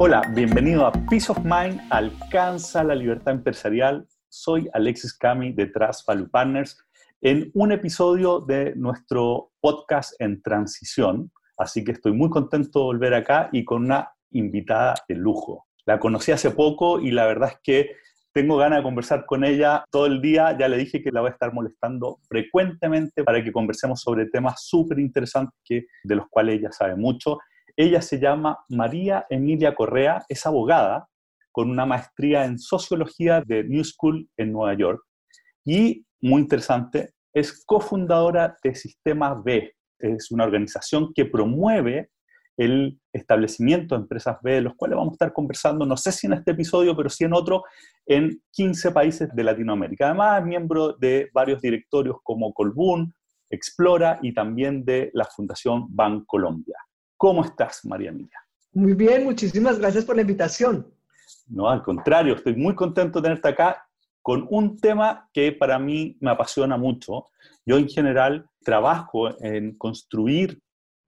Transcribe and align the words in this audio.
Hola, 0.00 0.22
bienvenido 0.32 0.86
a 0.86 0.92
Peace 0.92 1.28
of 1.28 1.40
Mind, 1.42 1.80
alcanza 1.90 2.84
la 2.84 2.94
libertad 2.94 3.34
empresarial. 3.34 4.06
Soy 4.28 4.68
Alexis 4.72 5.12
Cami 5.12 5.52
de 5.52 5.66
Trust 5.66 6.06
Value 6.06 6.30
Partners 6.30 6.78
en 7.20 7.50
un 7.54 7.72
episodio 7.72 8.38
de 8.38 8.76
nuestro 8.76 9.50
podcast 9.60 10.14
en 10.20 10.40
transición. 10.40 11.32
Así 11.56 11.82
que 11.82 11.90
estoy 11.90 12.12
muy 12.12 12.30
contento 12.30 12.78
de 12.78 12.84
volver 12.84 13.12
acá 13.12 13.48
y 13.50 13.64
con 13.64 13.86
una 13.86 14.12
invitada 14.30 14.94
de 15.08 15.16
lujo. 15.16 15.66
La 15.84 15.98
conocí 15.98 16.30
hace 16.30 16.52
poco 16.52 17.00
y 17.00 17.10
la 17.10 17.26
verdad 17.26 17.50
es 17.54 17.58
que 17.60 17.96
tengo 18.32 18.56
ganas 18.56 18.78
de 18.78 18.82
conversar 18.84 19.26
con 19.26 19.42
ella 19.42 19.84
todo 19.90 20.06
el 20.06 20.22
día. 20.22 20.56
Ya 20.56 20.68
le 20.68 20.76
dije 20.76 21.02
que 21.02 21.10
la 21.10 21.22
voy 21.22 21.30
a 21.30 21.32
estar 21.32 21.52
molestando 21.52 22.20
frecuentemente 22.28 23.24
para 23.24 23.42
que 23.42 23.50
conversemos 23.50 24.00
sobre 24.00 24.26
temas 24.26 24.64
súper 24.64 25.00
interesantes 25.00 25.58
que, 25.64 25.86
de 26.04 26.14
los 26.14 26.28
cuales 26.30 26.60
ella 26.60 26.70
sabe 26.70 26.94
mucho. 26.94 27.38
Ella 27.80 28.02
se 28.02 28.18
llama 28.18 28.58
María 28.70 29.24
Emilia 29.30 29.72
Correa, 29.72 30.24
es 30.28 30.44
abogada 30.44 31.08
con 31.52 31.70
una 31.70 31.86
maestría 31.86 32.44
en 32.44 32.58
sociología 32.58 33.40
de 33.46 33.62
New 33.62 33.84
School 33.84 34.28
en 34.36 34.50
Nueva 34.50 34.74
York 34.74 35.00
y, 35.64 36.04
muy 36.20 36.40
interesante, 36.42 37.10
es 37.32 37.64
cofundadora 37.64 38.56
de 38.64 38.74
Sistemas 38.74 39.44
B. 39.44 39.76
Es 39.96 40.32
una 40.32 40.42
organización 40.42 41.12
que 41.14 41.26
promueve 41.26 42.10
el 42.56 42.98
establecimiento 43.12 43.94
de 43.94 44.00
empresas 44.00 44.38
B, 44.42 44.54
de 44.54 44.62
los 44.62 44.74
cuales 44.74 44.96
vamos 44.96 45.12
a 45.12 45.14
estar 45.14 45.32
conversando, 45.32 45.86
no 45.86 45.96
sé 45.96 46.10
si 46.10 46.26
en 46.26 46.32
este 46.32 46.50
episodio, 46.50 46.96
pero 46.96 47.08
sí 47.08 47.22
en 47.22 47.32
otro, 47.32 47.62
en 48.06 48.42
15 48.54 48.90
países 48.90 49.28
de 49.32 49.44
Latinoamérica. 49.44 50.06
Además, 50.06 50.40
es 50.40 50.46
miembro 50.46 50.94
de 50.94 51.30
varios 51.32 51.62
directorios 51.62 52.16
como 52.24 52.52
Colbún, 52.52 53.14
Explora 53.48 54.18
y 54.20 54.34
también 54.34 54.84
de 54.84 55.12
la 55.14 55.26
Fundación 55.26 55.86
Bancolombia. 55.90 56.76
¿Cómo 57.18 57.44
estás, 57.44 57.84
María 57.84 58.10
Emilia? 58.10 58.38
Muy 58.72 58.94
bien, 58.94 59.24
muchísimas 59.24 59.76
gracias 59.80 60.04
por 60.04 60.14
la 60.14 60.22
invitación. 60.22 60.86
No, 61.48 61.68
al 61.68 61.82
contrario, 61.82 62.36
estoy 62.36 62.54
muy 62.54 62.76
contento 62.76 63.18
de 63.18 63.24
tenerte 63.24 63.48
acá 63.48 63.88
con 64.22 64.46
un 64.50 64.78
tema 64.78 65.28
que 65.32 65.50
para 65.50 65.80
mí 65.80 66.16
me 66.20 66.30
apasiona 66.30 66.76
mucho. 66.76 67.26
Yo 67.66 67.76
en 67.76 67.88
general 67.88 68.48
trabajo 68.62 69.36
en 69.42 69.76
construir 69.76 70.62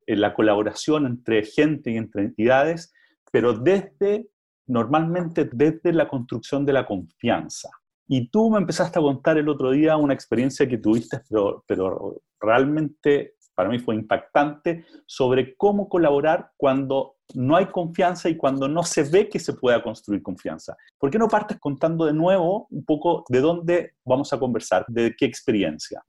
la 0.05 0.35
colaboración 0.35 1.07
entre 1.07 1.45
gente 1.45 1.93
y 1.93 1.97
entre 1.97 2.23
entidades, 2.23 2.93
pero 3.31 3.53
desde, 3.53 4.29
normalmente 4.67 5.49
desde 5.53 5.93
la 5.93 6.09
construcción 6.09 6.67
de 6.67 6.73
la 6.73 6.87
confianza. 6.87 7.71
Y 8.09 8.29
tú 8.31 8.51
me 8.51 8.59
empezaste 8.59 8.99
a 8.99 9.03
contar 9.03 9.39
el 9.39 9.49
otro 9.49 9.71
día 9.71 9.97
una 9.97 10.15
experiencia 10.15 10.69
que 10.69 10.79
tuviste, 10.79 11.21
pero, 11.29 11.63
pero 11.69 12.21
realmente 12.41 13.35
para 13.61 13.69
mí 13.69 13.79
fue 13.79 13.95
impactante, 13.95 14.87
sobre 15.05 15.55
cómo 15.55 15.87
colaborar 15.87 16.51
cuando 16.57 17.17
no 17.35 17.57
hay 17.57 17.67
confianza 17.67 18.31
y 18.31 18.39
cuando 18.39 18.69
no 18.69 18.83
se 18.85 19.03
ve 19.03 19.29
que 19.29 19.39
se 19.39 19.53
pueda 19.53 19.83
construir 19.83 20.23
confianza. 20.23 20.79
¿Por 20.99 21.11
qué 21.11 21.19
no 21.19 21.29
partes 21.29 21.59
contando 21.61 22.07
de 22.07 22.15
nuevo 22.15 22.67
un 22.71 22.87
poco 22.87 23.23
de 23.29 23.41
dónde 23.41 23.93
vamos 24.03 24.33
a 24.33 24.39
conversar, 24.39 24.87
de 24.89 25.15
qué 25.15 25.27
experiencia? 25.27 26.03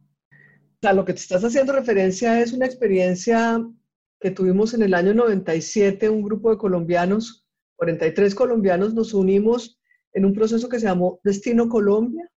A 0.81 0.93
lo 0.93 1.03
que 1.03 1.11
te 1.11 1.19
estás 1.19 1.43
haciendo 1.43 1.73
referencia 1.73 2.39
es 2.39 2.53
una 2.53 2.67
experiencia 2.67 3.61
que 4.21 4.31
tuvimos 4.31 4.73
en 4.73 4.83
el 4.83 4.93
año 4.93 5.13
97, 5.13 6.09
un 6.09 6.23
grupo 6.23 6.51
de 6.51 6.57
colombianos, 6.57 7.45
43 7.75 8.33
colombianos, 8.33 8.93
nos 8.93 9.13
unimos 9.13 9.77
en 10.13 10.23
un 10.23 10.31
proceso 10.31 10.69
que 10.69 10.79
se 10.79 10.85
llamó 10.85 11.19
Destino 11.25 11.67
Colombia 11.67 12.31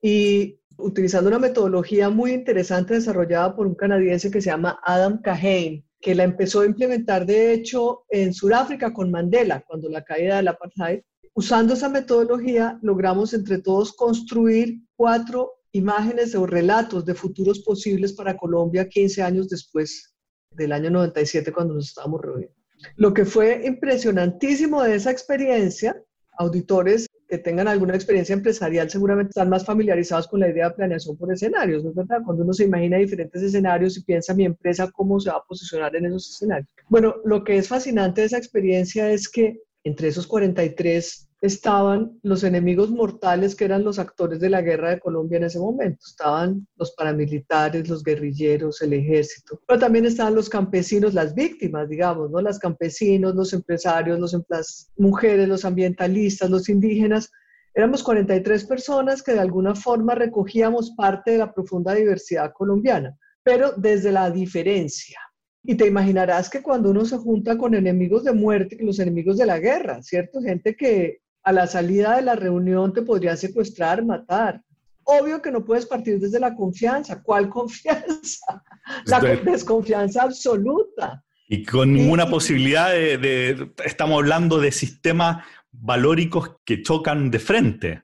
y 0.00 0.59
utilizando 0.82 1.28
una 1.28 1.38
metodología 1.38 2.10
muy 2.10 2.32
interesante 2.32 2.94
desarrollada 2.94 3.54
por 3.54 3.66
un 3.66 3.74
canadiense 3.74 4.30
que 4.30 4.40
se 4.40 4.50
llama 4.50 4.80
Adam 4.84 5.20
Kahane, 5.22 5.84
que 6.00 6.14
la 6.14 6.24
empezó 6.24 6.60
a 6.60 6.66
implementar 6.66 7.26
de 7.26 7.52
hecho 7.52 8.04
en 8.08 8.32
Sudáfrica 8.32 8.92
con 8.92 9.10
Mandela, 9.10 9.62
cuando 9.66 9.88
la 9.88 10.04
caída 10.04 10.36
del 10.36 10.48
apartheid. 10.48 11.00
Usando 11.34 11.74
esa 11.74 11.88
metodología 11.88 12.78
logramos 12.82 13.34
entre 13.34 13.58
todos 13.58 13.92
construir 13.92 14.80
cuatro 14.96 15.52
imágenes 15.72 16.34
o 16.34 16.46
relatos 16.46 17.04
de 17.04 17.14
futuros 17.14 17.60
posibles 17.60 18.12
para 18.12 18.36
Colombia 18.36 18.88
15 18.88 19.22
años 19.22 19.48
después 19.48 20.14
del 20.50 20.72
año 20.72 20.90
97 20.90 21.52
cuando 21.52 21.74
nos 21.74 21.88
estábamos 21.88 22.20
reuniendo. 22.20 22.54
Lo 22.96 23.14
que 23.14 23.24
fue 23.24 23.62
impresionantísimo 23.64 24.82
de 24.82 24.96
esa 24.96 25.10
experiencia, 25.10 26.02
auditores 26.38 27.06
que 27.30 27.38
tengan 27.38 27.68
alguna 27.68 27.94
experiencia 27.94 28.34
empresarial 28.34 28.90
seguramente 28.90 29.30
están 29.30 29.48
más 29.48 29.64
familiarizados 29.64 30.26
con 30.26 30.40
la 30.40 30.48
idea 30.48 30.68
de 30.68 30.74
planeación 30.74 31.16
por 31.16 31.32
escenarios, 31.32 31.84
¿no 31.84 31.90
es 31.90 31.96
verdad? 31.96 32.22
Cuando 32.24 32.42
uno 32.42 32.52
se 32.52 32.64
imagina 32.64 32.98
diferentes 32.98 33.40
escenarios 33.40 33.96
y 33.96 34.02
piensa 34.02 34.34
mi 34.34 34.44
empresa 34.44 34.90
cómo 34.90 35.20
se 35.20 35.30
va 35.30 35.36
a 35.36 35.44
posicionar 35.44 35.94
en 35.94 36.06
esos 36.06 36.28
escenarios. 36.28 36.68
Bueno, 36.88 37.14
lo 37.24 37.44
que 37.44 37.56
es 37.56 37.68
fascinante 37.68 38.22
de 38.22 38.26
esa 38.26 38.38
experiencia 38.38 39.10
es 39.12 39.28
que 39.28 39.60
entre 39.84 40.08
esos 40.08 40.26
43 40.26 41.29
estaban 41.40 42.18
los 42.22 42.44
enemigos 42.44 42.90
mortales 42.90 43.56
que 43.56 43.64
eran 43.64 43.82
los 43.82 43.98
actores 43.98 44.40
de 44.40 44.50
la 44.50 44.60
guerra 44.60 44.90
de 44.90 45.00
Colombia 45.00 45.38
en 45.38 45.44
ese 45.44 45.58
momento. 45.58 46.04
Estaban 46.06 46.66
los 46.76 46.92
paramilitares, 46.92 47.88
los 47.88 48.02
guerrilleros, 48.02 48.82
el 48.82 48.92
ejército, 48.92 49.60
pero 49.66 49.80
también 49.80 50.04
estaban 50.04 50.34
los 50.34 50.50
campesinos, 50.50 51.14
las 51.14 51.34
víctimas, 51.34 51.88
digamos, 51.88 52.30
¿no? 52.30 52.42
Las 52.42 52.58
campesinos, 52.58 53.34
los 53.34 53.54
empresarios, 53.54 54.20
los, 54.20 54.36
las 54.48 54.90
mujeres, 54.98 55.48
los 55.48 55.64
ambientalistas, 55.64 56.50
los 56.50 56.68
indígenas. 56.68 57.30
Éramos 57.74 58.02
43 58.02 58.64
personas 58.64 59.22
que 59.22 59.32
de 59.32 59.40
alguna 59.40 59.74
forma 59.74 60.14
recogíamos 60.14 60.90
parte 60.90 61.32
de 61.32 61.38
la 61.38 61.54
profunda 61.54 61.94
diversidad 61.94 62.52
colombiana, 62.52 63.16
pero 63.42 63.72
desde 63.76 64.12
la 64.12 64.30
diferencia. 64.30 65.18
Y 65.62 65.74
te 65.74 65.86
imaginarás 65.86 66.50
que 66.50 66.62
cuando 66.62 66.90
uno 66.90 67.04
se 67.04 67.16
junta 67.18 67.56
con 67.56 67.74
enemigos 67.74 68.24
de 68.24 68.32
muerte, 68.32 68.76
los 68.80 68.98
enemigos 68.98 69.38
de 69.38 69.46
la 69.46 69.58
guerra, 69.58 70.02
¿cierto? 70.02 70.40
Gente 70.40 70.74
que 70.74 71.20
a 71.42 71.52
la 71.52 71.66
salida 71.66 72.16
de 72.16 72.22
la 72.22 72.36
reunión 72.36 72.92
te 72.92 73.02
podría 73.02 73.36
secuestrar, 73.36 74.04
matar. 74.04 74.62
Obvio 75.04 75.40
que 75.40 75.50
no 75.50 75.64
puedes 75.64 75.86
partir 75.86 76.20
desde 76.20 76.38
la 76.38 76.54
confianza. 76.54 77.22
¿Cuál 77.22 77.48
confianza? 77.50 78.62
La 79.06 79.20
desconfianza 79.20 80.22
absoluta. 80.22 81.24
Y 81.48 81.64
con 81.64 81.92
ninguna 81.92 82.28
posibilidad 82.28 82.90
de, 82.90 83.72
Estamos 83.84 84.18
hablando 84.18 84.60
de 84.60 84.70
sistemas 84.70 85.44
valóricos 85.72 86.56
que 86.64 86.82
chocan 86.82 87.30
de 87.30 87.38
frente. 87.38 88.02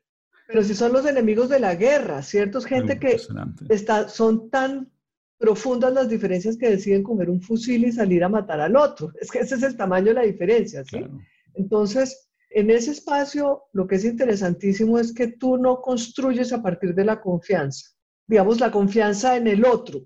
Pero 0.49 0.63
si 0.63 0.75
son 0.75 0.93
los 0.93 1.07
enemigos 1.07 1.49
de 1.49 1.61
la 1.61 1.75
guerra, 1.75 2.23
¿cierto? 2.23 2.59
Es 2.59 2.67
gente 2.67 2.99
que 2.99 3.21
está, 3.69 4.09
son 4.09 4.51
tan 4.51 4.91
profundas 5.39 5.93
las 5.93 6.09
diferencias 6.09 6.57
que 6.57 6.71
deciden 6.71 7.03
comer 7.03 7.29
un 7.31 7.41
fusil 7.41 7.85
y 7.85 7.93
salir 7.93 8.25
a 8.25 8.29
matar 8.29 8.61
al 8.61 8.77
otro. 8.77 9.13
Es 9.21 9.31
que 9.31 9.41
ese 9.41 9.57
es 9.57 9.63
el 9.63 9.77
tamaño 9.77 10.07
de 10.07 10.15
la 10.15 10.23
diferencia, 10.23 10.85
¿sí? 10.85 11.05
Entonces, 11.55 12.26
en 12.57 12.71
ese 12.71 12.93
espacio, 12.93 13.65
lo 13.75 13.87
que 13.87 13.97
es 13.97 14.05
interesantísimo 14.07 14.99
es 14.99 15.13
que 15.13 15.27
tú 15.27 15.59
no 15.59 15.83
construyes 15.83 16.55
a 16.55 16.63
partir 16.63 16.95
de 16.95 17.05
la 17.05 17.21
confianza, 17.21 17.91
digamos, 18.27 18.61
la 18.61 18.71
confianza 18.71 19.37
en 19.37 19.47
el 19.47 19.63
otro. 19.67 20.01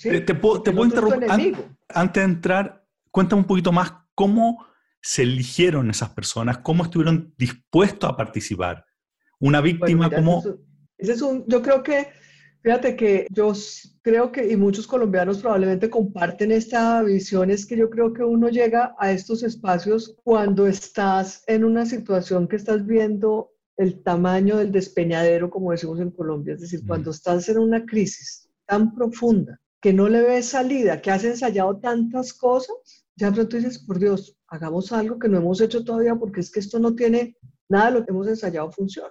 Te, 0.00 0.22
puedo, 0.34 0.62
interrumpir. 0.84 1.54
antes 1.90 2.22
de 2.22 2.32
entrar, 2.32 2.86
cuéntame 3.10 3.42
un 3.42 3.46
poquito 3.46 3.72
más 3.72 3.92
cómo 4.14 4.66
se 5.02 5.24
eligieron 5.24 5.90
esas 5.90 6.08
personas, 6.10 6.58
cómo 6.58 6.84
estuvieron 6.84 7.34
dispuestos 7.36 8.08
a 8.08 8.16
participar. 8.16 8.86
Una 9.38 9.60
víctima, 9.60 10.08
como... 10.08 10.42
ese 10.96 11.12
es 11.12 11.20
un, 11.20 11.44
yo 11.46 11.60
creo 11.60 11.82
que 11.82 12.08
Fíjate 12.62 12.94
que 12.94 13.26
yo 13.30 13.52
creo 14.02 14.30
que, 14.30 14.48
y 14.48 14.56
muchos 14.56 14.86
colombianos 14.86 15.38
probablemente 15.38 15.90
comparten 15.90 16.52
esta 16.52 17.02
visión, 17.02 17.50
es 17.50 17.66
que 17.66 17.76
yo 17.76 17.90
creo 17.90 18.12
que 18.12 18.22
uno 18.22 18.48
llega 18.50 18.94
a 18.98 19.10
estos 19.10 19.42
espacios 19.42 20.14
cuando 20.22 20.68
estás 20.68 21.42
en 21.48 21.64
una 21.64 21.84
situación 21.86 22.46
que 22.46 22.54
estás 22.54 22.86
viendo 22.86 23.50
el 23.76 24.02
tamaño 24.04 24.58
del 24.58 24.70
despeñadero, 24.70 25.50
como 25.50 25.72
decimos 25.72 25.98
en 25.98 26.12
Colombia, 26.12 26.54
es 26.54 26.60
decir, 26.60 26.86
cuando 26.86 27.10
estás 27.10 27.48
en 27.48 27.58
una 27.58 27.84
crisis 27.84 28.48
tan 28.64 28.94
profunda 28.94 29.60
que 29.80 29.92
no 29.92 30.08
le 30.08 30.22
ves 30.22 30.46
salida, 30.46 31.02
que 31.02 31.10
has 31.10 31.24
ensayado 31.24 31.78
tantas 31.78 32.32
cosas, 32.32 32.76
ya 33.16 33.32
pronto 33.32 33.56
dices, 33.56 33.80
por 33.80 33.98
Dios, 33.98 34.36
hagamos 34.46 34.92
algo 34.92 35.18
que 35.18 35.28
no 35.28 35.38
hemos 35.38 35.60
hecho 35.60 35.82
todavía 35.84 36.14
porque 36.14 36.40
es 36.40 36.50
que 36.52 36.60
esto 36.60 36.78
no 36.78 36.94
tiene 36.94 37.36
nada 37.68 37.86
de 37.86 37.98
lo 37.98 38.04
que 38.04 38.12
hemos 38.12 38.28
ensayado 38.28 38.70
funciona. 38.70 39.10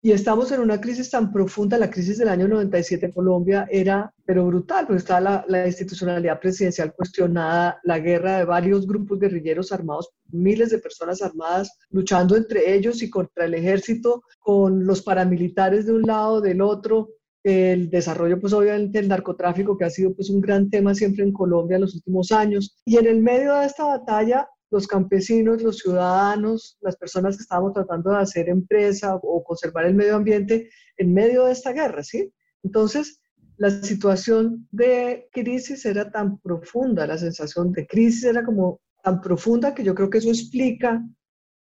Y 0.00 0.12
estamos 0.12 0.52
en 0.52 0.60
una 0.60 0.80
crisis 0.80 1.10
tan 1.10 1.32
profunda, 1.32 1.76
la 1.76 1.90
crisis 1.90 2.18
del 2.18 2.28
año 2.28 2.46
97 2.46 3.06
en 3.06 3.12
Colombia 3.12 3.66
era, 3.68 4.14
pero 4.24 4.46
brutal, 4.46 4.86
porque 4.86 5.00
estaba 5.00 5.44
la, 5.48 5.66
institucionalidad 5.66 6.38
presidencial 6.38 6.94
cuestionada, 6.94 7.80
la 7.82 7.98
guerra 7.98 8.38
de 8.38 8.44
varios 8.44 8.86
grupos 8.86 9.18
guerrilleros 9.18 9.72
armados, 9.72 10.10
miles 10.30 10.70
de 10.70 10.78
personas 10.78 11.20
armadas 11.20 11.76
luchando 11.90 12.36
entre 12.36 12.72
ellos 12.74 13.02
y 13.02 13.10
contra 13.10 13.46
el 13.46 13.54
ejército, 13.54 14.22
con 14.38 14.86
los 14.86 15.02
paramilitares 15.02 15.86
de 15.86 15.94
un 15.94 16.02
lado, 16.02 16.40
del 16.40 16.60
otro, 16.60 17.08
el 17.42 17.90
desarrollo, 17.90 18.40
pues 18.40 18.52
obviamente 18.52 19.00
el 19.00 19.08
narcotráfico, 19.08 19.76
que 19.76 19.84
ha 19.84 19.90
sido 19.90 20.14
pues 20.14 20.30
un 20.30 20.40
gran 20.40 20.70
tema 20.70 20.94
siempre 20.94 21.24
en 21.24 21.32
Colombia 21.32 21.74
en 21.74 21.82
los 21.82 21.96
últimos 21.96 22.30
años. 22.30 22.76
Y 22.84 22.98
en 22.98 23.06
el 23.06 23.20
medio 23.20 23.54
de 23.54 23.66
esta 23.66 23.84
batalla, 23.84 24.48
los 24.70 24.86
campesinos, 24.86 25.62
los 25.62 25.78
ciudadanos, 25.78 26.76
las 26.80 26.96
personas 26.96 27.36
que 27.36 27.42
estábamos 27.42 27.72
tratando 27.72 28.10
de 28.10 28.18
hacer 28.18 28.48
empresa 28.48 29.16
o 29.16 29.42
conservar 29.42 29.86
el 29.86 29.94
medio 29.94 30.16
ambiente 30.16 30.70
en 30.96 31.14
medio 31.14 31.44
de 31.44 31.52
esta 31.52 31.72
guerra, 31.72 32.02
¿sí? 32.02 32.32
Entonces, 32.62 33.20
la 33.56 33.70
situación 33.70 34.68
de 34.70 35.28
crisis 35.32 35.84
era 35.84 36.10
tan 36.10 36.38
profunda, 36.38 37.06
la 37.06 37.18
sensación 37.18 37.72
de 37.72 37.86
crisis 37.86 38.24
era 38.24 38.44
como 38.44 38.80
tan 39.02 39.20
profunda 39.20 39.74
que 39.74 39.84
yo 39.84 39.94
creo 39.94 40.10
que 40.10 40.18
eso 40.18 40.28
explica 40.28 41.02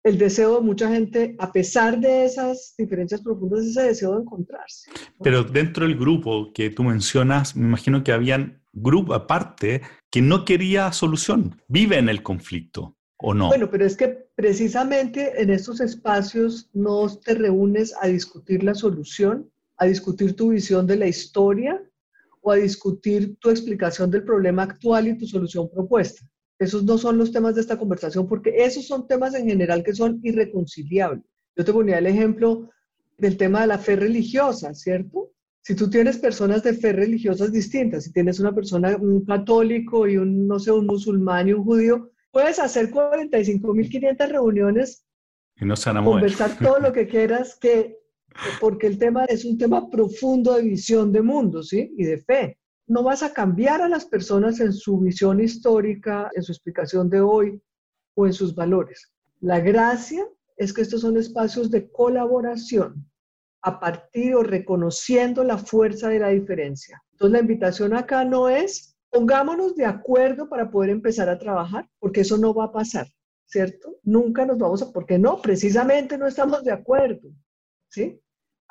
el 0.04 0.18
deseo 0.18 0.56
de 0.56 0.66
mucha 0.66 0.90
gente, 0.90 1.36
a 1.40 1.52
pesar 1.52 2.00
de 2.00 2.26
esas 2.26 2.76
diferencias 2.78 3.22
profundas, 3.22 3.66
ese 3.66 3.84
deseo 3.84 4.16
de 4.16 4.22
encontrarse. 4.22 4.92
Pero 5.22 5.44
dentro 5.44 5.86
del 5.86 5.98
grupo 5.98 6.52
que 6.54 6.70
tú 6.70 6.84
mencionas, 6.84 7.56
me 7.56 7.66
imagino 7.68 8.04
que 8.04 8.12
habían 8.12 8.62
grupo 8.74 9.14
aparte 9.14 9.82
que 10.13 10.21
no 10.21 10.45
quería 10.45 10.92
solución, 10.92 11.60
vive 11.68 11.98
en 11.98 12.07
el 12.07 12.21
conflicto. 12.21 12.95
¿O 13.18 13.33
no? 13.33 13.48
Bueno, 13.48 13.71
pero 13.71 13.83
es 13.83 13.98
que 13.98 14.27
precisamente 14.36 15.42
en 15.42 15.50
estos 15.50 15.81
espacios 15.81 16.69
no 16.71 17.07
te 17.18 17.33
reúnes 17.33 17.95
a 18.00 18.06
discutir 18.06 18.63
la 18.63 18.75
solución, 18.75 19.50
a 19.77 19.86
discutir 19.86 20.36
tu 20.36 20.50
visión 20.50 20.86
de 20.86 20.98
la 20.98 21.07
historia 21.07 21.81
o 22.42 22.51
a 22.51 22.57
discutir 22.57 23.38
tu 23.39 23.50
explicación 23.50 24.12
del 24.12 24.24
problema 24.24 24.62
actual 24.62 25.07
y 25.07 25.18
tu 25.18 25.25
solución 25.25 25.68
propuesta. 25.68 26.21
Esos 26.60 26.83
no 26.83 27.00
son 27.00 27.18
los 27.18 27.31
temas 27.31 27.56
de 27.56 27.62
esta 27.62 27.80
conversación 27.80 28.27
porque 28.27 28.54
esos 28.56 28.86
son 28.86 29.07
temas 29.07 29.33
en 29.33 29.48
general 29.48 29.81
que 29.81 29.95
son 29.95 30.19
irreconciliables. 30.21 31.25
Yo 31.56 31.65
te 31.65 31.74
ponía 31.74 31.98
el 31.98 32.06
ejemplo 32.06 32.69
del 33.18 33.36
tema 33.36 33.62
de 33.62 33.68
la 33.68 33.80
fe 33.80 33.95
religiosa, 33.95 34.75
¿cierto? 34.75 35.31
Si 35.63 35.75
tú 35.75 35.89
tienes 35.89 36.18
personas 36.18 36.62
de 36.62 36.74
fe 36.74 36.92
religiosas 36.92 37.54
distintas, 37.54 38.04
si 38.04 38.12
tienes 38.12 38.39
una 38.42 38.54
persona, 38.54 38.98
un 38.98 39.24
católico 39.24 40.06
y 40.07 40.18
un, 40.18 40.45
no 40.45 40.60
sé, 40.60 40.71
un 40.71 40.86
musulmán 40.86 41.48
y 41.48 41.54
un 41.54 41.63
judío, 41.63 42.12
puedes 42.31 42.60
hacer 42.60 42.92
45.500 42.92 44.27
reuniones 44.27 45.06
y 45.60 45.65
no 45.65 45.75
conversar 46.04 46.57
todo 46.57 46.80
lo 46.80 46.92
que 46.92 47.07
quieras, 47.07 47.56
que, 47.56 47.98
porque 48.60 48.88
el 48.88 48.98
tema 48.98 49.24
es 49.25 49.45
un 49.45 49.57
tema 49.57 49.89
profundo 49.89 50.56
de 50.56 50.63
visión 50.63 51.13
de 51.13 51.21
mundo, 51.21 51.63
¿sí? 51.63 51.94
Y 51.98 52.04
de 52.04 52.18
fe 52.18 52.57
no 52.88 53.04
vas 53.04 53.24
a 53.24 53.31
cambiar 53.31 53.81
a 53.81 53.88
las 53.88 54.06
personas 54.06 54.60
en 54.60 54.74
su 54.74 55.00
visión 55.00 55.39
histórica, 55.39 56.30
en 56.36 56.44
su 56.44 56.51
explicación 56.51 57.10
de 57.10 57.21
hoy 57.21 57.62
o 58.15 58.25
en 58.25 58.33
sus 58.33 58.54
valores. 58.54 59.13
La 59.39 59.62
gracia 59.62 60.27
es 60.57 60.74
que 60.74 60.81
estos 60.81 61.01
son 61.01 61.15
espacios 61.15 61.71
de 61.71 61.89
colaboración 61.89 63.10
a 63.63 63.80
partir 63.80 64.36
o 64.36 64.44
reconociendo 64.44 65.44
la 65.44 65.57
fuerza 65.57 66.10
de 66.10 66.19
la 66.19 66.30
diferencia. 66.30 67.01
Entonces 67.12 67.33
la 67.33 67.39
invitación 67.39 67.95
acá 67.95 68.24
no 68.24 68.50
es 68.50 68.95
pongámonos 69.10 69.75
de 69.75 69.86
acuerdo 69.86 70.50
para 70.50 70.71
poder 70.71 70.89
empezar 70.89 71.30
a 71.30 71.38
trabajar, 71.38 71.88
porque 72.00 72.21
eso 72.21 72.38
no 72.38 72.54
va 72.54 72.65
a 72.65 72.71
pasar, 72.71 73.07
¿cierto? 73.45 73.98
Nunca 74.04 74.45
nos 74.45 74.57
vamos 74.57 74.81
a, 74.81 74.92
porque 74.92 75.19
no, 75.19 75.39
precisamente 75.39 76.18
no 76.18 76.25
estamos 76.27 76.63
de 76.63 76.71
acuerdo, 76.71 77.30
¿sí? 77.89 78.19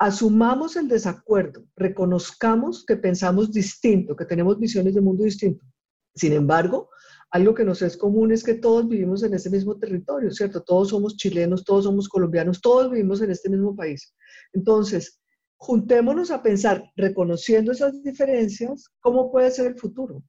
asumamos 0.03 0.75
el 0.75 0.89
desacuerdo, 0.89 1.63
reconozcamos 1.77 2.85
que 2.85 2.97
pensamos 2.97 3.53
distinto, 3.53 4.17
que 4.17 4.25
tenemos 4.25 4.59
visiones 4.59 4.93
de 4.95 5.01
mundo 5.01 5.23
distinto. 5.23 5.65
Sin 6.13 6.33
embargo, 6.33 6.89
algo 7.33 7.55
que 7.55 7.65
nos 7.65 7.81
es 7.81 7.97
común 7.97 8.31
es 8.31 8.43
que 8.43 8.53
todos 8.53 8.87
vivimos 8.87 9.23
en 9.23 9.33
ese 9.33 9.49
mismo 9.49 9.75
territorio, 9.79 10.29
¿cierto? 10.29 10.61
Todos 10.61 10.89
somos 10.89 11.17
chilenos, 11.17 11.63
todos 11.63 11.85
somos 11.85 12.07
colombianos, 12.07 12.61
todos 12.61 12.91
vivimos 12.91 13.21
en 13.21 13.31
este 13.31 13.49
mismo 13.49 13.75
país. 13.75 14.13
Entonces, 14.53 15.19
juntémonos 15.57 16.29
a 16.29 16.43
pensar, 16.43 16.83
reconociendo 16.95 17.71
esas 17.71 18.03
diferencias, 18.03 18.87
cómo 18.99 19.31
puede 19.31 19.49
ser 19.49 19.65
el 19.65 19.79
futuro. 19.79 20.21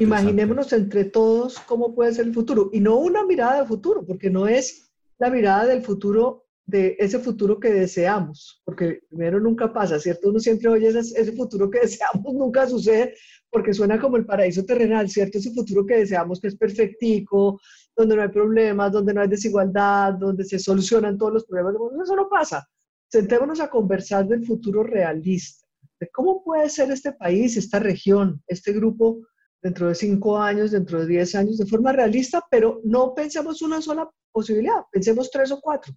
Imaginémonos 0.00 0.72
entre 0.72 1.04
todos 1.04 1.60
cómo 1.60 1.94
puede 1.94 2.12
ser 2.12 2.26
el 2.26 2.34
futuro. 2.34 2.70
Y 2.72 2.80
no 2.80 2.96
una 2.96 3.24
mirada 3.24 3.60
de 3.60 3.68
futuro, 3.68 4.04
porque 4.04 4.28
no 4.28 4.48
es 4.48 4.90
la 5.18 5.30
mirada 5.30 5.64
del 5.66 5.84
futuro 5.84 6.45
de 6.66 6.96
ese 6.98 7.20
futuro 7.20 7.60
que 7.60 7.72
deseamos, 7.72 8.60
porque 8.64 9.00
primero 9.08 9.38
nunca 9.38 9.72
pasa, 9.72 10.00
¿cierto? 10.00 10.30
Uno 10.30 10.40
siempre 10.40 10.68
oye 10.68 10.88
ese, 10.88 11.20
ese, 11.20 11.32
futuro 11.32 11.70
que 11.70 11.80
deseamos, 11.86 12.34
nunca 12.34 12.68
sucede, 12.68 13.14
porque 13.50 13.72
suena 13.72 14.00
como 14.00 14.16
el 14.16 14.26
paraíso 14.26 14.64
terrenal, 14.64 15.08
¿cierto? 15.08 15.38
Ese 15.38 15.52
futuro 15.52 15.86
que 15.86 15.98
deseamos 15.98 16.40
que 16.40 16.48
es 16.48 16.56
perfectico, 16.56 17.60
donde 17.96 18.16
no 18.16 18.22
hay 18.22 18.28
problemas, 18.28 18.92
donde 18.92 19.14
no 19.14 19.20
hay 19.20 19.28
desigualdad, 19.28 20.14
donde 20.14 20.44
se 20.44 20.58
solucionan 20.58 21.16
todos 21.16 21.34
los 21.34 21.46
problemas 21.46 21.74
eso 22.02 22.16
no 22.16 22.28
pasa. 22.28 22.68
Sentémonos 23.08 23.60
a 23.60 23.70
conversar 23.70 24.26
del 24.26 24.44
futuro 24.44 24.82
realista, 24.82 25.66
de 26.00 26.08
cómo 26.10 26.42
puede 26.42 26.68
ser 26.68 26.90
este 26.90 27.12
país, 27.12 27.56
esta 27.56 27.78
región, 27.78 28.42
este 28.48 28.72
grupo 28.72 29.20
dentro 29.62 29.88
de 29.88 29.94
cinco 29.94 30.36
años, 30.36 30.72
dentro 30.72 31.00
de 31.00 31.06
diez 31.06 31.34
años, 31.36 31.58
de 31.58 31.66
forma 31.66 31.92
realista, 31.92 32.44
pero 32.50 32.80
no 32.84 33.14
pensemos 33.14 33.62
una 33.62 33.80
sola 33.80 34.10
posibilidad, 34.32 34.82
pensemos 34.90 35.30
tres 35.30 35.52
o 35.52 35.60
cuatro 35.60 35.94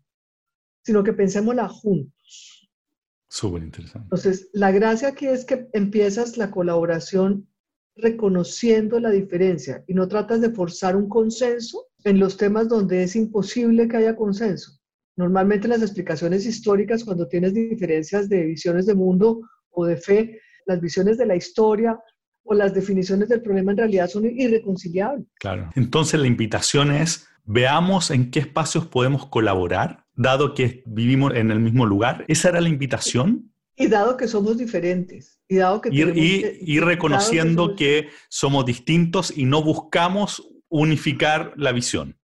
sino 0.90 1.04
que 1.04 1.14
pensémosla 1.14 1.70
juntos. 1.70 2.68
Súper 3.28 3.62
interesante. 3.62 4.06
Entonces, 4.06 4.50
la 4.54 4.72
gracia 4.72 5.10
aquí 5.10 5.28
es 5.28 5.46
que 5.46 5.68
empiezas 5.74 6.36
la 6.36 6.50
colaboración 6.50 7.48
reconociendo 7.96 9.00
la 9.00 9.12
diferencia 9.12 9.84
y 9.86 9.94
no 9.94 10.08
tratas 10.08 10.42
de 10.42 10.50
forzar 10.50 10.96
un 10.96 11.08
consenso 11.08 11.86
en 12.06 12.18
los 12.18 12.38
temas 12.38 12.68
donde 12.68 13.04
es 13.04 13.16
imposible 13.16 13.88
que 13.88 13.98
haya 13.98 14.16
consenso. 14.16 14.80
Normalmente 15.16 15.68
las 15.68 15.84
explicaciones 15.84 16.48
históricas, 16.48 17.04
cuando 17.04 17.28
tienes 17.28 17.54
diferencias 17.54 18.28
de 18.28 18.46
visiones 18.46 18.88
de 18.88 18.96
mundo 18.96 19.42
o 19.70 19.86
de 19.86 19.98
fe, 19.98 20.42
las 20.66 20.82
visiones 20.82 21.20
de 21.20 21.28
la 21.28 21.36
historia 21.36 22.00
o 22.46 22.56
las 22.56 22.74
definiciones 22.74 23.30
del 23.30 23.44
problema 23.44 23.74
en 23.74 23.78
realidad 23.78 24.10
son 24.10 24.26
irreconciliables. 24.26 25.28
Claro. 25.40 25.70
Entonces 25.76 26.20
la 26.20 26.26
invitación 26.26 26.92
es, 26.92 27.28
veamos 27.44 28.10
en 28.10 28.32
qué 28.32 28.40
espacios 28.40 28.88
podemos 28.88 29.28
colaborar 29.28 30.08
dado 30.20 30.54
que 30.54 30.84
vivimos 30.86 31.34
en 31.34 31.50
el 31.50 31.60
mismo 31.62 31.86
lugar? 31.86 32.26
¿Esa 32.28 32.50
era 32.50 32.60
la 32.62 32.68
invitación? 32.68 33.54
Y 33.78 33.88
dado 33.88 34.18
que 34.18 34.28
somos 34.28 34.58
diferentes. 34.58 35.40
Y, 35.48 35.56
dado 35.56 35.80
que 35.80 35.90
y, 35.92 36.80
reconociendo 36.82 37.76
que 37.76 38.10
somos... 38.28 38.66
distintos 38.66 39.36
y 39.36 39.46
no 39.46 39.64
buscamos 39.64 40.46
unificar 40.68 41.54
la 41.56 41.72
visión. 41.72 42.20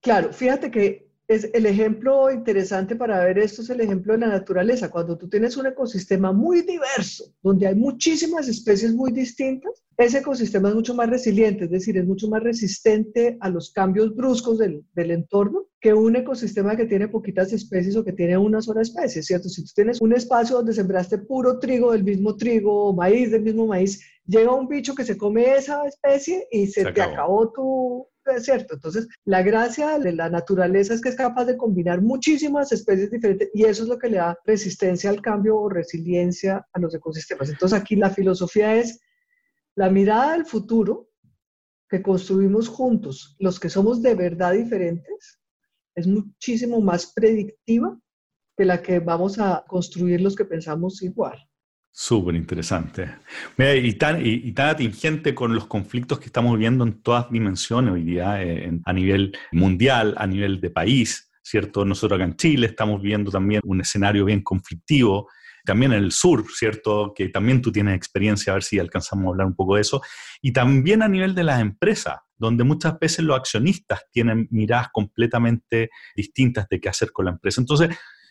Claro, 0.00 0.32
fíjate 0.32 0.70
que 0.70 1.05
es 1.28 1.50
el 1.52 1.66
ejemplo 1.66 2.30
interesante 2.30 2.94
para 2.94 3.24
ver 3.24 3.38
esto 3.38 3.62
es 3.62 3.70
el 3.70 3.80
ejemplo 3.80 4.12
de 4.12 4.20
la 4.20 4.28
naturaleza. 4.28 4.90
Cuando 4.90 5.18
tú 5.18 5.28
tienes 5.28 5.56
un 5.56 5.66
ecosistema 5.66 6.32
muy 6.32 6.62
diverso, 6.62 7.32
donde 7.42 7.66
hay 7.66 7.74
muchísimas 7.74 8.48
especies 8.48 8.94
muy 8.94 9.10
distintas, 9.10 9.82
ese 9.96 10.18
ecosistema 10.18 10.68
es 10.68 10.74
mucho 10.74 10.94
más 10.94 11.10
resiliente, 11.10 11.64
es 11.64 11.70
decir, 11.70 11.96
es 11.96 12.06
mucho 12.06 12.28
más 12.28 12.42
resistente 12.42 13.38
a 13.40 13.48
los 13.48 13.72
cambios 13.72 14.14
bruscos 14.14 14.58
del, 14.58 14.84
del 14.94 15.10
entorno 15.10 15.66
que 15.80 15.94
un 15.94 16.16
ecosistema 16.16 16.76
que 16.76 16.86
tiene 16.86 17.08
poquitas 17.08 17.52
especies 17.52 17.96
o 17.96 18.04
que 18.04 18.12
tiene 18.12 18.36
una 18.36 18.60
sola 18.60 18.82
especie, 18.82 19.22
¿cierto? 19.22 19.48
Si 19.48 19.64
tú 19.64 19.70
tienes 19.74 20.00
un 20.00 20.12
espacio 20.12 20.56
donde 20.56 20.74
sembraste 20.74 21.18
puro 21.18 21.58
trigo 21.58 21.92
del 21.92 22.04
mismo 22.04 22.36
trigo 22.36 22.86
o 22.86 22.92
maíz 22.92 23.30
del 23.30 23.42
mismo 23.42 23.66
maíz, 23.66 24.00
llega 24.26 24.52
un 24.52 24.68
bicho 24.68 24.94
que 24.94 25.04
se 25.04 25.16
come 25.16 25.54
esa 25.54 25.84
especie 25.86 26.46
y 26.50 26.66
se, 26.66 26.92
te 26.92 27.02
acabó 27.02 27.52
tu, 27.52 28.06
¿cierto? 28.38 28.74
Entonces, 28.74 29.08
la 29.24 29.42
gracia 29.42 29.98
de 29.98 30.12
la 30.12 30.28
naturaleza 30.28 30.94
es 30.94 31.00
que 31.00 31.10
es 31.10 31.16
capaz 31.16 31.44
de 31.44 31.56
combinar 31.56 32.02
muchísimas 32.02 32.72
especies 32.72 33.10
diferentes 33.10 33.50
y 33.54 33.64
eso 33.64 33.84
es 33.84 33.88
lo 33.88 33.98
que 33.98 34.08
le 34.08 34.18
da 34.18 34.38
resistencia 34.44 35.10
al 35.10 35.22
cambio 35.22 35.56
o 35.56 35.68
resiliencia 35.68 36.66
a 36.72 36.78
los 36.80 36.94
ecosistemas. 36.94 37.48
Entonces, 37.50 37.78
aquí 37.78 37.96
la 37.96 38.10
filosofía 38.10 38.76
es 38.76 39.00
la 39.76 39.90
mirada 39.90 40.34
al 40.34 40.46
futuro 40.46 41.08
que 41.88 42.02
construimos 42.02 42.68
juntos, 42.68 43.36
los 43.38 43.60
que 43.60 43.68
somos 43.68 44.02
de 44.02 44.14
verdad 44.14 44.52
diferentes, 44.52 45.38
es 45.94 46.06
muchísimo 46.06 46.80
más 46.80 47.12
predictiva 47.12 47.98
que 48.56 48.64
la 48.64 48.82
que 48.82 48.98
vamos 48.98 49.38
a 49.38 49.64
construir 49.68 50.20
los 50.20 50.34
que 50.34 50.44
pensamos 50.44 51.02
igual. 51.02 51.38
Súper 51.98 52.34
interesante. 52.34 53.08
y, 53.56 53.94
tan, 53.94 54.20
y, 54.22 54.52
tan 54.52 54.68
atingente 54.68 55.34
con 55.34 55.54
los 55.54 55.66
conflictos 55.66 56.18
que 56.18 56.26
estamos 56.26 56.52
viviendo 56.52 56.84
en 56.84 57.00
todas 57.00 57.30
dimensiones 57.30 57.94
hoy 57.94 58.02
día, 58.02 58.42
eh, 58.42 58.70
a 58.84 58.92
nivel 58.92 59.34
mundial, 59.50 60.14
a 60.18 60.26
nivel 60.26 60.60
de 60.60 60.68
país, 60.68 61.30
¿cierto? 61.42 61.86
Nosotros 61.86 62.18
acá 62.18 62.26
en 62.26 62.36
Chile 62.36 62.66
estamos 62.66 63.00
viviendo 63.00 63.30
también 63.30 63.62
un 63.64 63.80
escenario 63.80 64.26
bien 64.26 64.42
conflictivo, 64.42 65.30
también 65.64 65.94
en 65.94 66.04
el 66.04 66.12
sur, 66.12 66.44
¿cierto? 66.54 67.14
Que 67.16 67.30
también 67.30 67.62
tú 67.62 67.72
tienes 67.72 67.96
experiencia, 67.96 68.52
a 68.52 68.56
ver 68.56 68.62
si 68.62 68.78
alcanzamos 68.78 69.24
a 69.24 69.28
hablar 69.30 69.46
un 69.46 69.56
poco 69.56 69.76
de 69.76 69.80
eso, 69.80 70.02
y 70.42 70.52
también 70.52 71.02
a 71.02 71.08
nivel 71.08 71.34
de 71.34 71.44
las 71.44 71.62
empresas 71.62 72.16
donde 72.36 72.62
muchas 72.62 72.98
veces 72.98 73.24
los 73.24 73.38
accionistas 73.38 74.04
tienen 74.12 74.48
miradas 74.50 74.88
completamente 74.92 75.88
distintas 76.14 76.68
de 76.68 76.78
qué 76.78 76.90
hacer 76.90 77.10
con 77.10 77.24
la 77.24 77.30
empresa. 77.30 77.62
Entonces, 77.62 77.88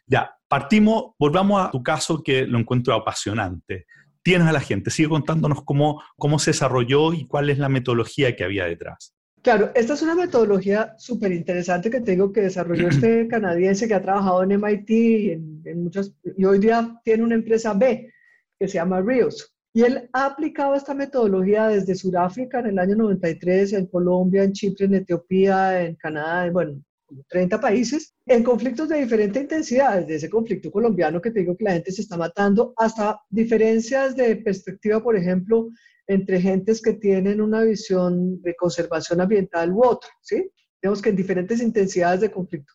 ya, 0.07 0.31
partimos, 0.47 1.13
volvamos 1.19 1.61
a 1.61 1.71
tu 1.71 1.83
caso 1.83 2.21
que 2.23 2.45
lo 2.45 2.59
encuentro 2.59 2.93
apasionante. 2.93 3.85
Tienes 4.23 4.47
a 4.47 4.53
la 4.53 4.59
gente, 4.59 4.89
sigue 4.89 5.09
contándonos 5.09 5.63
cómo, 5.63 6.01
cómo 6.17 6.39
se 6.39 6.51
desarrolló 6.51 7.13
y 7.13 7.27
cuál 7.27 7.49
es 7.49 7.59
la 7.59 7.69
metodología 7.69 8.35
que 8.35 8.43
había 8.43 8.65
detrás. 8.65 9.15
Claro, 9.45 9.71
esta 9.75 9.93
es 9.93 10.01
una 10.01 10.15
metodología 10.15 10.95
súper 10.97 11.31
interesante 11.31 11.91
que 11.91 12.01
tengo 12.01 12.33
que 12.33 12.41
desarrolló 12.41 12.87
este 12.87 13.27
canadiense 13.29 13.87
que 13.87 13.93
ha 13.93 14.01
trabajado 14.01 14.41
en 14.41 14.59
MIT 14.59 14.89
y, 14.89 15.31
en, 15.33 15.83
muchas, 15.83 16.15
y 16.35 16.45
hoy 16.45 16.57
día 16.57 16.99
tiene 17.03 17.23
una 17.23 17.35
empresa 17.35 17.75
B 17.75 18.11
que 18.59 18.67
se 18.67 18.75
llama 18.75 19.01
Rios. 19.01 19.53
Y 19.71 19.83
él 19.83 20.09
ha 20.13 20.25
aplicado 20.25 20.73
esta 20.73 20.95
metodología 20.95 21.67
desde 21.67 21.93
Sudáfrica 21.93 22.59
en 22.59 22.67
el 22.67 22.79
año 22.79 22.95
93, 22.95 23.73
en 23.73 23.85
Colombia, 23.85 24.43
en 24.43 24.53
Chipre, 24.53 24.85
en 24.85 24.95
Etiopía, 24.95 25.83
en 25.83 25.95
Canadá, 25.95 26.47
en, 26.47 26.53
bueno, 26.53 26.81
30 27.27 27.59
países, 27.59 28.13
en 28.25 28.43
conflictos 28.43 28.89
de 28.89 28.99
diferente 28.99 29.39
intensidad, 29.39 30.01
desde 30.01 30.15
ese 30.15 30.29
conflicto 30.29 30.71
colombiano 30.71 31.21
que 31.21 31.31
te 31.31 31.41
digo 31.41 31.55
que 31.55 31.65
la 31.65 31.73
gente 31.73 31.91
se 31.91 32.01
está 32.01 32.17
matando, 32.17 32.73
hasta 32.77 33.19
diferencias 33.29 34.15
de 34.15 34.35
perspectiva, 34.37 35.01
por 35.01 35.15
ejemplo, 35.15 35.69
entre 36.07 36.41
gentes 36.41 36.81
que 36.81 36.93
tienen 36.93 37.41
una 37.41 37.63
visión 37.63 38.41
de 38.41 38.55
conservación 38.55 39.21
ambiental 39.21 39.71
u 39.71 39.85
otra, 39.85 40.09
¿sí? 40.21 40.49
Digamos 40.81 41.01
que 41.01 41.09
en 41.09 41.15
diferentes 41.15 41.61
intensidades 41.61 42.21
de 42.21 42.31
conflicto. 42.31 42.73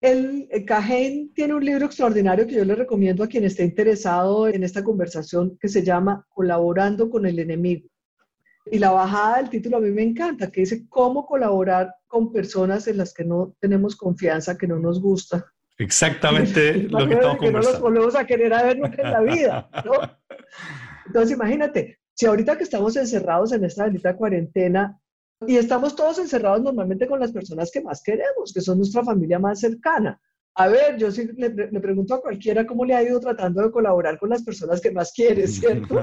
el, 0.00 0.48
el 0.50 1.32
tiene 1.34 1.54
un 1.54 1.64
libro 1.64 1.86
extraordinario 1.86 2.46
que 2.46 2.54
yo 2.54 2.64
le 2.64 2.74
recomiendo 2.74 3.24
a 3.24 3.28
quien 3.28 3.44
esté 3.44 3.64
interesado 3.64 4.48
en 4.48 4.62
esta 4.62 4.82
conversación 4.84 5.58
que 5.60 5.68
se 5.68 5.82
llama 5.82 6.24
Colaborando 6.28 7.10
con 7.10 7.26
el 7.26 7.38
enemigo. 7.38 7.88
Y 8.70 8.78
la 8.78 8.90
bajada 8.90 9.36
del 9.38 9.50
título 9.50 9.76
a 9.76 9.80
mí 9.80 9.90
me 9.90 10.02
encanta, 10.02 10.50
que 10.50 10.62
dice 10.62 10.86
cómo 10.88 11.24
colaborar 11.24 11.94
con 12.16 12.32
personas 12.32 12.88
en 12.88 12.96
las 12.96 13.12
que 13.12 13.26
no 13.26 13.54
tenemos 13.60 13.94
confianza, 13.94 14.56
que 14.56 14.66
no 14.66 14.78
nos 14.78 15.02
gusta. 15.02 15.52
Exactamente 15.76 16.72
lo 16.90 17.06
que 17.06 17.12
estamos 17.12 17.38
que 17.38 17.52
no 17.52 17.58
los 17.58 17.78
volvemos 17.78 18.16
a 18.16 18.24
querer 18.24 18.54
a 18.54 18.62
ver 18.62 18.78
nunca 18.78 19.02
en 19.02 19.12
la 19.12 19.20
vida, 19.20 19.68
¿no? 19.84 19.92
Entonces 21.06 21.36
imagínate, 21.36 21.98
si 22.14 22.24
ahorita 22.24 22.56
que 22.56 22.64
estamos 22.64 22.96
encerrados 22.96 23.52
en 23.52 23.66
esta 23.66 23.84
bendita 23.84 24.16
cuarentena 24.16 24.98
y 25.46 25.56
estamos 25.56 25.94
todos 25.94 26.18
encerrados 26.18 26.62
normalmente 26.62 27.06
con 27.06 27.20
las 27.20 27.32
personas 27.32 27.70
que 27.70 27.82
más 27.82 28.02
queremos, 28.02 28.50
que 28.54 28.62
son 28.62 28.78
nuestra 28.78 29.04
familia 29.04 29.38
más 29.38 29.60
cercana. 29.60 30.18
A 30.54 30.68
ver, 30.68 30.96
yo 30.96 31.10
sí 31.10 31.28
le, 31.36 31.50
le, 31.50 31.80
pregunto 31.80 32.14
a 32.14 32.22
cualquiera 32.22 32.66
cómo 32.66 32.86
le 32.86 32.94
ha 32.94 33.02
ido 33.02 33.20
tratando 33.20 33.60
de 33.60 33.70
colaborar 33.70 34.18
con 34.18 34.30
las 34.30 34.42
personas 34.42 34.80
que 34.80 34.90
más 34.90 35.12
quiere, 35.12 35.46
¿cierto? 35.48 36.02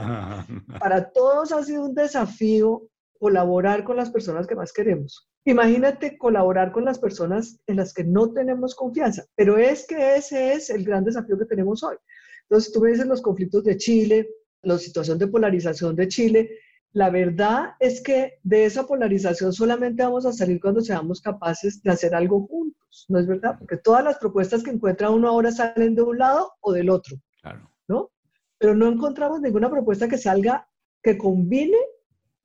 Para 0.80 1.10
todos 1.10 1.52
ha 1.52 1.64
sido 1.64 1.86
un 1.86 1.96
desafío 1.96 2.84
colaborar 3.18 3.84
con 3.84 3.96
las 3.96 4.12
personas 4.12 4.46
que 4.46 4.54
más 4.54 4.72
queremos. 4.72 5.28
Imagínate 5.46 6.18
colaborar 6.18 6.72
con 6.72 6.86
las 6.86 7.00
personas 7.00 7.60
en 7.68 7.76
las 7.76 7.94
que 7.94 8.06
no 8.06 8.32
tenemos 8.32 8.76
confianza, 8.76 9.26
pero 9.36 9.58
es 9.58 9.86
que 9.86 10.16
ese 10.16 10.54
es 10.54 10.70
el 10.70 10.86
gran 10.86 11.04
desafío 11.04 11.38
que 11.38 11.46
tenemos 11.46 11.84
hoy. 11.84 11.98
Entonces, 12.44 12.72
tú 12.72 12.80
me 12.80 12.92
dices 12.92 13.08
los 13.08 13.22
conflictos 13.22 13.64
de 13.66 13.76
Chile, 13.78 14.30
la 14.62 14.78
situación 14.78 15.18
de 15.18 15.28
polarización 15.28 15.96
de 15.96 16.08
Chile, 16.08 16.50
la 16.94 17.10
verdad 17.10 17.72
es 17.80 18.02
que 18.02 18.40
de 18.44 18.66
esa 18.66 18.86
polarización 18.86 19.52
solamente 19.52 20.04
vamos 20.04 20.26
a 20.26 20.32
salir 20.32 20.62
cuando 20.62 20.80
seamos 20.80 21.22
capaces 21.22 21.82
de 21.82 21.92
hacer 21.92 22.16
algo 22.16 22.48
juntos, 22.48 23.06
¿no 23.10 23.20
es 23.20 23.28
verdad? 23.28 23.58
Porque 23.58 23.78
todas 23.78 24.04
las 24.04 24.20
propuestas 24.20 24.64
que 24.64 24.70
encuentra 24.70 25.10
uno 25.10 25.28
ahora 25.28 25.52
salen 25.52 25.96
de 25.96 26.04
un 26.04 26.20
lado 26.20 26.54
o 26.62 26.72
del 26.72 26.90
otro, 26.90 27.18
claro. 27.42 27.70
¿no? 27.88 28.12
Pero 28.60 28.76
no 28.76 28.88
encontramos 28.88 29.42
ninguna 29.42 29.70
propuesta 29.70 30.08
que 30.08 30.20
salga, 30.20 30.70
que 31.02 31.18
combine 31.18 31.78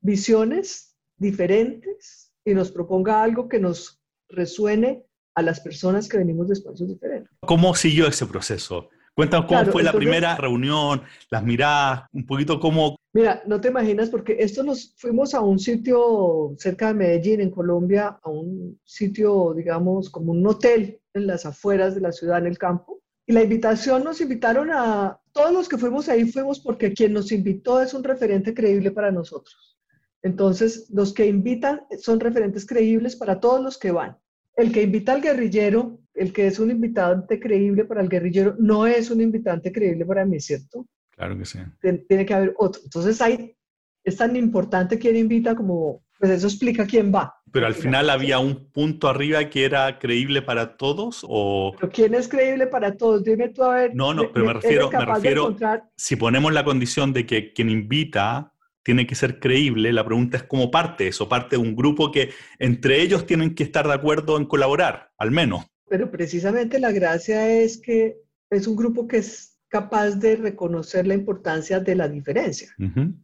visiones 0.01 0.97
diferentes 1.17 2.28
y 2.45 2.53
nos 2.53 2.71
proponga 2.71 3.23
algo 3.23 3.47
que 3.47 3.59
nos 3.59 3.99
resuene 4.29 5.05
a 5.35 5.41
las 5.41 5.59
personas 5.59 6.07
que 6.07 6.17
venimos 6.17 6.47
de 6.47 6.53
espacios 6.53 6.89
diferentes. 6.89 7.31
¿Cómo 7.41 7.75
siguió 7.75 8.07
ese 8.07 8.25
proceso? 8.25 8.89
Cuéntanos 9.15 9.47
cómo 9.47 9.65
fue 9.65 9.83
la 9.83 9.91
primera 9.91 10.35
reunión, 10.37 11.01
las 11.29 11.43
miradas, 11.43 12.03
un 12.13 12.25
poquito 12.25 12.59
cómo... 12.59 12.95
Mira, 13.11 13.41
no 13.47 13.59
te 13.59 13.69
imaginas 13.69 14.09
porque 14.09 14.37
esto 14.39 14.63
nos 14.63 14.93
fuimos 14.97 15.33
a 15.33 15.41
un 15.41 15.59
sitio 15.59 16.53
cerca 16.57 16.87
de 16.87 16.93
Medellín, 16.93 17.41
en 17.41 17.51
Colombia, 17.51 18.19
a 18.21 18.29
un 18.29 18.79
sitio, 18.85 19.53
digamos, 19.55 20.09
como 20.09 20.31
un 20.31 20.45
hotel 20.47 21.01
en 21.13 21.27
las 21.27 21.45
afueras 21.45 21.95
de 21.95 22.01
la 22.01 22.11
ciudad, 22.11 22.37
en 22.37 22.47
el 22.47 22.57
campo. 22.57 23.01
Y 23.25 23.33
la 23.33 23.43
invitación 23.43 24.03
nos 24.03 24.21
invitaron 24.21 24.69
a, 24.71 25.19
todos 25.31 25.53
los 25.53 25.69
que 25.69 25.77
fuimos 25.77 26.09
ahí 26.09 26.25
fuimos 26.25 26.59
porque 26.59 26.93
quien 26.93 27.13
nos 27.13 27.31
invitó 27.31 27.81
es 27.81 27.93
un 27.93 28.03
referente 28.03 28.53
creíble 28.53 28.91
para 28.91 29.11
nosotros. 29.11 29.78
Entonces, 30.21 30.89
los 30.91 31.13
que 31.13 31.27
invitan 31.27 31.81
son 31.99 32.19
referentes 32.19 32.65
creíbles 32.65 33.15
para 33.15 33.39
todos 33.39 33.61
los 33.61 33.77
que 33.77 33.91
van. 33.91 34.17
El 34.55 34.71
que 34.71 34.83
invita 34.83 35.13
al 35.13 35.21
guerrillero 35.21 35.99
el 36.19 36.33
que 36.33 36.47
es 36.47 36.59
un 36.59 36.69
invitante 36.69 37.39
creíble 37.39 37.85
para 37.85 38.01
el 38.01 38.09
guerrillero 38.09 38.55
no 38.59 38.85
es 38.85 39.09
un 39.09 39.21
invitante 39.21 39.71
creíble 39.71 40.05
para 40.05 40.25
mí, 40.25 40.39
¿cierto? 40.39 40.85
Claro 41.11 41.37
que 41.37 41.45
sí. 41.45 41.59
Tiene 42.07 42.25
que 42.25 42.33
haber 42.33 42.53
otro. 42.57 42.81
Entonces 42.83 43.21
hay, 43.21 43.55
es 44.03 44.17
tan 44.17 44.35
importante 44.35 44.99
quién 44.99 45.15
invita 45.15 45.55
como, 45.55 46.03
pues 46.19 46.31
eso 46.31 46.47
explica 46.47 46.85
quién 46.85 47.13
va. 47.13 47.33
Pero 47.51 47.67
al 47.67 47.73
final 47.73 48.09
había 48.09 48.37
un 48.39 48.69
punto 48.71 49.07
arriba 49.07 49.49
que 49.49 49.65
era 49.65 49.97
creíble 49.97 50.41
para 50.41 50.75
todos 50.75 51.25
o... 51.27 51.73
¿Pero 51.79 51.91
quién 51.91 52.13
es 52.13 52.27
creíble 52.27 52.67
para 52.67 52.95
todos? 52.95 53.23
Dime 53.23 53.49
tú 53.49 53.63
a 53.63 53.75
ver. 53.75 53.95
No, 53.95 54.13
no, 54.13 54.31
pero 54.31 54.45
me 54.45 54.53
refiero, 54.53 54.91
me 54.91 55.05
refiero, 55.05 55.55
si 55.95 56.15
ponemos 56.17 56.53
la 56.53 56.63
condición 56.63 57.13
de 57.13 57.25
que 57.25 57.53
quien 57.53 57.69
invita 57.69 58.53
tiene 58.89 59.07
que 59.07 59.15
ser 59.15 59.39
creíble, 59.39 59.93
la 59.93 60.05
pregunta 60.05 60.37
es 60.37 60.43
cómo 60.43 60.71
parte 60.71 61.07
eso, 61.07 61.29
parte 61.29 61.55
de 61.55 61.61
un 61.61 61.75
grupo 61.75 62.11
que 62.11 62.29
entre 62.57 63.01
ellos 63.01 63.25
tienen 63.25 63.55
que 63.55 63.63
estar 63.63 63.87
de 63.87 63.93
acuerdo 63.93 64.37
en 64.37 64.45
colaborar, 64.45 65.11
al 65.17 65.31
menos 65.31 65.65
pero 65.89 66.09
precisamente 66.09 66.79
la 66.79 66.91
gracia 66.91 67.49
es 67.51 67.77
que 67.77 68.21
es 68.49 68.67
un 68.67 68.75
grupo 68.75 69.07
que 69.07 69.17
es 69.17 69.57
capaz 69.67 70.11
de 70.11 70.35
reconocer 70.35 71.05
la 71.05 71.15
importancia 71.15 71.79
de 71.79 71.95
la 71.95 72.07
diferencia, 72.07 72.69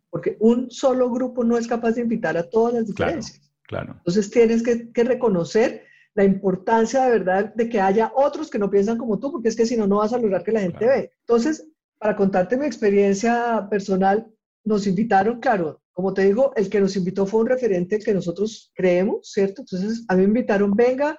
porque 0.10 0.36
un 0.40 0.70
solo 0.70 1.10
grupo 1.10 1.44
no 1.44 1.58
es 1.58 1.68
capaz 1.68 1.94
de 1.94 2.02
invitar 2.02 2.38
a 2.38 2.48
todas 2.50 2.74
las 2.74 2.88
diferencias. 2.88 3.42
Claro, 3.64 3.96
Entonces 3.98 4.30
tienes 4.30 4.62
que, 4.62 4.92
que, 4.92 5.04
reconocer 5.04 5.86
la 6.14 6.24
importancia 6.24 7.04
de 7.04 7.12
verdad 7.12 7.54
de 7.56 7.68
que 7.68 7.82
haya 7.82 8.12
otros 8.16 8.52
que 8.52 8.60
no 8.60 8.70
piensan 8.70 9.00
como 9.00 9.18
tú, 9.18 9.32
porque 9.32 9.50
es 9.50 9.56
que 9.56 9.66
si 9.66 9.76
no, 9.76 9.88
no 9.88 9.98
vas 9.98 10.14
a 10.14 10.20
lograr 10.20 10.44
que 10.44 10.52
la 10.52 10.62
gente 10.62 10.86
ve. 10.86 11.12
Entonces, 11.22 11.68
para 11.98 12.16
contarte 12.16 12.58
mi 12.58 12.68
experiencia 12.68 13.68
personal, 13.72 14.28
nos 14.66 14.88
invitaron, 14.88 15.40
claro, 15.40 15.82
como 15.94 16.14
te 16.14 16.24
digo, 16.24 16.52
el 16.56 16.70
que 16.70 16.82
nos 16.82 16.96
invitó 16.98 17.26
fue 17.26 17.42
un 17.42 17.48
referente 17.48 18.00
que 18.00 18.14
nosotros 18.14 18.72
creemos, 18.76 19.32
¿cierto? 19.32 19.62
Entonces, 19.62 20.04
a 20.10 20.16
mí 20.16 20.24
me 20.24 20.28
invitaron, 20.28 20.76
venga, 20.76 21.18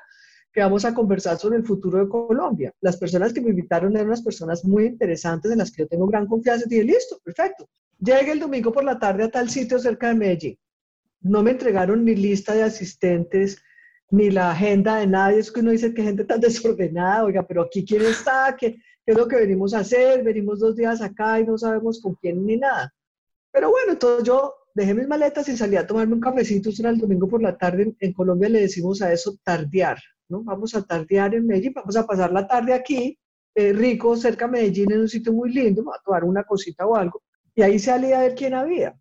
que 0.52 0.60
vamos 0.60 0.84
a 0.84 0.92
conversar 0.92 1.38
sobre 1.38 1.58
el 1.58 1.64
futuro 1.64 1.98
de 1.98 2.08
Colombia. 2.08 2.74
Las 2.80 2.96
personas 2.96 3.32
que 3.32 3.40
me 3.40 3.50
invitaron 3.50 3.94
eran 3.94 4.08
unas 4.08 4.22
personas 4.22 4.64
muy 4.64 4.86
interesantes 4.86 5.50
en 5.50 5.58
las 5.58 5.70
que 5.70 5.82
yo 5.82 5.88
tengo 5.88 6.06
gran 6.06 6.26
confianza 6.26 6.64
y 6.66 6.70
dije, 6.70 6.84
listo, 6.84 7.18
perfecto. 7.24 7.68
Llegué 7.98 8.32
el 8.32 8.40
domingo 8.40 8.72
por 8.72 8.84
la 8.84 8.98
tarde 8.98 9.24
a 9.24 9.30
tal 9.30 9.48
sitio 9.48 9.78
cerca 9.78 10.08
de 10.08 10.14
Medellín. 10.14 10.58
No 11.20 11.42
me 11.42 11.52
entregaron 11.52 12.04
ni 12.04 12.14
lista 12.14 12.54
de 12.54 12.62
asistentes, 12.62 13.62
ni 14.10 14.30
la 14.30 14.50
agenda 14.50 14.96
de 14.96 15.06
nadie. 15.06 15.38
Es 15.38 15.52
que 15.52 15.60
uno 15.60 15.70
dice 15.70 15.94
que 15.94 16.02
gente 16.02 16.24
tan 16.24 16.40
desordenada, 16.42 17.24
oiga, 17.24 17.46
pero 17.46 17.62
aquí 17.62 17.84
quién 17.84 18.02
está, 18.02 18.56
¿Qué, 18.58 18.74
qué 19.04 19.12
es 19.12 19.16
lo 19.16 19.28
que 19.28 19.36
venimos 19.36 19.72
a 19.74 19.80
hacer, 19.80 20.22
venimos 20.22 20.58
dos 20.58 20.76
días 20.76 21.00
acá 21.00 21.40
y 21.40 21.46
no 21.46 21.56
sabemos 21.56 22.00
con 22.00 22.14
quién 22.14 22.44
ni 22.44 22.56
nada. 22.56 22.92
Pero 23.56 23.70
bueno, 23.70 23.92
entonces 23.92 24.22
yo 24.22 24.54
dejé 24.74 24.92
mis 24.92 25.08
maletas 25.08 25.48
y 25.48 25.56
salí 25.56 25.76
a 25.76 25.86
tomarme 25.86 26.12
un 26.12 26.20
cafecito, 26.20 26.68
eso 26.68 26.82
era 26.82 26.90
el 26.90 26.98
domingo 26.98 27.26
por 27.26 27.40
la 27.40 27.56
tarde, 27.56 27.96
en 27.98 28.12
Colombia 28.12 28.50
le 28.50 28.60
decimos 28.60 29.00
a 29.00 29.10
eso 29.10 29.34
tardear, 29.42 29.96
¿no? 30.28 30.42
Vamos 30.44 30.74
a 30.74 30.82
tardear 30.82 31.34
en 31.34 31.46
Medellín, 31.46 31.72
vamos 31.74 31.96
a 31.96 32.04
pasar 32.04 32.30
la 32.34 32.46
tarde 32.46 32.74
aquí, 32.74 33.18
eh, 33.54 33.72
rico, 33.72 34.14
cerca 34.14 34.44
de 34.44 34.52
Medellín, 34.52 34.92
en 34.92 35.00
un 35.00 35.08
sitio 35.08 35.32
muy 35.32 35.54
lindo, 35.54 35.90
a 35.90 36.02
tomar 36.04 36.24
una 36.24 36.44
cosita 36.44 36.84
o 36.84 36.96
algo. 36.96 37.22
Y 37.54 37.62
ahí 37.62 37.78
salí 37.78 38.12
a 38.12 38.20
ver 38.20 38.34
quién 38.34 38.52
había. 38.52 38.94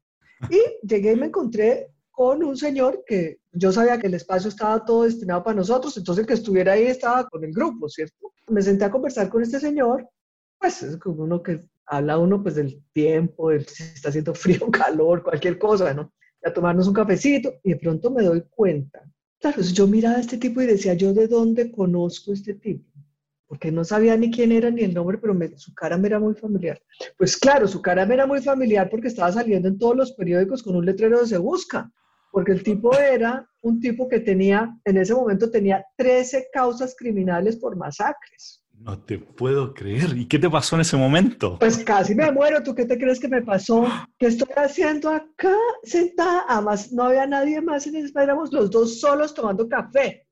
Y 0.49 0.87
llegué 0.87 1.11
y 1.11 1.15
me 1.17 1.25
encontré 1.25 1.89
con 2.09 2.41
un 2.41 2.55
señor 2.55 3.03
que 3.05 3.41
yo 3.51 3.73
sabía 3.73 3.99
que 3.99 4.07
el 4.07 4.13
espacio 4.13 4.47
estaba 4.47 4.85
todo 4.85 5.03
destinado 5.03 5.43
para 5.43 5.57
nosotros, 5.57 5.97
entonces 5.97 6.21
el 6.21 6.27
que 6.27 6.35
estuviera 6.35 6.71
ahí 6.71 6.85
estaba 6.85 7.27
con 7.27 7.43
el 7.43 7.51
grupo, 7.51 7.89
¿cierto? 7.89 8.31
Me 8.47 8.61
senté 8.61 8.85
a 8.85 8.91
conversar 8.91 9.27
con 9.27 9.43
este 9.43 9.59
señor, 9.59 10.07
pues 10.57 10.81
es 10.81 10.95
como 10.95 11.25
uno 11.25 11.43
que 11.43 11.59
habla 11.85 12.17
uno 12.17 12.41
pues 12.41 12.55
del 12.55 12.83
tiempo, 12.93 13.49
de 13.49 13.61
si 13.63 13.83
está 13.83 14.09
haciendo 14.09 14.33
frío, 14.33 14.69
calor, 14.71 15.23
cualquier 15.23 15.57
cosa, 15.57 15.93
¿no? 15.93 16.11
a 16.43 16.53
tomarnos 16.53 16.87
un 16.87 16.93
cafecito 16.93 17.55
y 17.63 17.71
de 17.71 17.77
pronto 17.77 18.11
me 18.11 18.21
doy 18.21 18.43
cuenta 18.51 19.03
Claro, 19.39 19.61
yo 19.61 19.85
miraba 19.85 20.15
a 20.15 20.21
este 20.21 20.37
tipo 20.37 20.61
y 20.61 20.65
decía, 20.65 20.93
¿yo 20.95 21.13
de 21.13 21.27
dónde 21.27 21.71
conozco 21.71 22.33
este 22.33 22.55
tipo? 22.55 22.89
Porque 23.47 23.71
no 23.71 23.83
sabía 23.83 24.17
ni 24.17 24.31
quién 24.31 24.51
era 24.51 24.71
ni 24.71 24.81
el 24.81 24.93
nombre, 24.93 25.19
pero 25.19 25.35
su 25.57 25.73
cara 25.75 25.97
me 25.97 26.07
era 26.07 26.19
muy 26.19 26.33
familiar. 26.33 26.81
Pues 27.15 27.37
claro, 27.37 27.67
su 27.67 27.81
cara 27.81 28.05
me 28.05 28.15
era 28.15 28.25
muy 28.25 28.41
familiar 28.41 28.89
porque 28.89 29.07
estaba 29.07 29.31
saliendo 29.31 29.67
en 29.67 29.77
todos 29.77 29.95
los 29.95 30.13
periódicos 30.13 30.63
con 30.63 30.75
un 30.75 30.85
letrero 30.85 31.19
de 31.19 31.27
se 31.27 31.37
busca. 31.37 31.91
Porque 32.31 32.53
el 32.53 32.63
tipo 32.63 32.97
era 32.97 33.47
un 33.61 33.79
tipo 33.79 34.09
que 34.09 34.19
tenía, 34.19 34.75
en 34.83 34.97
ese 34.97 35.13
momento 35.13 35.51
tenía 35.51 35.85
13 35.95 36.47
causas 36.51 36.95
criminales 36.97 37.55
por 37.55 37.75
masacres. 37.75 38.64
No 38.79 38.99
te 38.99 39.17
puedo 39.17 39.73
creer. 39.73 40.15
¿Y 40.15 40.27
qué 40.27 40.37
te 40.37 40.49
pasó 40.49 40.75
en 40.75 40.81
ese 40.81 40.95
momento? 40.95 41.57
Pues 41.59 41.83
casi 41.83 42.13
me 42.13 42.31
muero. 42.31 42.61
¿Tú 42.61 42.75
qué 42.75 42.85
te 42.85 42.97
crees 42.97 43.19
que 43.19 43.27
me 43.27 43.41
pasó? 43.41 43.87
¿Qué 44.19 44.27
estoy 44.27 44.49
haciendo 44.55 45.09
acá 45.09 45.55
sentada? 45.83 46.45
Además, 46.47 46.91
no 46.91 47.03
había 47.03 47.25
nadie 47.25 47.61
más 47.61 47.87
en 47.87 47.95
el 47.95 48.11
éramos 48.15 48.53
los 48.53 48.69
dos 48.69 48.99
solos 48.99 49.33
tomando 49.33 49.67
café. 49.67 50.27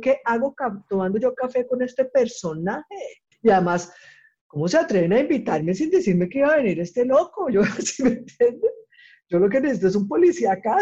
¿Qué 0.00 0.20
hago 0.24 0.54
tomando 0.88 1.18
yo 1.18 1.34
café 1.34 1.66
con 1.66 1.82
este 1.82 2.04
personaje? 2.06 3.22
Y 3.42 3.50
además, 3.50 3.92
¿cómo 4.46 4.68
se 4.68 4.78
atreven 4.78 5.12
a 5.12 5.20
invitarme 5.20 5.74
sin 5.74 5.90
decirme 5.90 6.28
que 6.28 6.38
iba 6.38 6.52
a 6.52 6.56
venir 6.56 6.80
este 6.80 7.04
loco? 7.04 7.48
Yo, 7.50 7.64
¿sí 7.64 8.04
me 8.04 8.10
entiendes? 8.10 8.72
Yo 9.28 9.38
lo 9.38 9.48
que 9.48 9.60
necesito 9.60 9.88
es 9.88 9.96
un 9.96 10.06
policía 10.06 10.52
acá. 10.52 10.78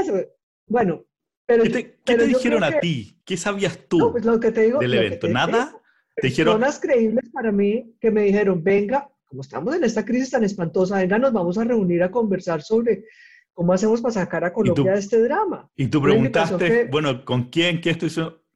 Bueno, 0.66 1.04
pero... 1.46 1.64
¿Qué 1.64 1.96
te, 2.04 2.26
dijeron 2.26 2.64
a 2.64 2.78
ti? 2.80 3.18
¿Qué 3.24 3.36
sabías 3.36 3.78
tú 3.88 4.12
pues 4.12 4.24
lo 4.24 4.38
que 4.38 4.52
te 4.52 4.62
digo, 4.62 4.80
del 4.80 4.94
evento? 4.94 5.28
¿Nada? 5.28 5.79
Personas 6.20 6.78
creíbles 6.82 7.30
para 7.32 7.52
mí 7.52 7.94
que 8.00 8.10
me 8.10 8.22
dijeron, 8.22 8.62
venga, 8.62 9.08
como 9.24 9.42
estamos 9.42 9.74
en 9.76 9.84
esta 9.84 10.04
crisis 10.04 10.30
tan 10.30 10.44
espantosa, 10.44 10.98
venga, 10.98 11.18
nos 11.18 11.32
vamos 11.32 11.56
a 11.58 11.64
reunir 11.64 12.02
a 12.02 12.10
conversar 12.10 12.62
sobre 12.62 13.04
cómo 13.52 13.72
hacemos 13.72 14.00
para 14.00 14.14
sacar 14.14 14.44
a 14.44 14.52
Colombia 14.52 14.92
de 14.92 14.98
este 14.98 15.20
drama. 15.22 15.68
Y 15.76 15.88
tú 15.88 16.00
preguntaste, 16.02 16.86
bueno, 16.90 17.24
¿con 17.24 17.44
quién? 17.44 17.80
¿Qué 17.80 17.90
estoy 17.90 18.10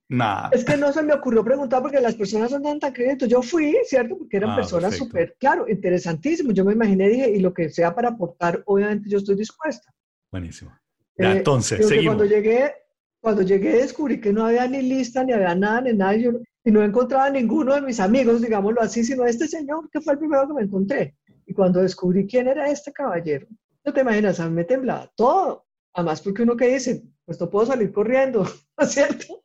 Nada. 0.09 0.50
Es 0.52 0.64
que 0.64 0.76
no 0.76 0.92
se 0.92 1.02
me 1.02 1.14
ocurrió 1.14 1.42
preguntar 1.42 1.80
porque 1.80 2.00
las 2.00 2.14
personas 2.14 2.50
son 2.50 2.62
tan, 2.62 2.78
tan 2.78 2.92
creyentes. 2.92 3.26
Yo 3.28 3.40
fui, 3.40 3.75
¿cierto? 3.85 4.18
Porque 4.18 4.37
eran 4.37 4.50
ah, 4.50 4.56
personas 4.56 4.97
súper, 4.97 5.35
claro, 5.40 5.66
interesantísimas. 5.66 6.54
Yo 6.54 6.64
me 6.64 6.75
imaginé, 6.75 7.09
dije, 7.09 7.30
y 7.30 7.40
lo 7.40 7.54
que 7.54 7.71
sea 7.71 7.94
para 7.94 8.11
aportar, 8.11 8.62
obviamente 8.66 9.09
yo 9.09 9.18
estoy 9.18 9.35
dispuesta. 9.35 9.92
Buenísimo. 10.30 10.73
Ya, 11.16 11.33
eh, 11.33 11.38
entonces, 11.38 11.87
seguimos. 11.88 12.16
Cuando 12.16 12.25
llegué, 12.26 12.75
Cuando 13.21 13.42
llegué 13.42 13.76
descubrí 13.76 14.21
que 14.21 14.33
no 14.33 14.44
había 14.44 14.68
ni 14.68 14.83
lista, 14.83 15.25
ni 15.25 15.33
había 15.33 15.54
nada, 15.54 15.80
ni 15.80 15.94
nada, 15.94 16.14
y, 16.16 16.28
y 16.64 16.71
no 16.71 16.83
encontraba 16.83 17.28
ninguno 17.30 17.75
de 17.75 17.83
mis 17.83 18.00
amigos, 18.00 18.40
digámoslo 18.40 18.80
así, 18.80 19.04
sino 19.04 19.26
este 19.26 19.47
señor 19.47 19.90
que 19.90 20.00
fue 20.00 20.14
el 20.14 20.18
primero 20.18 20.47
que 20.49 20.54
me 20.54 20.62
encontré. 20.62 21.14
Y 21.47 21.52
cuando 21.52 21.83
descubrí 21.83 22.26
quién 22.26 22.49
era 22.49 22.71
este 22.71 22.90
caballero, 22.90 23.47
no 23.85 23.92
te 23.92 24.00
imaginas, 24.00 24.40
a 24.40 24.49
mí 24.49 24.54
me 24.54 24.64
temblaba 24.64 25.12
todo. 25.14 25.66
Además, 25.92 26.23
porque 26.23 26.42
uno 26.42 26.56
que 26.56 26.68
dice, 26.68 27.04
pues 27.26 27.38
no 27.38 27.50
puedo 27.50 27.66
salir 27.66 27.92
corriendo, 27.92 28.44
¿no 28.78 28.85
es 28.85 28.90
cierto? 28.90 29.42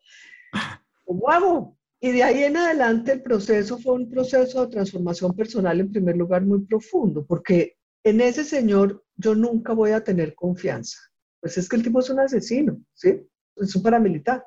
¿Cómo 1.06 1.30
hago? 1.30 1.78
Y 2.00 2.12
de 2.12 2.24
ahí 2.24 2.44
en 2.44 2.56
adelante 2.56 3.12
el 3.12 3.22
proceso 3.22 3.78
fue 3.78 3.96
un 3.96 4.10
proceso 4.10 4.66
de 4.66 4.72
transformación 4.72 5.36
personal 5.36 5.80
en 5.80 5.92
primer 5.92 6.16
lugar 6.16 6.46
muy 6.46 6.62
profundo, 6.62 7.26
porque 7.26 7.76
en 8.06 8.22
ese 8.22 8.46
señor 8.46 9.04
yo 9.18 9.36
nunca 9.36 9.74
voy 9.74 9.92
a 9.92 10.04
tener 10.04 10.34
confianza. 10.34 10.98
Pues 11.42 11.58
es 11.58 11.68
que 11.68 11.76
el 11.76 11.84
tipo 11.84 12.00
es 12.00 12.10
un 12.10 12.22
asesino, 12.22 12.82
¿sí? 12.94 13.22
Es 13.58 13.76
un 13.76 13.84
paramilitar. 13.84 14.46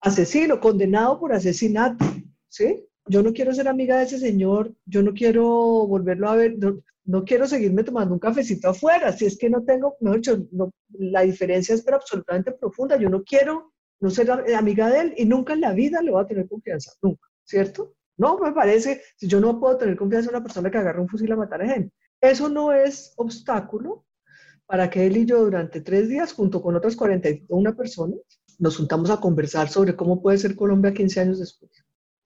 Asesino, 0.00 0.60
condenado 0.60 1.18
por 1.18 1.32
asesinato, 1.32 2.04
¿sí? 2.48 2.84
Yo 3.06 3.22
no 3.22 3.32
quiero 3.32 3.52
ser 3.52 3.68
amiga 3.68 3.98
de 3.98 4.04
ese 4.04 4.18
señor, 4.18 4.74
yo 4.84 5.02
no 5.02 5.12
quiero 5.12 5.44
volverlo 5.86 6.28
a 6.28 6.36
ver, 6.36 6.56
no, 7.04 7.24
quiero 7.24 7.46
seguirme 7.46 7.82
tomando 7.82 8.12
un 8.12 8.20
cafecito 8.20 8.68
afuera, 8.68 9.12
si 9.12 9.26
es 9.26 9.38
que 9.38 9.48
no 9.48 9.64
tengo, 9.64 9.96
no, 10.00 10.12
no, 10.52 10.70
la 10.90 11.22
diferencia 11.22 11.74
es 11.74 11.82
pero 11.82 11.96
absolutamente 11.96 12.52
profunda, 12.52 12.96
yo 12.96 13.08
no 13.08 13.24
quiero 13.24 13.72
no 14.00 14.10
ser 14.10 14.30
amiga 14.30 14.90
de 14.90 15.00
él 15.00 15.14
y 15.16 15.24
nunca 15.24 15.54
en 15.54 15.62
la 15.62 15.72
vida 15.72 16.02
le 16.02 16.10
voy 16.10 16.22
a 16.22 16.26
tener 16.26 16.46
confianza, 16.48 16.92
nunca, 17.02 17.26
¿cierto? 17.44 17.94
No, 18.18 18.38
me 18.38 18.52
parece, 18.52 19.02
si 19.16 19.26
yo 19.26 19.40
no 19.40 19.58
puedo 19.58 19.78
tener 19.78 19.96
confianza 19.96 20.28
en 20.28 20.36
una 20.36 20.44
persona 20.44 20.70
que 20.70 20.78
agarra 20.78 21.00
un 21.00 21.08
fusil 21.08 21.32
a 21.32 21.36
matar 21.36 21.62
a 21.62 21.68
gente. 21.68 21.94
Eso 22.20 22.48
no 22.48 22.72
es 22.72 23.14
obstáculo 23.16 24.04
para 24.66 24.90
que 24.90 25.06
él 25.06 25.16
y 25.16 25.24
yo 25.24 25.44
durante 25.44 25.80
tres 25.80 26.08
días, 26.08 26.32
junto 26.32 26.60
con 26.60 26.76
otras 26.76 26.96
41 26.96 27.76
personas, 27.76 28.18
nos 28.58 28.76
juntamos 28.76 29.10
a 29.10 29.20
conversar 29.20 29.68
sobre 29.68 29.96
cómo 29.96 30.20
puede 30.20 30.38
ser 30.38 30.56
Colombia 30.56 30.92
15 30.92 31.20
años 31.20 31.38
después. 31.38 31.72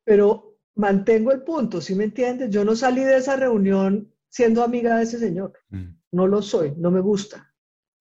Pero 0.04 0.56
mantengo 0.74 1.30
el 1.32 1.42
punto, 1.42 1.80
¿sí 1.80 1.94
me 1.94 2.04
entiendes? 2.04 2.50
Yo 2.50 2.64
no 2.64 2.74
salí 2.74 3.04
de 3.04 3.18
esa 3.18 3.36
reunión 3.36 4.12
siendo 4.28 4.62
amiga 4.62 4.96
de 4.96 5.04
ese 5.04 5.18
señor. 5.18 5.52
Mm. 5.70 5.96
No 6.12 6.26
lo 6.26 6.42
soy, 6.42 6.74
no 6.76 6.90
me 6.90 7.00
gusta 7.00 7.52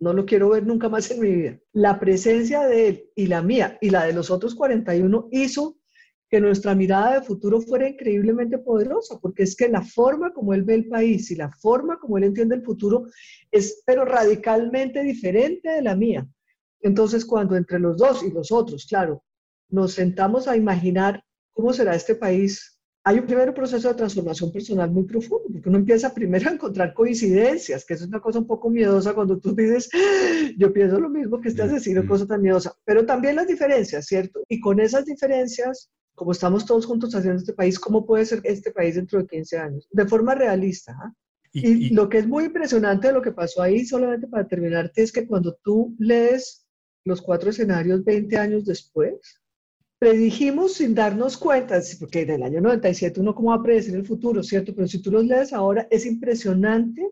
no 0.02 0.14
lo 0.14 0.26
quiero 0.26 0.50
ver 0.50 0.66
nunca 0.66 0.90
más 0.90 1.10
en 1.12 1.22
mi 1.22 1.32
vida. 1.32 1.60
La 1.74 2.00
presencia 2.00 2.64
de 2.64 2.88
él 2.88 3.10
y 3.16 3.28
la 3.28 3.44
mía 3.44 3.78
y 3.80 3.92
la 3.92 4.06
de 4.06 4.14
los 4.14 4.32
otros 4.32 4.56
41 4.56 5.30
hizo 5.32 5.78
que 6.28 6.42
nuestra 6.42 6.74
mirada 6.74 7.20
de 7.20 7.26
futuro 7.26 7.62
fuera 7.62 7.88
increíblemente 7.88 8.58
poderosa, 8.58 9.20
porque 9.22 9.44
es 9.44 9.56
que 9.56 9.70
la 9.70 9.84
forma 9.84 10.34
como 10.34 10.54
él 10.54 10.64
ve 10.64 10.76
el 10.76 10.88
país 10.88 11.30
y 11.30 11.36
la 11.36 11.52
forma 11.52 12.00
como 12.00 12.18
él 12.18 12.24
entiende 12.24 12.56
el 12.56 12.64
futuro 12.64 13.06
es 13.52 13.84
pero 13.86 14.04
radicalmente 14.04 15.04
diferente 15.04 15.70
de 15.70 15.82
la 15.84 15.96
mía. 15.96 16.28
Entonces, 16.82 17.26
cuando 17.26 17.56
entre 17.56 17.80
los 17.80 17.98
dos 17.98 18.24
y 18.24 18.32
los 18.32 18.52
otros, 18.52 18.86
claro, 18.88 19.24
nos 19.70 19.94
sentamos 19.94 20.48
a 20.48 20.58
imaginar 20.58 21.24
cómo 21.54 21.74
será 21.74 21.96
este 21.96 22.16
país 22.16 22.82
hay 23.04 23.18
un 23.18 23.26
primer 23.26 23.54
proceso 23.54 23.88
de 23.88 23.96
transformación 23.96 24.52
personal 24.52 24.92
muy 24.92 25.04
profundo, 25.04 25.46
porque 25.52 25.70
uno 25.70 25.80
empieza 25.80 26.14
primero 26.14 26.50
a 26.50 26.54
encontrar 26.54 26.94
coincidencias, 26.94 27.84
que 27.84 27.96
es 27.96 28.04
una 28.04 28.20
cosa 28.20 28.40
un 28.40 28.48
poco 28.48 28.70
miedosa 28.70 29.14
cuando 29.14 29.40
tú 29.40 29.56
dices, 29.56 29.90
yo 30.58 30.72
pienso 30.72 31.00
lo 31.00 31.10
mismo 31.10 31.42
que 31.42 31.50
este 31.50 31.64
asesino, 31.64 32.06
cosa 32.08 32.28
tan 32.28 32.42
miedosa, 32.42 32.76
pero 32.86 33.06
también 33.06 33.36
las 33.36 33.48
diferencias, 33.48 34.06
¿cierto? 34.06 34.42
Y 34.48 34.60
con 34.60 34.80
esas 34.80 35.06
diferencias, 35.06 35.90
como 36.14 36.32
estamos 36.32 36.66
todos 36.66 36.86
juntos 36.86 37.16
haciendo 37.16 37.40
este 37.40 37.54
país, 37.54 37.80
¿cómo 37.80 38.06
puede 38.06 38.26
ser 38.26 38.42
este 38.44 38.72
país 38.72 38.96
dentro 38.96 39.20
de 39.20 39.26
15 39.26 39.58
años? 39.58 39.88
De 39.92 40.06
forma 40.06 40.36
realista. 40.36 40.96
¿ah? 41.02 41.12
Y, 41.54 41.88
y 41.88 41.90
lo 41.90 42.08
que 42.08 42.20
es 42.20 42.28
muy 42.28 42.46
impresionante 42.46 43.08
de 43.08 43.14
lo 43.14 43.22
que 43.24 43.32
pasó 43.32 43.64
ahí, 43.64 43.84
solamente 43.84 44.28
para 44.28 44.48
terminarte, 44.48 45.02
es 45.02 45.12
que 45.12 45.26
cuando 45.26 45.58
tú 45.64 45.96
lees 45.98 46.61
los 47.06 47.22
cuatro 47.22 47.50
escenarios 47.50 48.04
20 48.04 48.38
años 48.38 48.66
después, 48.66 49.42
predijimos 50.00 50.74
sin 50.74 50.96
darnos 50.96 51.38
cuenta, 51.38 51.80
porque 52.00 52.22
en 52.22 52.32
el 52.32 52.44
año 52.44 52.62
97 52.62 53.20
uno 53.20 53.36
cómo 53.36 53.50
va 53.50 53.58
a 53.58 53.64
predecir 53.64 53.96
el 53.96 54.06
futuro, 54.06 54.42
¿cierto? 54.42 54.74
Pero 54.74 54.88
si 54.88 55.02
tú 55.02 55.12
los 55.12 55.26
lees 55.26 55.54
ahora, 55.54 55.88
es 55.92 56.06
impresionante 56.06 57.12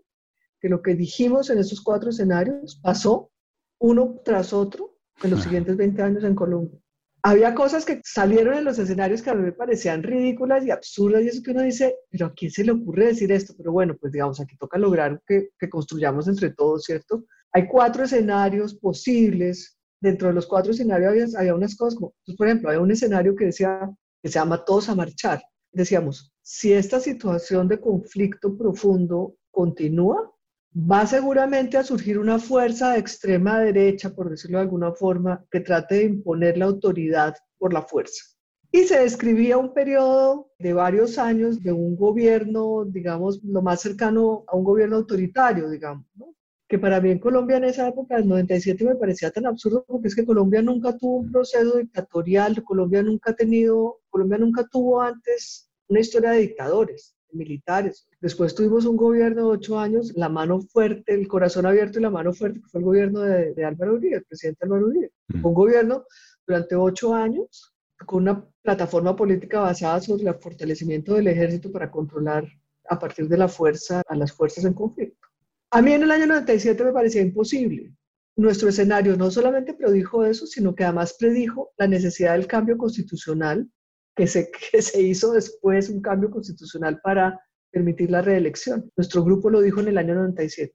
que 0.60 0.70
lo 0.70 0.82
que 0.82 0.96
dijimos 0.96 1.50
en 1.50 1.60
esos 1.60 1.82
cuatro 1.82 2.10
escenarios 2.10 2.80
pasó 2.82 3.32
uno 3.80 4.20
tras 4.26 4.54
otro 4.54 4.98
en 5.24 5.32
los 5.32 5.44
siguientes 5.44 5.78
20 5.78 6.02
años 6.02 6.24
en 6.24 6.36
Colombia. 6.36 6.80
Había 7.22 7.54
cosas 7.54 7.86
que 7.86 8.02
salieron 8.04 8.56
en 8.56 8.64
los 8.64 8.80
escenarios 8.80 9.22
que 9.22 9.30
a 9.30 9.36
mí 9.36 9.44
me 9.44 9.52
parecían 9.52 10.04
ridículas 10.04 10.66
y 10.66 10.72
absurdas 10.72 11.24
y 11.24 11.28
eso 11.28 11.44
que 11.44 11.52
uno 11.52 11.62
dice, 11.62 11.96
pero 12.10 12.28
¿a 12.28 12.34
quién 12.34 12.50
se 12.50 12.64
le 12.64 12.72
ocurre 12.72 13.08
decir 13.08 13.32
esto? 13.32 13.54
Pero 13.58 13.72
bueno, 13.72 13.96
pues 14.00 14.14
digamos, 14.14 14.40
aquí 14.40 14.56
toca 14.58 14.78
lograr 14.78 15.22
que, 15.28 15.50
que 15.60 15.70
construyamos 15.70 16.28
entre 16.28 16.52
todos, 16.52 16.86
¿cierto? 16.86 17.26
Hay 17.52 17.68
cuatro 17.68 18.06
escenarios 18.06 18.74
posibles 18.74 19.79
dentro 20.02 20.30
de 20.30 20.34
los 20.34 20.48
cuatro 20.48 20.72
escenarios 20.72 21.36
había, 21.36 21.56
unas 21.56 21.76
cosas 21.76 21.96
como, 21.96 22.14
por 22.38 22.48
ejemplo, 22.48 22.70
había 22.70 22.82
un 22.82 22.92
escenario 22.92 23.36
que 23.36 23.46
decía, 23.46 23.90
que 24.22 24.30
se 24.30 24.40
llama 24.40 24.64
Todos 24.64 24.90
a 24.90 24.96
Marchar. 24.96 25.42
Decíamos, 25.72 26.34
si 26.42 26.74
esta 26.74 27.00
situación 27.00 27.68
de 27.68 27.80
conflicto 27.80 28.58
profundo 28.58 29.36
continúa, 29.52 30.32
va 30.76 31.06
seguramente 31.06 31.78
a 31.78 31.84
surgir 31.84 32.18
una 32.18 32.40
fuerza 32.40 32.94
de 32.94 33.00
extrema 33.00 33.60
derecha, 33.60 34.10
por 34.10 34.30
decirlo 34.30 34.58
de 34.58 34.64
alguna 34.64 34.94
forma, 34.94 35.46
que 35.52 35.60
trate 35.60 35.96
de 35.96 36.04
imponer 36.06 36.58
la 36.58 36.66
autoridad 36.66 37.36
por 37.58 37.74
la 37.74 37.82
fuerza. 37.82 38.24
Y 38.72 38.84
se 38.84 39.00
describía 39.00 39.58
un 39.58 39.74
periodo 39.74 40.52
de 40.60 40.74
varios 40.74 41.18
años 41.18 41.62
de 41.62 41.72
un 41.72 41.96
gobierno, 41.96 42.86
digamos, 42.86 43.44
lo 43.44 43.64
más 43.64 43.82
cercano 43.82 44.44
a 44.48 44.56
un 44.56 44.64
gobierno 44.64 44.98
autoritario, 44.98 45.70
digamos, 45.70 46.06
¿no? 46.16 46.36
Que 46.70 46.78
para 46.78 47.02
mí 47.02 47.10
en 47.10 47.18
Colombia 47.18 47.58
en 47.58 47.64
esa 47.64 47.88
época, 47.88 48.16
del 48.18 48.28
97, 48.28 48.86
me 48.86 48.96
parecía 48.96 49.32
tan 49.32 49.48
absurdo 49.48 49.84
porque 49.88 50.08
es 50.08 50.16
que 50.16 50.24
Colombia 50.24 50.62
nunca 50.62 50.96
tuvo 50.96 51.18
un 51.18 51.32
proceso 51.32 51.78
dictatorial, 51.80 52.64
Colombia 52.64 53.02
nunca 53.02 53.32
ha 53.32 53.36
tenido, 53.36 54.02
Colombia 54.12 54.38
nunca 54.38 54.68
tuvo 54.72 55.02
antes 55.02 55.68
una 55.88 56.00
historia 56.00 56.30
de 56.30 56.42
dictadores, 56.42 57.16
de 57.32 57.40
militares. 57.40 58.08
Después 58.22 58.54
tuvimos 58.54 58.86
un 58.86 58.98
gobierno 58.98 59.48
de 59.48 59.58
ocho 59.58 59.80
años, 59.80 60.14
la 60.16 60.30
mano 60.30 60.62
fuerte, 60.62 61.16
el 61.16 61.28
corazón 61.28 61.66
abierto 61.66 61.98
y 61.98 62.04
la 62.04 62.12
mano 62.12 62.34
fuerte, 62.34 62.62
que 62.62 62.68
fue 62.68 62.82
el 62.82 62.86
gobierno 62.86 63.22
de, 63.22 63.66
Álvaro 63.66 63.96
Uribe, 63.96 64.18
el 64.18 64.26
presidente 64.26 64.66
Álvaro 64.66 64.86
Uribe. 64.86 65.12
Mm. 65.30 65.46
Un 65.48 65.54
gobierno 65.56 66.06
durante 66.46 66.76
ocho 66.76 67.16
años 67.16 67.74
con 68.06 68.22
una 68.22 68.46
plataforma 68.62 69.16
política 69.16 69.62
basada 69.62 70.02
sobre 70.02 70.30
el 70.30 70.36
fortalecimiento 70.36 71.16
del 71.16 71.30
ejército 71.30 71.72
para 71.72 71.90
controlar 71.90 72.48
a 72.88 73.00
partir 73.00 73.28
de 73.28 73.38
la 73.38 73.48
fuerza 73.48 74.04
a 74.08 74.16
las 74.16 74.32
fuerzas 74.32 74.66
en 74.66 74.74
conflicto. 74.74 75.29
A 75.72 75.82
mí 75.82 75.94
en 75.94 76.04
el 76.04 76.12
año 76.12 76.26
97 76.26 76.84
me 76.84 76.92
parecía 76.92 77.22
imposible. 77.22 77.94
Nuestro 78.36 78.70
escenario 78.70 79.16
no 79.16 79.30
solamente 79.30 79.74
predijo 79.74 80.26
eso, 80.26 80.48
sino 80.48 80.74
que 80.74 80.84
además 80.84 81.16
predijo 81.20 81.72
la 81.78 81.88
necesidad 81.88 82.34
del 82.34 82.48
cambio 82.48 82.78
constitucional, 82.78 83.70
que 84.16 84.26
se, 84.26 84.50
que 84.72 84.82
se 84.82 85.02
hizo 85.02 85.34
después 85.34 85.90
un 85.90 86.02
cambio 86.02 86.32
constitucional 86.32 87.00
para 87.04 87.40
permitir 87.72 88.10
la 88.10 88.22
reelección. 88.22 88.92
Nuestro 88.98 89.24
grupo 89.24 89.50
lo 89.50 89.62
dijo 89.62 89.80
en 89.82 89.90
el 89.90 89.98
año 89.98 90.16
97. 90.16 90.74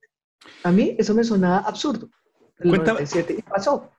A 0.62 0.70
mí 0.70 0.94
eso 0.98 1.14
me 1.14 1.24
sonaba 1.24 1.59
absurdo. 1.59 2.09
El 2.59 2.70
97 2.70 3.37
y 3.38 3.42
pasó. 3.42 3.90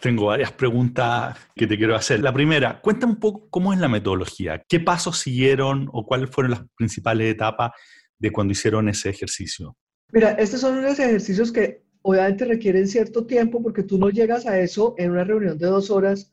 Tengo 0.00 0.26
varias 0.26 0.52
preguntas 0.52 1.36
que 1.56 1.66
te 1.66 1.76
quiero 1.76 1.96
hacer. 1.96 2.20
La 2.20 2.32
primera, 2.32 2.80
cuéntame 2.80 3.14
un 3.14 3.20
poco 3.20 3.48
cómo 3.50 3.72
es 3.72 3.80
la 3.80 3.88
metodología, 3.88 4.62
qué 4.68 4.78
pasos 4.78 5.18
siguieron 5.18 5.88
o 5.92 6.06
cuáles 6.06 6.30
fueron 6.30 6.52
las 6.52 6.62
principales 6.76 7.32
etapas 7.32 7.72
de 8.18 8.30
cuando 8.30 8.52
hicieron 8.52 8.88
ese 8.88 9.08
ejercicio. 9.08 9.76
Mira, 10.12 10.32
estos 10.32 10.60
son 10.60 10.78
unos 10.78 10.98
ejercicios 10.98 11.52
que 11.52 11.82
obviamente 12.02 12.44
requieren 12.44 12.86
cierto 12.86 13.26
tiempo 13.26 13.62
porque 13.62 13.82
tú 13.82 13.98
no 13.98 14.10
llegas 14.10 14.46
a 14.46 14.58
eso 14.60 14.94
en 14.98 15.10
una 15.10 15.24
reunión 15.24 15.58
de 15.58 15.66
dos 15.66 15.90
horas 15.90 16.32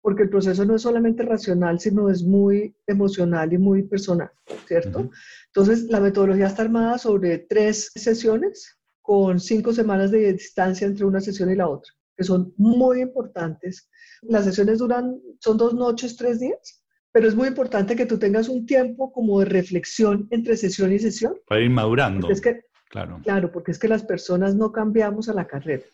porque 0.00 0.22
el 0.22 0.30
proceso 0.30 0.64
no 0.64 0.76
es 0.76 0.82
solamente 0.82 1.24
racional, 1.24 1.80
sino 1.80 2.08
es 2.08 2.22
muy 2.22 2.74
emocional 2.86 3.52
y 3.52 3.58
muy 3.58 3.82
personal, 3.82 4.30
¿cierto? 4.66 5.10
Entonces, 5.46 5.84
la 5.90 6.00
metodología 6.00 6.46
está 6.46 6.62
armada 6.62 6.98
sobre 6.98 7.38
tres 7.38 7.90
sesiones 7.94 8.78
con 9.02 9.40
cinco 9.40 9.72
semanas 9.72 10.10
de 10.10 10.32
distancia 10.32 10.86
entre 10.86 11.04
una 11.04 11.20
sesión 11.20 11.50
y 11.50 11.56
la 11.56 11.68
otra, 11.68 11.92
que 12.16 12.24
son 12.24 12.54
muy 12.56 13.00
importantes. 13.00 13.90
Las 14.22 14.44
sesiones 14.44 14.78
duran, 14.78 15.20
son 15.40 15.56
dos 15.58 15.74
noches, 15.74 16.16
tres 16.16 16.38
días, 16.38 16.82
pero 17.12 17.26
es 17.26 17.34
muy 17.34 17.48
importante 17.48 17.96
que 17.96 18.06
tú 18.06 18.18
tengas 18.18 18.48
un 18.48 18.66
tiempo 18.66 19.10
como 19.12 19.40
de 19.40 19.46
reflexión 19.46 20.28
entre 20.30 20.56
sesión 20.56 20.92
y 20.92 20.98
sesión. 21.00 21.34
Para 21.48 21.60
ir 21.60 21.70
madurando. 21.70 22.30
Es 22.30 22.40
que 22.40 22.60
Claro. 22.90 23.20
Claro, 23.22 23.52
porque 23.52 23.70
es 23.70 23.78
que 23.78 23.88
las 23.88 24.02
personas 24.02 24.54
no 24.54 24.72
cambiamos 24.72 25.28
a 25.28 25.34
la 25.34 25.46
carrera, 25.46 25.84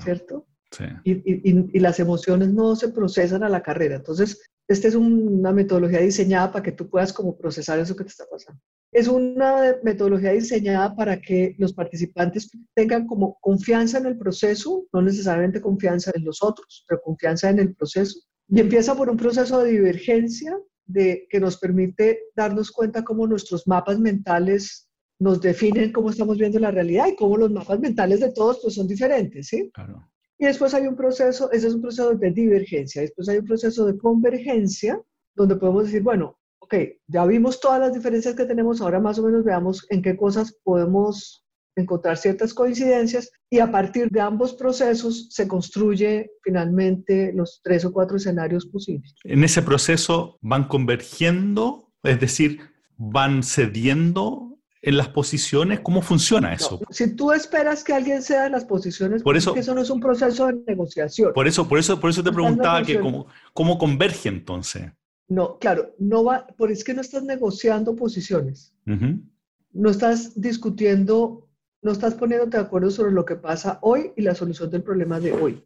¿cierto? 0.00 0.46
Sí. 0.70 0.84
Y, 1.04 1.50
y, 1.76 1.80
las 1.80 2.00
emociones 2.00 2.52
no 2.52 2.74
se 2.76 2.88
procesan 2.88 3.44
a 3.44 3.48
la 3.48 3.62
carrera. 3.62 3.96
Entonces, 3.96 4.40
esta 4.68 4.88
es 4.88 4.94
una 4.94 5.52
metodología 5.52 6.00
diseñada 6.00 6.50
para 6.50 6.62
que 6.62 6.72
tú 6.72 6.88
puedas 6.88 7.12
como 7.12 7.36
procesar 7.36 7.78
eso 7.78 7.94
que 7.94 8.04
te 8.04 8.10
está 8.10 8.24
pasando. 8.30 8.60
Es 8.90 9.06
una 9.08 9.76
metodología 9.82 10.32
diseñada 10.32 10.94
para 10.94 11.20
que 11.20 11.54
los 11.58 11.72
participantes 11.72 12.50
tengan 12.74 13.06
como 13.06 13.38
confianza 13.40 13.98
en 13.98 14.06
el 14.06 14.18
proceso, 14.18 14.86
no 14.92 15.02
necesariamente 15.02 15.60
confianza 15.60 16.10
en 16.14 16.24
los 16.24 16.42
otros, 16.42 16.84
pero 16.88 17.02
confianza 17.02 17.50
en 17.50 17.58
el 17.58 17.74
proceso. 17.74 18.20
Y 18.48 18.60
empieza 18.60 18.94
por 18.94 19.10
un 19.10 19.16
proceso 19.16 19.62
de 19.62 19.72
divergencia 19.72 20.58
de, 20.86 21.26
que 21.28 21.40
nos 21.40 21.58
permite 21.58 22.20
darnos 22.34 22.70
cuenta 22.70 23.04
cómo 23.04 23.26
nuestros 23.26 23.66
mapas 23.66 23.98
mentales 23.98 24.88
nos 25.22 25.40
definen 25.40 25.92
cómo 25.92 26.10
estamos 26.10 26.36
viendo 26.36 26.58
la 26.58 26.72
realidad 26.72 27.06
y 27.06 27.14
cómo 27.14 27.36
los 27.36 27.52
mapas 27.52 27.78
mentales 27.78 28.18
de 28.18 28.32
todos 28.32 28.58
pues 28.60 28.74
son 28.74 28.88
diferentes, 28.88 29.46
¿sí? 29.46 29.70
Claro. 29.72 30.04
Y 30.36 30.46
después 30.46 30.74
hay 30.74 30.88
un 30.88 30.96
proceso, 30.96 31.48
ese 31.52 31.68
es 31.68 31.74
un 31.74 31.80
proceso 31.80 32.12
de 32.12 32.30
divergencia, 32.32 33.02
después 33.02 33.28
hay 33.28 33.38
un 33.38 33.44
proceso 33.44 33.86
de 33.86 33.96
convergencia, 33.96 35.00
donde 35.36 35.54
podemos 35.54 35.84
decir, 35.84 36.02
bueno, 36.02 36.40
ok, 36.58 36.74
ya 37.06 37.24
vimos 37.24 37.60
todas 37.60 37.78
las 37.78 37.94
diferencias 37.94 38.34
que 38.34 38.46
tenemos, 38.46 38.80
ahora 38.80 38.98
más 38.98 39.20
o 39.20 39.22
menos 39.22 39.44
veamos 39.44 39.86
en 39.90 40.02
qué 40.02 40.16
cosas 40.16 40.58
podemos 40.64 41.46
encontrar 41.76 42.16
ciertas 42.16 42.52
coincidencias 42.52 43.30
y 43.48 43.60
a 43.60 43.70
partir 43.70 44.10
de 44.10 44.20
ambos 44.20 44.54
procesos 44.54 45.28
se 45.30 45.46
construye 45.46 46.32
finalmente 46.42 47.32
los 47.32 47.60
tres 47.62 47.84
o 47.84 47.92
cuatro 47.92 48.16
escenarios 48.16 48.66
posibles. 48.66 49.14
En 49.22 49.44
ese 49.44 49.62
proceso 49.62 50.36
van 50.42 50.66
convergiendo, 50.66 51.92
es 52.02 52.18
decir, 52.18 52.58
van 52.96 53.44
cediendo 53.44 54.51
en 54.82 54.96
las 54.96 55.08
posiciones? 55.08 55.80
¿Cómo 55.80 56.02
funciona 56.02 56.52
eso? 56.52 56.80
si 56.90 57.14
tú 57.14 57.32
esperas 57.32 57.84
que 57.84 57.92
alguien 57.92 58.20
ceda 58.20 58.46
en 58.46 58.52
las 58.52 58.64
posiciones, 58.64 59.22
por 59.22 59.36
eso, 59.36 59.54
eso 59.56 59.74
no 59.74 59.80
es 59.80 59.90
un 59.90 60.00
proceso 60.00 60.48
de 60.48 60.54
negociación. 60.66 61.32
Por 61.32 61.46
eso, 61.46 61.68
por 61.68 61.78
eso, 61.78 61.98
por 61.98 62.10
eso 62.10 62.22
te 62.22 62.32
preguntaba 62.32 62.82
que 62.82 63.00
cómo, 63.00 63.26
cómo 63.54 63.78
converge 63.78 64.28
entonces. 64.28 64.90
No, 65.28 65.58
claro, 65.58 65.94
no 65.98 66.24
va, 66.24 66.46
por 66.46 66.70
es 66.70 66.84
que 66.84 66.92
no 66.92 67.00
estás 67.00 67.22
negociando 67.22 67.96
posiciones. 67.96 68.74
No 68.84 69.88
estás 69.88 70.38
discutiendo, 70.38 71.48
no 71.80 71.92
estás 71.92 72.14
poniéndote 72.14 72.58
de 72.58 72.64
acuerdo 72.64 72.90
sobre 72.90 73.12
lo 73.12 73.24
que 73.24 73.36
pasa 73.36 73.78
hoy 73.80 74.12
y 74.16 74.22
la 74.22 74.34
solución 74.34 74.70
del 74.70 74.82
problema 74.82 75.20
de 75.20 75.32
hoy. 75.32 75.64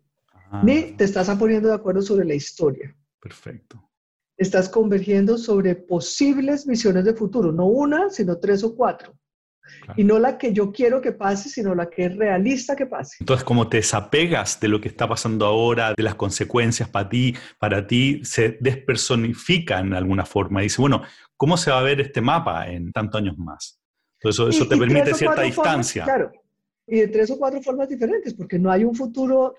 Ah. 0.51 0.63
Ni 0.65 0.93
te 0.93 1.05
estás 1.05 1.29
poniendo 1.37 1.69
de 1.69 1.75
acuerdo 1.75 2.03
sobre 2.03 2.25
la 2.25 2.35
historia. 2.35 2.95
Perfecto. 3.19 3.86
Estás 4.37 4.69
convergiendo 4.69 5.39
sobre 5.39 5.75
posibles 5.75 6.67
visiones 6.67 7.05
de 7.05 7.15
futuro, 7.15 7.53
no 7.53 7.67
una, 7.67 8.11
sino 8.11 8.39
tres 8.39 8.63
o 8.65 8.75
cuatro. 8.75 9.15
Y 9.97 10.05
no 10.05 10.19
la 10.19 10.39
que 10.39 10.53
yo 10.53 10.73
quiero 10.73 11.01
que 11.01 11.13
pase, 11.13 11.49
sino 11.49 11.75
la 11.75 11.89
que 11.89 12.07
es 12.07 12.17
realista 12.17 12.77
que 12.77 12.87
pase. 12.87 13.17
Entonces, 13.21 13.45
como 13.45 13.69
te 13.69 13.79
desapegas 13.79 14.61
de 14.61 14.69
lo 14.69 14.81
que 14.81 14.89
está 14.89 15.09
pasando 15.09 15.47
ahora, 15.47 15.95
de 15.95 16.03
las 16.03 16.15
consecuencias 16.15 16.89
para 16.89 17.09
ti, 17.09 17.35
para 17.59 17.87
ti 17.87 18.21
se 18.25 18.59
despersonifica 18.61 19.81
en 19.81 19.95
alguna 19.95 20.25
forma. 20.25 20.61
Y 20.61 20.65
dice, 20.65 20.81
bueno, 20.81 21.03
¿cómo 21.37 21.57
se 21.57 21.71
va 21.71 21.81
a 21.81 21.83
ver 21.83 22.01
este 22.01 22.21
mapa 22.21 22.69
en 22.69 22.93
tantos 22.93 23.21
años 23.21 23.37
más? 23.39 23.81
Entonces, 24.21 24.57
eso, 24.57 24.69
te 24.69 24.77
permite 24.77 25.15
cierta 25.15 25.43
distancia. 25.43 26.05
claro, 26.05 26.31
y 26.87 27.01
de 27.01 27.09
tres 27.09 27.31
o 27.31 27.39
cuatro 27.39 27.61
formas 27.63 27.89
diferentes, 27.89 28.35
porque 28.35 28.59
no 28.59 28.71
hay 28.71 28.85
un 28.85 28.95
futuro. 28.95 29.55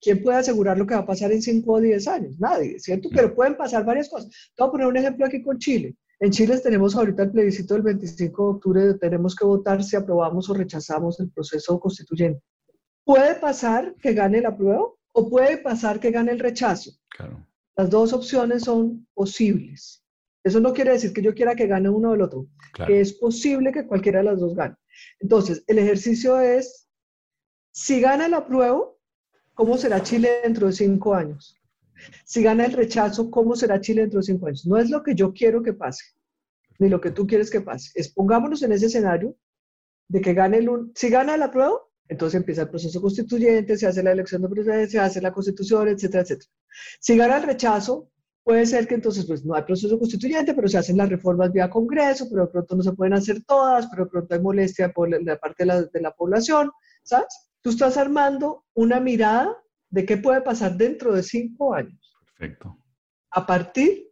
¿Quién 0.00 0.22
puede 0.22 0.38
asegurar 0.38 0.78
lo 0.78 0.86
que 0.86 0.94
va 0.94 1.00
a 1.00 1.06
pasar 1.06 1.30
en 1.32 1.42
cinco 1.42 1.74
o 1.74 1.80
diez 1.80 2.08
años? 2.08 2.38
Nadie, 2.38 2.78
¿cierto? 2.78 3.08
Mm. 3.08 3.12
Pero 3.14 3.34
pueden 3.34 3.56
pasar 3.56 3.84
varias 3.84 4.08
cosas. 4.08 4.30
Te 4.30 4.62
voy 4.62 4.68
a 4.68 4.72
poner 4.72 4.86
un 4.86 4.96
ejemplo 4.96 5.26
aquí 5.26 5.42
con 5.42 5.58
Chile. 5.58 5.94
En 6.20 6.30
Chile 6.30 6.58
tenemos 6.58 6.96
ahorita 6.96 7.24
el 7.24 7.30
plebiscito 7.30 7.74
del 7.74 7.82
25 7.82 8.44
de 8.44 8.50
octubre, 8.50 8.94
tenemos 8.94 9.34
que 9.34 9.44
votar 9.44 9.82
si 9.82 9.96
aprobamos 9.96 10.50
o 10.50 10.54
rechazamos 10.54 11.18
el 11.20 11.30
proceso 11.30 11.80
constituyente. 11.80 12.42
Puede 13.04 13.36
pasar 13.36 13.94
que 13.96 14.12
gane 14.12 14.38
el 14.38 14.46
apruebo 14.46 14.98
o 15.12 15.28
puede 15.30 15.58
pasar 15.58 15.98
que 15.98 16.10
gane 16.10 16.32
el 16.32 16.38
rechazo. 16.38 16.92
Las 17.76 17.88
dos 17.88 18.12
opciones 18.12 18.64
son 18.64 19.06
posibles. 19.14 20.04
Eso 20.44 20.60
no 20.60 20.72
quiere 20.72 20.92
decir 20.92 21.12
que 21.12 21.22
yo 21.22 21.34
quiera 21.34 21.54
que 21.54 21.66
gane 21.66 21.88
uno 21.88 22.10
o 22.10 22.14
el 22.14 22.22
otro, 22.22 22.46
que 22.86 23.00
es 23.00 23.14
posible 23.14 23.72
que 23.72 23.86
cualquiera 23.86 24.18
de 24.18 24.26
las 24.26 24.40
dos 24.40 24.54
gane. 24.54 24.76
Entonces, 25.20 25.64
el 25.66 25.78
ejercicio 25.78 26.40
es, 26.40 26.88
si 27.72 28.00
gana 28.00 28.26
el 28.26 28.34
apruebo, 28.34 28.98
¿cómo 29.54 29.76
será 29.76 30.02
Chile 30.02 30.40
dentro 30.42 30.66
de 30.66 30.72
cinco 30.72 31.14
años? 31.14 31.56
Si 32.24 32.42
gana 32.42 32.64
el 32.64 32.72
rechazo, 32.72 33.30
¿cómo 33.30 33.54
será 33.56 33.80
Chile 33.80 34.02
dentro 34.02 34.20
de 34.20 34.26
cinco 34.26 34.46
años? 34.46 34.66
No 34.66 34.78
es 34.78 34.90
lo 34.90 35.02
que 35.02 35.14
yo 35.14 35.32
quiero 35.32 35.62
que 35.62 35.72
pase, 35.72 36.04
ni 36.78 36.88
lo 36.88 37.00
que 37.00 37.10
tú 37.10 37.26
quieres 37.26 37.50
que 37.50 37.60
pase. 37.60 37.90
Es 37.94 38.12
pongámonos 38.12 38.62
en 38.62 38.72
ese 38.72 38.86
escenario 38.86 39.36
de 40.08 40.20
que 40.20 40.34
gane 40.34 40.58
el 40.58 40.68
un... 40.68 40.92
Si 40.94 41.08
gana 41.10 41.34
el 41.34 41.42
apruebo, 41.42 41.92
entonces 42.08 42.38
empieza 42.38 42.62
el 42.62 42.70
proceso 42.70 43.00
constituyente, 43.00 43.76
se 43.76 43.86
hace 43.86 44.02
la 44.02 44.12
elección 44.12 44.42
de 44.42 44.48
presidente, 44.48 44.88
se 44.88 44.98
hace 44.98 45.20
la 45.20 45.32
constitución, 45.32 45.88
etcétera, 45.88 46.22
etcétera. 46.22 46.50
Si 46.98 47.16
gana 47.16 47.36
el 47.36 47.44
rechazo, 47.44 48.10
puede 48.42 48.66
ser 48.66 48.86
que 48.86 48.94
entonces 48.94 49.26
pues 49.26 49.44
no 49.44 49.54
hay 49.54 49.62
proceso 49.62 49.98
constituyente, 49.98 50.54
pero 50.54 50.68
se 50.68 50.78
hacen 50.78 50.96
las 50.96 51.08
reformas 51.08 51.52
vía 51.52 51.70
Congreso, 51.70 52.26
pero 52.30 52.46
de 52.46 52.52
pronto 52.52 52.76
no 52.76 52.82
se 52.82 52.92
pueden 52.92 53.14
hacer 53.14 53.42
todas, 53.44 53.86
pero 53.88 54.04
de 54.04 54.10
pronto 54.10 54.34
hay 54.34 54.40
molestia 54.40 54.92
por 54.92 55.08
la 55.08 55.36
parte 55.38 55.64
de 55.64 55.66
la, 55.66 55.82
de 55.82 56.00
la 56.00 56.12
población, 56.12 56.70
¿sabes? 57.02 57.50
Tú 57.60 57.70
estás 57.70 57.96
armando 57.96 58.64
una 58.74 59.00
mirada 59.00 59.56
de 59.90 60.04
qué 60.04 60.16
puede 60.16 60.40
pasar 60.40 60.76
dentro 60.76 61.12
de 61.12 61.22
cinco 61.22 61.74
años. 61.74 62.16
Perfecto. 62.24 62.78
A 63.30 63.46
partir 63.46 64.08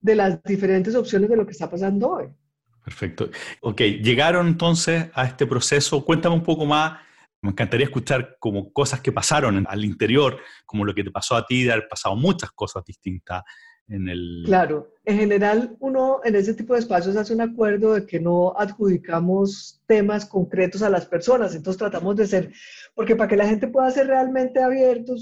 de 0.00 0.14
las 0.14 0.42
diferentes 0.42 0.94
opciones 0.94 1.30
de 1.30 1.36
lo 1.36 1.46
que 1.46 1.52
está 1.52 1.70
pasando 1.70 2.10
hoy. 2.10 2.28
Perfecto. 2.84 3.30
Ok, 3.60 3.80
llegaron 3.80 4.46
entonces 4.46 5.10
a 5.14 5.24
este 5.24 5.46
proceso. 5.46 6.04
Cuéntame 6.04 6.34
un 6.34 6.42
poco 6.42 6.64
más. 6.64 7.00
Me 7.40 7.50
encantaría 7.50 7.86
escuchar 7.86 8.36
como 8.40 8.72
cosas 8.72 9.00
que 9.00 9.12
pasaron 9.12 9.64
al 9.68 9.84
interior, 9.84 10.38
como 10.66 10.84
lo 10.84 10.94
que 10.94 11.04
te 11.04 11.10
pasó 11.10 11.36
a 11.36 11.46
ti, 11.46 11.64
de 11.64 11.72
haber 11.72 11.88
pasado 11.88 12.16
muchas 12.16 12.50
cosas 12.52 12.84
distintas 12.84 13.44
en 13.88 14.08
el... 14.08 14.42
Claro, 14.44 14.94
en 15.04 15.18
general 15.18 15.76
uno 15.80 16.20
en 16.24 16.36
ese 16.36 16.54
tipo 16.54 16.74
de 16.74 16.80
espacios 16.80 17.16
hace 17.16 17.34
un 17.34 17.40
acuerdo 17.40 17.94
de 17.94 18.06
que 18.06 18.20
no 18.20 18.54
adjudicamos 18.56 19.82
temas 19.86 20.26
concretos 20.26 20.82
a 20.82 20.90
las 20.90 21.06
personas, 21.06 21.54
entonces 21.54 21.78
tratamos 21.78 22.16
de 22.16 22.26
ser, 22.26 22.52
porque 22.94 23.16
para 23.16 23.28
que 23.28 23.36
la 23.36 23.48
gente 23.48 23.68
pueda 23.68 23.90
ser 23.90 24.08
realmente 24.08 24.62
abierto, 24.62 25.14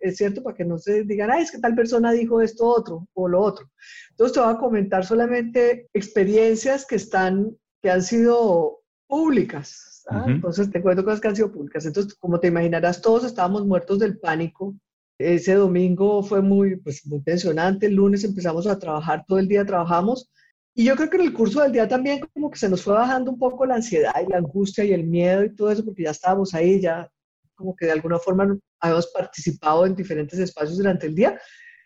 es 0.00 0.16
cierto, 0.16 0.42
para 0.42 0.56
que 0.56 0.64
no 0.64 0.78
se 0.78 1.04
digan, 1.04 1.30
ay, 1.30 1.42
es 1.42 1.50
que 1.50 1.58
tal 1.58 1.74
persona 1.74 2.12
dijo 2.12 2.40
esto 2.40 2.66
otro 2.66 3.08
o 3.14 3.28
lo 3.28 3.40
otro. 3.40 3.70
Entonces 4.10 4.34
te 4.34 4.40
voy 4.40 4.54
a 4.54 4.58
comentar 4.58 5.04
solamente 5.04 5.88
experiencias 5.92 6.86
que 6.86 6.96
están, 6.96 7.56
que 7.82 7.90
han 7.90 8.02
sido 8.02 8.80
públicas. 9.06 9.91
Entonces 10.26 10.70
te 10.70 10.82
cuento 10.82 11.04
cosas 11.04 11.20
que 11.20 11.28
han 11.28 11.36
sido 11.36 11.52
públicas. 11.52 11.86
Entonces, 11.86 12.14
como 12.14 12.40
te 12.40 12.48
imaginarás, 12.48 13.00
todos 13.00 13.24
estábamos 13.24 13.66
muertos 13.66 13.98
del 13.98 14.18
pánico 14.18 14.74
ese 15.22 15.54
domingo 15.54 16.22
fue 16.22 16.42
muy, 16.42 16.76
pues, 16.76 17.06
muy 17.06 17.22
tensionante. 17.22 17.86
El 17.86 17.94
lunes 17.94 18.24
empezamos 18.24 18.66
a 18.66 18.78
trabajar, 18.78 19.24
todo 19.26 19.38
el 19.38 19.48
día 19.48 19.64
trabajamos. 19.64 20.30
Y 20.74 20.84
yo 20.84 20.96
creo 20.96 21.10
que 21.10 21.16
en 21.16 21.24
el 21.24 21.34
curso 21.34 21.60
del 21.60 21.72
día 21.72 21.86
también 21.86 22.20
como 22.32 22.50
que 22.50 22.58
se 22.58 22.68
nos 22.68 22.82
fue 22.82 22.94
bajando 22.94 23.30
un 23.30 23.38
poco 23.38 23.66
la 23.66 23.74
ansiedad 23.76 24.14
y 24.26 24.30
la 24.30 24.38
angustia 24.38 24.84
y 24.84 24.92
el 24.92 25.04
miedo 25.04 25.44
y 25.44 25.54
todo 25.54 25.70
eso, 25.70 25.84
porque 25.84 26.04
ya 26.04 26.10
estábamos 26.10 26.54
ahí, 26.54 26.80
ya 26.80 27.10
como 27.54 27.76
que 27.76 27.86
de 27.86 27.92
alguna 27.92 28.18
forma 28.18 28.56
habíamos 28.80 29.06
participado 29.08 29.84
en 29.86 29.94
diferentes 29.94 30.38
espacios 30.38 30.78
durante 30.78 31.06
el 31.06 31.14
día. 31.14 31.38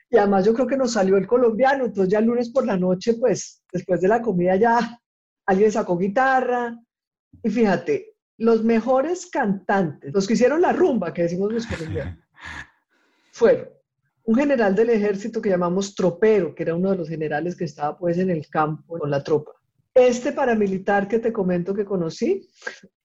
Y 0.08 0.16
además 0.16 0.44
yo 0.44 0.54
creo 0.54 0.68
que 0.68 0.76
nos 0.76 0.92
salió 0.92 1.16
el 1.16 1.26
colombiano, 1.26 1.84
entonces 1.84 2.12
ya 2.12 2.20
el 2.20 2.26
lunes 2.26 2.50
por 2.50 2.64
la 2.64 2.76
noche, 2.76 3.14
pues 3.14 3.62
después 3.72 4.00
de 4.00 4.08
la 4.08 4.22
comida 4.22 4.54
ya 4.54 5.00
alguien 5.46 5.72
sacó 5.72 5.98
guitarra. 5.98 6.78
Y 7.42 7.50
fíjate, 7.50 8.16
los 8.38 8.64
mejores 8.64 9.26
cantantes, 9.26 10.12
los 10.12 10.26
que 10.26 10.34
hicieron 10.34 10.60
la 10.60 10.72
rumba, 10.72 11.12
que 11.12 11.22
decimos 11.22 11.52
los 11.52 11.66
colombianos, 11.66 12.18
fueron 13.32 13.68
un 14.26 14.34
general 14.34 14.74
del 14.74 14.90
ejército 14.90 15.40
que 15.40 15.50
llamamos 15.50 15.94
tropero, 15.94 16.54
que 16.54 16.64
era 16.64 16.74
uno 16.74 16.90
de 16.90 16.96
los 16.96 17.08
generales 17.08 17.56
que 17.56 17.64
estaba 17.64 17.96
pues 17.96 18.18
en 18.18 18.30
el 18.30 18.48
campo 18.48 18.98
con 18.98 19.10
la 19.10 19.22
tropa. 19.22 19.52
Este 19.94 20.32
paramilitar 20.32 21.06
que 21.08 21.20
te 21.20 21.32
comento 21.32 21.72
que 21.72 21.84
conocí 21.84 22.46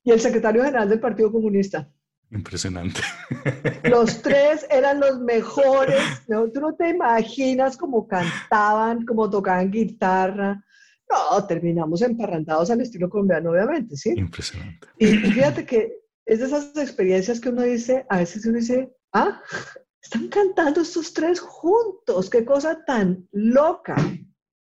y 0.04 0.12
el 0.12 0.20
secretario 0.20 0.64
general 0.64 0.90
del 0.90 1.00
Partido 1.00 1.32
Comunista. 1.32 1.88
Impresionante. 2.32 3.02
Los 3.84 4.22
tres 4.22 4.66
eran 4.70 5.02
los 5.02 5.20
mejores. 5.20 6.02
¿no? 6.28 6.50
Tú 6.50 6.62
no 6.62 6.74
te 6.76 6.90
imaginas 6.90 7.76
cómo 7.76 8.08
cantaban, 8.08 9.06
cómo 9.06 9.30
tocaban 9.30 9.70
guitarra. 9.70 10.64
No, 11.12 11.46
terminamos 11.46 12.02
emparrantados 12.02 12.72
al 12.72 12.82
estilo 12.82 13.10
colombiano, 13.10 13.52
obviamente, 13.52 13.96
¿sí? 13.96 14.14
Impresionante. 14.16 14.88
Y, 14.98 15.08
y 15.08 15.32
fíjate 15.32 15.66
que 15.66 16.02
es 16.26 16.40
de 16.40 16.46
esas 16.46 16.76
experiencias 16.78 17.40
que 17.40 17.50
uno 17.50 17.64
dice, 17.64 18.06
a 18.10 18.20
veces 18.20 18.46
uno 18.46 18.58
dice, 18.58 18.94
ah, 19.14 19.42
están 20.02 20.28
cantando 20.30 20.82
estos 20.82 21.14
tres 21.14 21.40
juntos, 21.40 22.30
qué 22.30 22.46
cosa 22.46 22.84
tan 22.86 23.28
loca. 23.32 23.96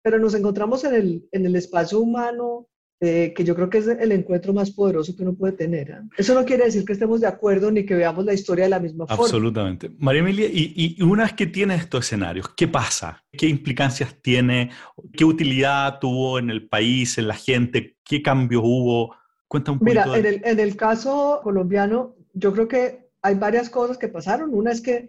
Pero 0.02 0.18
nos 0.18 0.34
encontramos 0.34 0.84
en 0.84 0.94
el, 0.94 1.28
en 1.32 1.46
el 1.46 1.56
espacio 1.56 2.00
humano, 2.00 2.69
eh, 3.02 3.32
que 3.34 3.44
yo 3.44 3.54
creo 3.54 3.70
que 3.70 3.78
es 3.78 3.86
el 3.86 4.12
encuentro 4.12 4.52
más 4.52 4.70
poderoso 4.70 5.16
que 5.16 5.22
uno 5.22 5.34
puede 5.34 5.54
tener. 5.54 5.92
¿ah? 5.92 6.04
Eso 6.18 6.34
no 6.34 6.44
quiere 6.44 6.66
decir 6.66 6.84
que 6.84 6.92
estemos 6.92 7.22
de 7.22 7.28
acuerdo 7.28 7.70
ni 7.70 7.86
que 7.86 7.94
veamos 7.94 8.26
la 8.26 8.34
historia 8.34 8.64
de 8.64 8.70
la 8.70 8.78
misma 8.78 9.06
forma. 9.06 9.24
Absolutamente. 9.24 9.90
María 9.98 10.20
Emilia, 10.20 10.46
y, 10.52 10.96
y, 10.98 11.02
una 11.02 11.22
vez 11.22 11.32
que 11.32 11.46
tienes 11.46 11.80
estos 11.80 12.04
escenarios, 12.04 12.50
¿qué 12.54 12.68
pasa? 12.68 13.24
¿Qué 13.32 13.46
implicancias 13.46 14.14
tiene? 14.20 14.70
¿Qué 15.14 15.24
utilidad 15.24 15.98
tuvo 15.98 16.38
en 16.38 16.50
el 16.50 16.68
país, 16.68 17.16
en 17.16 17.28
la 17.28 17.34
gente? 17.36 17.96
¿Qué 18.04 18.20
cambios 18.20 18.62
hubo? 18.62 19.16
Cuenta 19.48 19.72
un 19.72 19.78
poco. 19.78 19.88
Mira, 19.88 20.04
en, 20.18 20.26
el, 20.26 20.42
en 20.44 20.60
el 20.60 20.76
caso 20.76 21.40
colombiano, 21.42 22.16
yo 22.34 22.52
creo 22.52 22.68
que 22.68 23.08
hay 23.22 23.34
varias 23.34 23.70
cosas 23.70 23.96
que 23.96 24.08
pasaron. 24.08 24.52
Una 24.52 24.72
es 24.72 24.82
que 24.82 25.08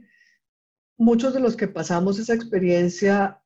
muchos 0.98 1.34
de 1.34 1.42
los 1.42 1.58
que 1.58 1.68
pasamos 1.68 2.20
esa 2.20 2.36
experiencia, 2.36 3.41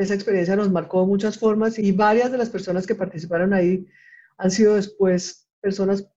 esa 0.00 0.14
experiencia 0.14 0.56
nos 0.56 0.70
marcó 0.70 1.02
de 1.02 1.06
muchas 1.06 1.38
formas 1.38 1.78
y 1.78 1.92
varias 1.92 2.32
de 2.32 2.38
las 2.38 2.48
personas 2.48 2.86
que 2.86 2.94
participaron 2.94 3.52
ahí 3.52 3.86
han 4.38 4.50
sido 4.50 4.76
después 4.76 5.46
personas 5.60 6.08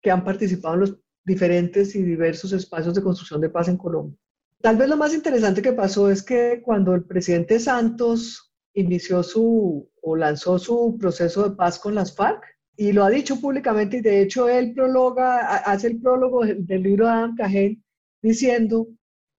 que 0.00 0.12
han 0.12 0.22
participado 0.22 0.74
en 0.74 0.80
los 0.80 0.96
diferentes 1.24 1.96
y 1.96 2.02
diversos 2.02 2.52
espacios 2.52 2.94
de 2.94 3.02
construcción 3.02 3.40
de 3.40 3.50
paz 3.50 3.68
en 3.68 3.76
Colombia. 3.76 4.16
Tal 4.60 4.76
vez 4.76 4.88
lo 4.88 4.96
más 4.96 5.12
interesante 5.12 5.62
que 5.62 5.72
pasó 5.72 6.10
es 6.10 6.22
que 6.22 6.62
cuando 6.62 6.94
el 6.94 7.04
presidente 7.04 7.58
Santos 7.58 8.54
inició 8.72 9.22
su 9.24 9.90
o 10.00 10.16
lanzó 10.16 10.58
su 10.58 10.96
proceso 10.98 11.48
de 11.48 11.56
paz 11.56 11.78
con 11.78 11.94
las 11.94 12.14
FARC, 12.14 12.42
y 12.76 12.92
lo 12.92 13.04
ha 13.04 13.10
dicho 13.10 13.40
públicamente, 13.40 13.98
y 13.98 14.00
de 14.00 14.22
hecho 14.22 14.48
él 14.48 14.74
prologa, 14.74 15.56
hace 15.58 15.88
el 15.88 16.00
prólogo 16.00 16.44
del, 16.44 16.82
libro 16.82 17.06
de 17.06 17.12
Adam 17.12 17.36
Cajén, 17.36 17.82
diciendo 18.22 18.88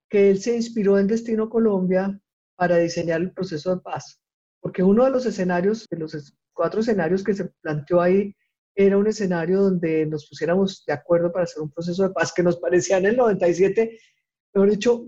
que 0.10 0.32
él 0.32 0.40
se 0.40 0.56
inspiró 0.56 0.98
en 0.98 1.08
Destino 1.08 1.50
Colombia 1.50 2.20
para 2.56 2.78
diseñar 2.78 3.22
el 3.22 3.32
proceso 3.32 3.76
de 3.76 3.82
paz, 3.82 4.20
porque 4.62 4.84
uno 4.84 5.06
de 5.06 5.12
los 5.12 5.26
escenarios, 5.26 5.88
de 5.90 5.98
los 5.98 6.34
cuatro 6.54 6.82
escenarios 6.82 7.24
que 7.24 7.34
se 7.34 7.46
planteó 7.62 8.02
ahí, 8.02 8.36
era 8.76 8.98
un 8.98 9.08
escenario 9.08 9.62
donde 9.62 10.06
nos 10.06 10.28
pusiéramos 10.28 10.84
de 10.86 10.94
acuerdo 10.94 11.32
para 11.32 11.44
hacer 11.44 11.62
un 11.62 11.72
proceso 11.72 12.04
de 12.04 12.10
paz 12.10 12.34
que 12.34 12.44
nos 12.44 12.58
parecía 12.58 12.98
en 12.98 13.06
el 13.06 13.16
97, 13.16 13.98
mejor 14.54 14.70
dicho, 14.70 15.06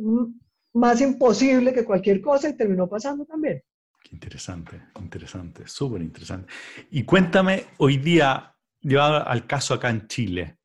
más 0.73 1.01
imposible 1.01 1.73
que 1.73 1.83
cualquier 1.83 2.21
cosa 2.21 2.49
y 2.49 2.55
terminó 2.55 2.88
pasando 2.88 3.25
también. 3.25 3.62
Qué 4.01 4.15
interesante, 4.15 4.81
interesante, 4.99 5.67
súper 5.67 6.01
interesante. 6.01 6.51
Y 6.91 7.03
cuéntame, 7.03 7.65
hoy 7.77 7.97
día, 7.97 8.55
llevado 8.79 9.27
al 9.27 9.45
caso 9.45 9.73
acá 9.73 9.89
en 9.89 10.07
Chile, 10.07 10.60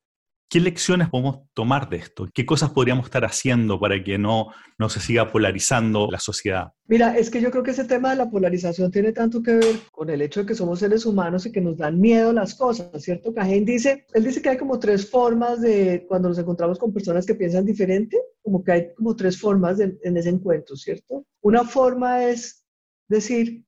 ¿qué 0.52 0.60
lecciones 0.60 1.08
podemos 1.08 1.38
tomar 1.54 1.88
de 1.88 1.96
esto? 1.96 2.28
¿Qué 2.34 2.44
cosas 2.44 2.68
podríamos 2.68 3.06
estar 3.06 3.24
haciendo 3.24 3.80
para 3.80 4.04
que 4.04 4.18
no, 4.18 4.48
no 4.78 4.90
se 4.90 5.00
siga 5.00 5.32
polarizando 5.32 6.10
la 6.10 6.18
sociedad? 6.18 6.72
Mira, 6.86 7.16
es 7.16 7.30
que 7.30 7.40
yo 7.40 7.50
creo 7.50 7.62
que 7.62 7.70
ese 7.70 7.86
tema 7.86 8.10
de 8.10 8.16
la 8.16 8.30
polarización 8.30 8.90
tiene 8.90 9.12
tanto 9.12 9.42
que 9.42 9.54
ver 9.54 9.76
con 9.90 10.10
el 10.10 10.20
hecho 10.20 10.40
de 10.40 10.46
que 10.46 10.54
somos 10.54 10.80
seres 10.80 11.06
humanos 11.06 11.46
y 11.46 11.52
que 11.52 11.62
nos 11.62 11.78
dan 11.78 11.98
miedo 11.98 12.34
las 12.34 12.54
cosas, 12.54 12.90
¿cierto? 13.02 13.32
Cajén 13.32 13.64
dice, 13.64 14.04
él 14.12 14.24
dice 14.24 14.42
que 14.42 14.50
hay 14.50 14.58
como 14.58 14.78
tres 14.78 15.08
formas 15.08 15.62
de, 15.62 16.04
cuando 16.06 16.28
nos 16.28 16.38
encontramos 16.38 16.78
con 16.78 16.92
personas 16.92 17.24
que 17.24 17.34
piensan 17.34 17.64
diferente, 17.64 18.18
como 18.42 18.62
que 18.62 18.72
hay 18.72 18.94
como 18.94 19.16
tres 19.16 19.40
formas 19.40 19.80
en 19.80 20.16
ese 20.18 20.28
encuentro, 20.28 20.76
¿cierto? 20.76 21.24
Una 21.40 21.64
forma 21.64 22.26
es 22.26 22.62
decir, 23.08 23.64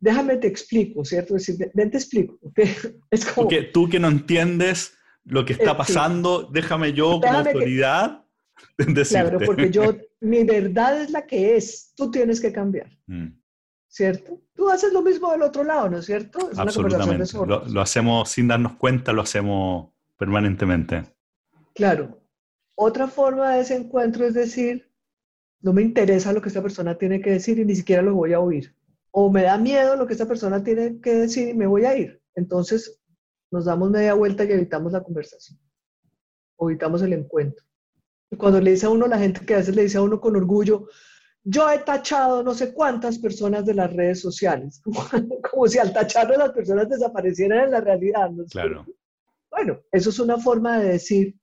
déjame 0.00 0.38
te 0.38 0.48
explico, 0.48 1.04
¿cierto? 1.04 1.34
Decir, 1.34 1.70
ven 1.74 1.92
te 1.92 1.98
explico, 1.98 2.40
Es 3.12 3.24
como... 3.24 3.46
Porque 3.46 3.62
tú 3.62 3.88
que 3.88 4.00
no 4.00 4.08
entiendes 4.08 4.94
lo 5.24 5.44
que 5.44 5.54
está 5.54 5.72
eh, 5.72 5.76
pasando, 5.76 6.48
déjame 6.52 6.92
yo 6.92 7.20
como 7.20 7.38
autoridad 7.38 8.24
decirte. 8.78 9.30
Claro, 9.30 9.38
porque 9.44 9.70
yo, 9.70 9.94
mi 10.20 10.44
verdad 10.44 11.00
es 11.00 11.10
la 11.10 11.26
que 11.26 11.56
es, 11.56 11.92
tú 11.96 12.10
tienes 12.10 12.40
que 12.40 12.52
cambiar. 12.52 12.90
Mm. 13.06 13.28
¿Cierto? 13.88 14.40
Tú 14.54 14.68
haces 14.70 14.92
lo 14.92 15.02
mismo 15.02 15.30
del 15.30 15.42
otro 15.42 15.62
lado, 15.62 15.88
¿no 15.88 15.98
es 15.98 16.06
cierto? 16.06 16.50
Es 16.50 16.58
Absolutamente. 16.58 17.32
lo, 17.46 17.64
lo 17.64 17.80
hacemos 17.80 18.28
sin 18.28 18.48
darnos 18.48 18.74
cuenta, 18.74 19.12
lo 19.12 19.22
hacemos 19.22 19.92
permanentemente. 20.16 21.04
Claro. 21.74 22.20
Otra 22.76 23.06
forma 23.06 23.54
de 23.54 23.60
ese 23.60 23.76
encuentro 23.76 24.26
es 24.26 24.34
decir, 24.34 24.90
no 25.60 25.72
me 25.72 25.82
interesa 25.82 26.32
lo 26.32 26.42
que 26.42 26.48
esta 26.48 26.62
persona 26.62 26.98
tiene 26.98 27.20
que 27.20 27.30
decir 27.30 27.58
y 27.58 27.64
ni 27.64 27.76
siquiera 27.76 28.02
lo 28.02 28.14
voy 28.14 28.32
a 28.32 28.40
oír. 28.40 28.74
O 29.12 29.30
me 29.30 29.42
da 29.42 29.56
miedo 29.58 29.94
lo 29.94 30.06
que 30.06 30.12
esta 30.12 30.26
persona 30.26 30.62
tiene 30.64 31.00
que 31.00 31.14
decir 31.14 31.48
y 31.48 31.54
me 31.54 31.68
voy 31.68 31.84
a 31.84 31.96
ir. 31.96 32.20
Entonces 32.34 33.00
nos 33.54 33.66
damos 33.66 33.88
media 33.88 34.14
vuelta 34.14 34.44
y 34.44 34.50
evitamos 34.50 34.90
la 34.92 35.04
conversación. 35.04 35.56
O 36.56 36.68
evitamos 36.68 37.02
el 37.02 37.12
encuentro. 37.12 37.64
Y 38.28 38.36
cuando 38.36 38.60
le 38.60 38.72
dice 38.72 38.86
a 38.86 38.90
uno, 38.90 39.06
la 39.06 39.16
gente 39.16 39.46
que 39.46 39.54
a 39.54 39.58
veces 39.58 39.76
le 39.76 39.82
dice 39.82 39.96
a 39.96 40.02
uno 40.02 40.20
con 40.20 40.34
orgullo, 40.34 40.88
yo 41.44 41.70
he 41.70 41.78
tachado 41.78 42.42
no 42.42 42.52
sé 42.52 42.74
cuántas 42.74 43.16
personas 43.18 43.64
de 43.64 43.74
las 43.74 43.92
redes 43.92 44.20
sociales, 44.20 44.82
como, 45.50 45.68
si 45.68 45.78
al 45.78 45.92
tacharlo 45.92 46.36
las 46.36 46.50
personas 46.50 46.88
desaparecieran 46.88 47.66
en 47.66 47.70
la 47.70 47.80
realidad. 47.80 48.28
Claro. 48.50 48.86
Bueno, 49.50 49.80
eso 49.92 50.10
es 50.10 50.18
una 50.18 50.36
forma 50.36 50.80
de 50.80 50.88
decir, 50.88 51.36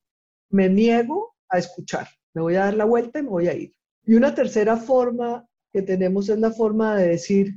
me 0.50 0.68
niego 0.68 1.34
a 1.48 1.58
escuchar, 1.58 2.08
me 2.34 2.42
voy 2.42 2.56
a 2.56 2.66
dar 2.66 2.74
la 2.74 2.84
vuelta 2.84 3.20
y 3.20 3.22
me 3.22 3.30
voy 3.30 3.48
a 3.48 3.54
ir. 3.54 3.74
Y 4.04 4.14
una 4.14 4.34
tercera 4.34 4.76
forma 4.76 5.48
que 5.72 5.80
tenemos 5.80 6.28
es 6.28 6.38
la 6.38 6.50
forma 6.50 6.94
de 6.96 7.08
decir, 7.08 7.54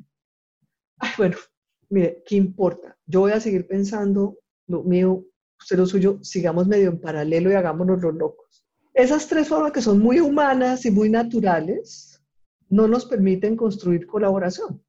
bueno, 1.18 1.36
mire, 1.90 2.24
¿qué 2.26 2.38
importa? 2.38 2.98
Yo 3.06 3.22
voy 3.22 3.34
a 3.34 3.42
seguir 3.42 3.68
pensando 3.68 4.38
lo 4.68 4.84
mío, 4.84 5.26
usted 5.60 5.78
lo 5.78 5.86
suyo, 5.86 6.20
sigamos 6.22 6.68
medio 6.68 6.90
en 6.90 7.00
paralelo 7.00 7.52
y 7.52 7.56
hagámonos 7.56 8.02
los 8.02 8.16
locos. 8.16 8.66
Esas 8.94 9.28
tres 9.28 9.48
formas 9.48 9.72
que 9.72 9.82
son 9.82 10.00
muy 10.00 10.20
humanas 10.20 10.86
y 10.86 10.92
muy 10.92 11.10
naturales 11.10 12.22
no 12.70 12.88
nos 12.88 13.06
permiten 13.06 13.56
construir 13.56 14.08
colaboración, 14.08 14.84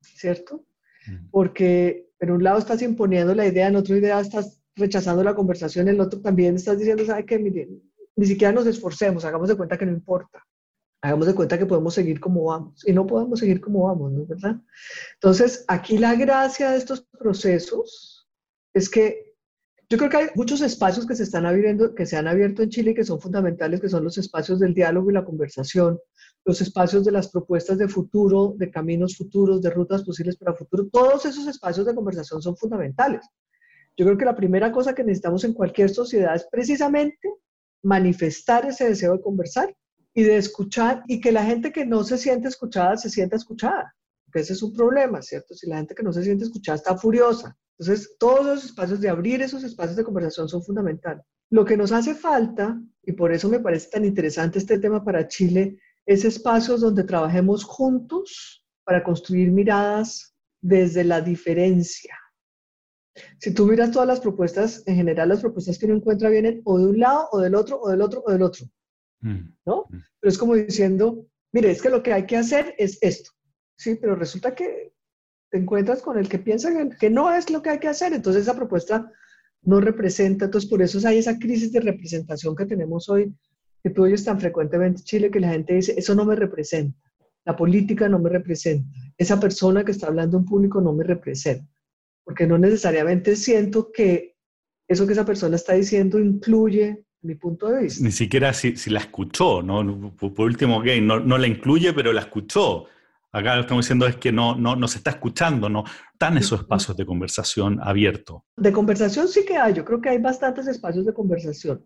¿cierto? 0.00 0.64
Mm. 1.06 1.30
Porque 1.30 2.10
en 2.18 2.30
un 2.30 2.42
lado 2.42 2.58
estás 2.58 2.82
imponiendo 2.82 3.34
la 3.34 3.46
idea, 3.46 3.68
en 3.68 3.76
otro 3.76 3.96
idea 3.96 4.20
estás 4.20 4.62
rechazando 4.74 5.22
la 5.22 5.34
conversación, 5.34 5.88
en 5.88 5.94
el 5.94 6.00
otro 6.00 6.20
también 6.20 6.56
estás 6.56 6.78
diciendo, 6.78 7.04
¿sabe 7.04 7.24
qué? 7.24 7.38
ni 8.18 8.26
siquiera 8.26 8.52
nos 8.52 8.66
esforcemos, 8.66 9.24
hagamos 9.24 9.48
de 9.48 9.56
cuenta 9.56 9.78
que 9.78 9.86
no 9.86 9.92
importa 9.92 10.42
hagamos 11.06 11.26
de 11.26 11.34
cuenta 11.34 11.58
que 11.58 11.66
podemos 11.66 11.94
seguir 11.94 12.20
como 12.20 12.44
vamos 12.44 12.86
y 12.86 12.92
no 12.92 13.06
podemos 13.06 13.38
seguir 13.38 13.60
como 13.60 13.84
vamos, 13.84 14.12
¿no 14.12 14.22
es 14.22 14.28
verdad? 14.28 14.56
Entonces, 15.14 15.64
aquí 15.68 15.98
la 15.98 16.14
gracia 16.14 16.70
de 16.70 16.78
estos 16.78 17.06
procesos 17.18 18.15
es 18.76 18.90
que 18.90 19.32
yo 19.88 19.96
creo 19.96 20.10
que 20.10 20.16
hay 20.18 20.26
muchos 20.34 20.60
espacios 20.60 21.06
que 21.06 21.14
se 21.14 21.22
están 21.22 21.46
abriendo, 21.46 21.94
que 21.94 22.04
se 22.04 22.18
han 22.18 22.28
abierto 22.28 22.62
en 22.62 22.68
Chile 22.68 22.90
y 22.90 22.94
que 22.94 23.04
son 23.04 23.18
fundamentales, 23.18 23.80
que 23.80 23.88
son 23.88 24.04
los 24.04 24.18
espacios 24.18 24.60
del 24.60 24.74
diálogo 24.74 25.10
y 25.10 25.14
la 25.14 25.24
conversación, 25.24 25.98
los 26.44 26.60
espacios 26.60 27.02
de 27.02 27.12
las 27.12 27.30
propuestas 27.30 27.78
de 27.78 27.88
futuro, 27.88 28.54
de 28.58 28.70
caminos 28.70 29.16
futuros, 29.16 29.62
de 29.62 29.70
rutas 29.70 30.02
posibles 30.02 30.36
para 30.36 30.52
el 30.52 30.58
futuro. 30.58 30.88
Todos 30.92 31.24
esos 31.24 31.46
espacios 31.46 31.86
de 31.86 31.94
conversación 31.94 32.42
son 32.42 32.54
fundamentales. 32.54 33.26
Yo 33.96 34.04
creo 34.04 34.18
que 34.18 34.26
la 34.26 34.36
primera 34.36 34.70
cosa 34.70 34.94
que 34.94 35.04
necesitamos 35.04 35.42
en 35.44 35.54
cualquier 35.54 35.88
sociedad 35.88 36.36
es 36.36 36.46
precisamente 36.50 37.30
manifestar 37.82 38.66
ese 38.66 38.90
deseo 38.90 39.14
de 39.14 39.22
conversar 39.22 39.74
y 40.12 40.22
de 40.22 40.36
escuchar 40.36 41.02
y 41.06 41.18
que 41.22 41.32
la 41.32 41.44
gente 41.44 41.72
que 41.72 41.86
no 41.86 42.04
se 42.04 42.18
siente 42.18 42.48
escuchada 42.48 42.98
se 42.98 43.08
sienta 43.08 43.36
escuchada. 43.36 43.95
Porque 44.36 44.42
ese 44.42 44.52
es 44.52 44.62
un 44.62 44.74
problema, 44.74 45.22
¿cierto? 45.22 45.54
Si 45.54 45.66
la 45.66 45.78
gente 45.78 45.94
que 45.94 46.02
no 46.02 46.12
se 46.12 46.22
siente 46.22 46.44
escuchada 46.44 46.76
está 46.76 46.94
furiosa. 46.94 47.56
Entonces, 47.78 48.16
todos 48.18 48.44
los 48.44 48.64
espacios 48.66 49.00
de 49.00 49.08
abrir 49.08 49.40
esos 49.40 49.64
espacios 49.64 49.96
de 49.96 50.04
conversación 50.04 50.46
son 50.46 50.62
fundamentales. 50.62 51.24
Lo 51.48 51.64
que 51.64 51.74
nos 51.74 51.90
hace 51.90 52.14
falta, 52.14 52.78
y 53.02 53.12
por 53.12 53.32
eso 53.32 53.48
me 53.48 53.60
parece 53.60 53.88
tan 53.88 54.04
interesante 54.04 54.58
este 54.58 54.78
tema 54.78 55.02
para 55.02 55.26
Chile, 55.26 55.78
es 56.04 56.26
espacios 56.26 56.82
donde 56.82 57.04
trabajemos 57.04 57.64
juntos 57.64 58.62
para 58.84 59.02
construir 59.02 59.50
miradas 59.50 60.36
desde 60.60 61.02
la 61.02 61.22
diferencia. 61.22 62.14
Si 63.38 63.54
tú 63.54 63.64
miras 63.64 63.90
todas 63.90 64.06
las 64.06 64.20
propuestas, 64.20 64.82
en 64.84 64.96
general 64.96 65.30
las 65.30 65.40
propuestas 65.40 65.78
que 65.78 65.86
uno 65.86 65.94
encuentra 65.94 66.28
vienen 66.28 66.60
o 66.66 66.76
de 66.76 66.88
un 66.88 66.98
lado 66.98 67.26
o 67.32 67.40
del 67.40 67.54
otro 67.54 67.80
o 67.80 67.88
del 67.88 68.02
otro 68.02 68.22
o 68.26 68.30
del 68.30 68.42
otro. 68.42 68.66
Mm, 69.20 69.56
¿no? 69.64 69.86
Mm. 69.88 69.96
Pero 70.20 70.30
es 70.30 70.36
como 70.36 70.54
diciendo, 70.56 71.26
mire, 71.52 71.70
es 71.70 71.80
que 71.80 71.88
lo 71.88 72.02
que 72.02 72.12
hay 72.12 72.26
que 72.26 72.36
hacer 72.36 72.74
es 72.76 72.98
esto, 73.00 73.30
¿sí? 73.76 73.96
Pero 73.96 74.16
resulta 74.16 74.54
que 74.54 74.92
te 75.50 75.58
encuentras 75.58 76.02
con 76.02 76.18
el 76.18 76.28
que 76.28 76.38
piensa 76.38 76.70
que 76.98 77.10
no 77.10 77.32
es 77.32 77.50
lo 77.50 77.62
que 77.62 77.70
hay 77.70 77.78
que 77.78 77.88
hacer, 77.88 78.12
entonces 78.12 78.42
esa 78.42 78.56
propuesta 78.56 79.10
no 79.62 79.80
representa, 79.80 80.46
entonces 80.46 80.68
por 80.68 80.82
eso 80.82 81.06
hay 81.06 81.18
esa 81.18 81.38
crisis 81.38 81.72
de 81.72 81.80
representación 81.80 82.54
que 82.56 82.66
tenemos 82.66 83.08
hoy, 83.08 83.32
que 83.82 83.90
tú 83.90 84.04
oyes 84.04 84.24
tan 84.24 84.40
frecuentemente 84.40 85.00
en 85.00 85.04
Chile, 85.04 85.30
que 85.30 85.40
la 85.40 85.50
gente 85.50 85.74
dice, 85.74 85.94
eso 85.96 86.14
no 86.14 86.24
me 86.24 86.36
representa, 86.36 86.98
la 87.44 87.56
política 87.56 88.08
no 88.08 88.18
me 88.18 88.30
representa, 88.30 88.88
esa 89.16 89.38
persona 89.38 89.84
que 89.84 89.92
está 89.92 90.08
hablando 90.08 90.38
en 90.38 90.44
público 90.44 90.80
no 90.80 90.92
me 90.92 91.04
representa, 91.04 91.68
porque 92.24 92.46
no 92.46 92.58
necesariamente 92.58 93.36
siento 93.36 93.90
que 93.92 94.36
eso 94.88 95.06
que 95.06 95.14
esa 95.14 95.24
persona 95.24 95.56
está 95.56 95.74
diciendo 95.74 96.18
incluye 96.18 97.04
mi 97.22 97.34
punto 97.34 97.68
de 97.68 97.84
vista. 97.84 98.04
Ni 98.04 98.12
siquiera 98.12 98.52
si, 98.52 98.74
la 98.88 99.00
escuchó, 99.00 99.62
¿no? 99.62 100.14
Por, 100.16 100.40
último, 100.40 100.80
gay, 100.80 101.00
no, 101.00 101.18
no, 101.18 101.38
la 101.38 101.48
incluye, 101.48 101.92
pero 101.92 102.12
la 102.12 102.20
escuchó. 102.20 102.86
Acá 103.32 103.54
lo 103.54 103.60
que 103.60 103.66
estamos 103.66 103.84
diciendo 103.84 104.06
es 104.06 104.16
que 104.16 104.32
no, 104.32 104.54
no, 104.54 104.76
no 104.76 104.88
se 104.88 104.98
está 104.98 105.10
escuchando, 105.10 105.68
no 105.68 105.84
están 106.12 106.38
esos 106.38 106.60
espacios 106.60 106.96
de 106.96 107.04
conversación 107.04 107.78
abiertos. 107.82 108.42
De 108.56 108.72
conversación 108.72 109.28
sí 109.28 109.44
que 109.44 109.56
hay, 109.56 109.74
yo 109.74 109.84
creo 109.84 110.00
que 110.00 110.08
hay 110.08 110.18
bastantes 110.18 110.66
espacios 110.66 111.04
de 111.04 111.12
conversación. 111.12 111.84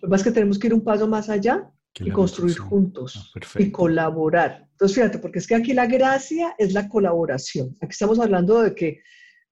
Lo 0.00 0.14
es 0.14 0.22
que 0.22 0.30
tenemos 0.30 0.58
que 0.58 0.68
ir 0.68 0.74
un 0.74 0.84
paso 0.84 1.08
más 1.08 1.28
allá 1.28 1.70
y 1.98 2.10
construir 2.10 2.56
juntos 2.56 3.32
ah, 3.34 3.40
y 3.58 3.70
colaborar. 3.70 4.66
Entonces, 4.72 4.94
fíjate, 4.94 5.18
porque 5.18 5.40
es 5.40 5.46
que 5.46 5.56
aquí 5.56 5.72
la 5.72 5.86
gracia 5.86 6.54
es 6.58 6.72
la 6.72 6.88
colaboración. 6.88 7.74
Aquí 7.80 7.90
estamos 7.90 8.20
hablando 8.20 8.62
de 8.62 8.74
que 8.74 9.00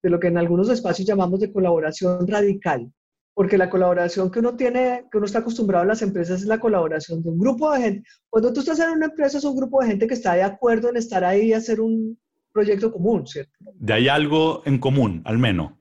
de 0.02 0.10
lo 0.10 0.20
que 0.20 0.28
en 0.28 0.38
algunos 0.38 0.68
espacios 0.68 1.08
llamamos 1.08 1.40
de 1.40 1.52
colaboración 1.52 2.26
radical 2.28 2.92
porque 3.36 3.58
la 3.58 3.68
colaboración 3.68 4.30
que 4.30 4.38
uno 4.38 4.56
tiene, 4.56 5.04
que 5.12 5.18
uno 5.18 5.26
está 5.26 5.40
acostumbrado 5.40 5.84
a 5.84 5.86
las 5.86 6.00
empresas 6.00 6.40
es 6.40 6.46
la 6.46 6.58
colaboración 6.58 7.22
de 7.22 7.28
un 7.28 7.38
grupo 7.38 7.70
de 7.70 7.82
gente. 7.82 8.08
Cuando 8.30 8.50
tú 8.50 8.60
estás 8.60 8.80
en 8.80 8.92
una 8.92 9.06
empresa 9.06 9.36
es 9.36 9.44
un 9.44 9.54
grupo 9.54 9.82
de 9.82 9.88
gente 9.88 10.06
que 10.06 10.14
está 10.14 10.32
de 10.32 10.42
acuerdo 10.42 10.88
en 10.88 10.96
estar 10.96 11.22
ahí 11.22 11.48
y 11.48 11.52
hacer 11.52 11.82
un 11.82 12.18
proyecto 12.50 12.90
común, 12.90 13.26
¿cierto? 13.26 13.52
De 13.74 13.92
ahí 13.92 14.08
algo 14.08 14.62
en 14.64 14.78
común, 14.78 15.20
al 15.26 15.36
menos. 15.36 15.74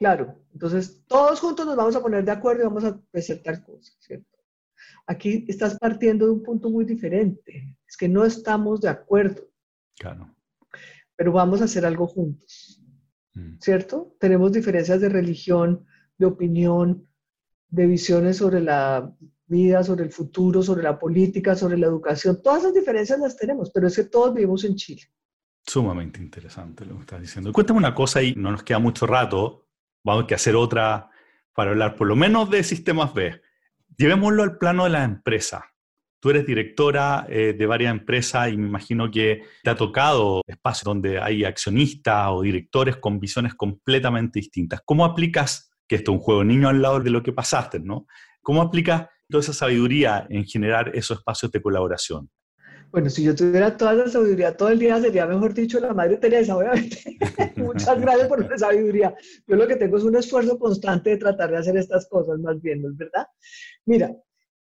Claro, 0.00 0.34
entonces 0.52 1.04
todos 1.06 1.38
juntos 1.38 1.64
nos 1.66 1.76
vamos 1.76 1.94
a 1.94 2.02
poner 2.02 2.24
de 2.24 2.32
acuerdo 2.32 2.62
y 2.62 2.66
vamos 2.66 2.82
a 2.82 3.00
hacer 3.14 3.44
tal 3.44 3.62
cosa, 3.62 3.92
¿cierto? 4.00 4.38
Aquí 5.06 5.44
estás 5.46 5.78
partiendo 5.78 6.26
de 6.26 6.32
un 6.32 6.42
punto 6.42 6.68
muy 6.68 6.84
diferente, 6.84 7.76
es 7.86 7.96
que 7.96 8.08
no 8.08 8.24
estamos 8.24 8.80
de 8.80 8.88
acuerdo. 8.88 9.48
Claro. 9.96 10.34
Pero 11.14 11.30
vamos 11.30 11.60
a 11.60 11.66
hacer 11.66 11.86
algo 11.86 12.08
juntos, 12.08 12.82
mm. 13.34 13.58
¿cierto? 13.60 14.16
Tenemos 14.18 14.50
diferencias 14.50 15.00
de 15.00 15.08
religión, 15.08 15.86
de 16.22 16.26
opinión, 16.26 17.06
de 17.68 17.86
visiones 17.86 18.38
sobre 18.38 18.60
la 18.60 19.12
vida, 19.46 19.82
sobre 19.84 20.04
el 20.04 20.10
futuro, 20.10 20.62
sobre 20.62 20.82
la 20.82 20.98
política, 20.98 21.54
sobre 21.54 21.76
la 21.76 21.86
educación. 21.86 22.40
Todas 22.42 22.60
esas 22.60 22.74
diferencias 22.74 23.18
las 23.18 23.36
tenemos, 23.36 23.70
pero 23.70 23.86
es 23.86 23.96
que 23.96 24.04
todos 24.04 24.34
vivimos 24.34 24.64
en 24.64 24.76
Chile. 24.76 25.02
Sumamente 25.66 26.20
interesante 26.20 26.84
lo 26.84 26.96
que 26.96 27.00
estás 27.02 27.20
diciendo. 27.20 27.52
Cuéntame 27.52 27.78
una 27.78 27.94
cosa 27.94 28.22
y 28.22 28.34
no 28.34 28.50
nos 28.50 28.62
queda 28.62 28.78
mucho 28.78 29.06
rato, 29.06 29.66
vamos 30.04 30.26
a 30.30 30.34
hacer 30.34 30.56
otra 30.56 31.10
para 31.54 31.70
hablar 31.70 31.96
por 31.96 32.06
lo 32.06 32.16
menos 32.16 32.50
de 32.50 32.62
sistemas 32.64 33.12
B. 33.14 33.40
Llevémoslo 33.96 34.42
al 34.42 34.58
plano 34.58 34.84
de 34.84 34.90
la 34.90 35.04
empresa. 35.04 35.64
Tú 36.18 36.30
eres 36.30 36.46
directora 36.46 37.26
eh, 37.28 37.52
de 37.52 37.66
varias 37.66 37.90
empresas 37.90 38.50
y 38.52 38.56
me 38.56 38.68
imagino 38.68 39.10
que 39.10 39.42
te 39.62 39.70
ha 39.70 39.76
tocado 39.76 40.40
espacios 40.46 40.84
donde 40.84 41.20
hay 41.20 41.44
accionistas 41.44 42.28
o 42.30 42.42
directores 42.42 42.96
con 42.96 43.18
visiones 43.18 43.54
completamente 43.54 44.38
distintas. 44.38 44.80
¿Cómo 44.84 45.04
aplicas, 45.04 45.71
que 45.92 45.96
esto 45.96 46.10
es 46.10 46.16
un 46.16 46.22
juego 46.22 46.42
niño 46.42 46.70
al 46.70 46.80
lado 46.80 47.00
de 47.00 47.10
lo 47.10 47.22
que 47.22 47.34
pasaste, 47.34 47.78
¿no? 47.78 48.06
¿Cómo 48.40 48.62
aplicas 48.62 49.08
toda 49.28 49.42
esa 49.42 49.52
sabiduría 49.52 50.26
en 50.30 50.46
generar 50.46 50.90
esos 50.96 51.18
espacios 51.18 51.52
de 51.52 51.60
colaboración? 51.60 52.30
Bueno, 52.90 53.10
si 53.10 53.22
yo 53.22 53.34
tuviera 53.34 53.76
toda 53.76 53.92
esa 53.92 54.08
sabiduría 54.08 54.56
todo 54.56 54.70
el 54.70 54.78
día, 54.78 54.98
sería 55.02 55.26
mejor 55.26 55.52
dicho 55.52 55.78
la 55.80 55.92
Madre 55.92 56.16
Teresa, 56.16 56.56
obviamente. 56.56 57.18
Muchas 57.56 58.00
gracias 58.00 58.26
por 58.26 58.50
la 58.50 58.56
sabiduría. 58.56 59.14
Yo 59.46 59.56
lo 59.56 59.68
que 59.68 59.76
tengo 59.76 59.98
es 59.98 60.04
un 60.04 60.16
esfuerzo 60.16 60.58
constante 60.58 61.10
de 61.10 61.18
tratar 61.18 61.50
de 61.50 61.58
hacer 61.58 61.76
estas 61.76 62.08
cosas, 62.08 62.38
más 62.38 62.58
bien, 62.62 62.80
¿no 62.80 62.88
es 62.88 62.96
verdad? 62.96 63.26
Mira, 63.84 64.16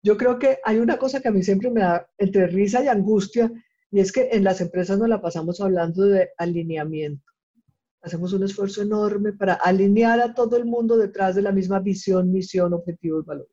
yo 0.04 0.18
creo 0.18 0.38
que 0.38 0.58
hay 0.66 0.80
una 0.80 0.98
cosa 0.98 1.22
que 1.22 1.30
a 1.30 1.32
mí 1.32 1.42
siempre 1.42 1.72
me 1.72 1.80
da 1.80 2.06
entre 2.18 2.48
risa 2.48 2.84
y 2.84 2.90
angustia, 2.90 3.50
y 3.92 4.02
es 4.02 4.12
que 4.12 4.28
en 4.34 4.44
las 4.44 4.60
empresas 4.60 5.00
nos 5.00 5.08
la 5.08 5.22
pasamos 5.22 5.62
hablando 5.62 6.04
de 6.04 6.32
alineamiento. 6.38 7.33
Hacemos 8.04 8.34
un 8.34 8.44
esfuerzo 8.44 8.82
enorme 8.82 9.32
para 9.32 9.54
alinear 9.54 10.20
a 10.20 10.34
todo 10.34 10.58
el 10.58 10.66
mundo 10.66 10.98
detrás 10.98 11.36
de 11.36 11.42
la 11.42 11.54
misma 11.54 11.80
visión, 11.80 12.32
misión, 12.32 12.74
objetivos, 12.74 13.26
valores. 13.26 13.52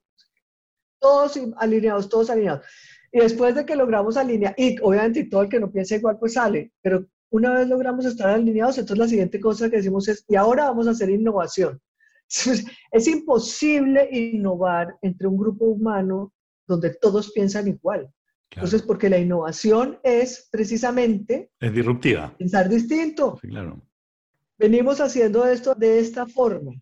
Todos 1.00 1.38
alineados, 1.56 2.08
todos 2.08 2.30
alineados. 2.30 2.66
Y 3.12 3.20
después 3.20 3.54
de 3.54 3.64
que 3.64 3.76
logramos 3.76 4.16
alinear, 4.16 4.54
y 4.58 4.76
obviamente 4.82 5.24
todo 5.24 5.42
el 5.42 5.48
que 5.48 5.60
no 5.60 5.70
piensa 5.70 5.96
igual 5.96 6.18
pues 6.18 6.34
sale, 6.34 6.72
pero 6.82 7.06
una 7.30 7.54
vez 7.54 7.68
logramos 7.68 8.04
estar 8.04 8.28
alineados, 8.28 8.76
entonces 8.78 8.98
la 8.98 9.08
siguiente 9.08 9.40
cosa 9.40 9.70
que 9.70 9.76
decimos 9.76 10.08
es, 10.08 10.24
y 10.28 10.34
ahora 10.34 10.64
vamos 10.64 10.88
a 10.88 10.90
hacer 10.90 11.10
innovación. 11.10 11.80
Es 12.92 13.08
imposible 13.08 14.08
innovar 14.10 14.96
entre 15.02 15.26
un 15.26 15.36
grupo 15.36 15.64
humano 15.64 16.32
donde 16.66 16.90
todos 16.94 17.32
piensan 17.32 17.68
igual. 17.68 18.10
Entonces, 18.52 18.82
porque 18.82 19.08
la 19.08 19.18
innovación 19.18 19.98
es 20.02 20.48
precisamente... 20.50 21.50
Es 21.60 21.72
disruptiva. 21.72 22.34
Pensar 22.36 22.68
distinto. 22.68 23.38
Sí, 23.40 23.48
claro. 23.48 23.80
Venimos 24.60 25.00
haciendo 25.00 25.46
esto 25.46 25.74
de 25.74 26.00
esta 26.00 26.26
forma. 26.26 26.72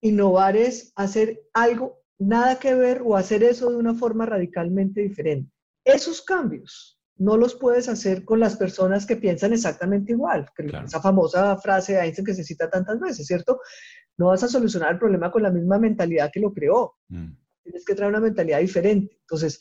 Innovar 0.00 0.56
es 0.56 0.92
hacer 0.94 1.42
algo 1.52 1.98
nada 2.20 2.60
que 2.60 2.72
ver 2.72 3.02
o 3.04 3.16
hacer 3.16 3.42
eso 3.42 3.68
de 3.68 3.76
una 3.78 3.94
forma 3.94 4.26
radicalmente 4.26 5.00
diferente. 5.00 5.50
Esos 5.84 6.22
cambios 6.22 7.00
no 7.16 7.36
los 7.36 7.56
puedes 7.56 7.88
hacer 7.88 8.24
con 8.24 8.38
las 8.38 8.54
personas 8.54 9.06
que 9.06 9.16
piensan 9.16 9.52
exactamente 9.52 10.12
igual. 10.12 10.48
Esa 10.84 11.00
famosa 11.02 11.56
frase 11.56 11.94
de 11.94 12.02
Einstein 12.02 12.26
que 12.26 12.34
se 12.34 12.44
cita 12.44 12.70
tantas 12.70 13.00
veces, 13.00 13.26
¿cierto? 13.26 13.58
No 14.16 14.28
vas 14.28 14.44
a 14.44 14.48
solucionar 14.48 14.92
el 14.92 14.98
problema 15.00 15.32
con 15.32 15.42
la 15.42 15.50
misma 15.50 15.80
mentalidad 15.80 16.30
que 16.32 16.38
lo 16.38 16.52
creó. 16.52 16.94
Mm. 17.08 17.32
Tienes 17.64 17.84
que 17.84 17.96
traer 17.96 18.10
una 18.10 18.20
mentalidad 18.20 18.60
diferente. 18.60 19.18
Entonces, 19.22 19.60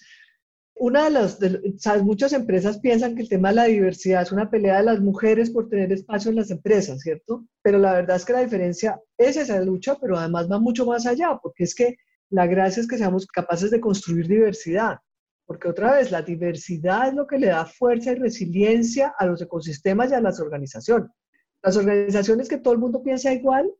una 0.77 1.05
de 1.05 1.09
las, 1.09 1.39
¿sabes? 1.77 2.03
muchas 2.03 2.33
empresas 2.33 2.79
piensan 2.79 3.15
que 3.15 3.21
el 3.21 3.29
tema 3.29 3.49
de 3.49 3.55
la 3.55 3.63
diversidad 3.65 4.23
es 4.23 4.31
una 4.31 4.49
pelea 4.49 4.77
de 4.77 4.83
las 4.83 4.99
mujeres 4.99 5.49
por 5.49 5.69
tener 5.69 5.91
espacio 5.91 6.29
en 6.29 6.35
las 6.35 6.51
empresas, 6.51 6.99
¿cierto? 6.99 7.45
Pero 7.61 7.79
la 7.79 7.93
verdad 7.93 8.17
es 8.17 8.25
que 8.25 8.33
la 8.33 8.41
diferencia 8.41 8.99
es 9.17 9.38
esa 9.38 9.61
lucha, 9.61 9.95
pero 9.99 10.17
además 10.17 10.51
va 10.51 10.59
mucho 10.59 10.85
más 10.85 11.05
allá, 11.05 11.39
porque 11.41 11.63
es 11.63 11.73
que 11.73 11.95
la 12.29 12.45
gracia 12.45 12.81
es 12.81 12.88
que 12.88 12.97
seamos 12.97 13.25
capaces 13.25 13.71
de 13.71 13.79
construir 13.79 14.27
diversidad. 14.27 14.97
Porque 15.45 15.69
otra 15.69 15.93
vez, 15.93 16.11
la 16.11 16.21
diversidad 16.21 17.07
es 17.07 17.13
lo 17.13 17.27
que 17.27 17.38
le 17.38 17.47
da 17.47 17.65
fuerza 17.65 18.11
y 18.11 18.15
resiliencia 18.15 19.13
a 19.17 19.25
los 19.27 19.41
ecosistemas 19.41 20.11
y 20.11 20.15
a 20.15 20.21
las 20.21 20.39
organizaciones. 20.39 21.09
Las 21.63 21.77
organizaciones 21.77 22.49
que 22.49 22.57
todo 22.57 22.73
el 22.73 22.79
mundo 22.79 23.01
piensa 23.01 23.31
igual, 23.31 23.71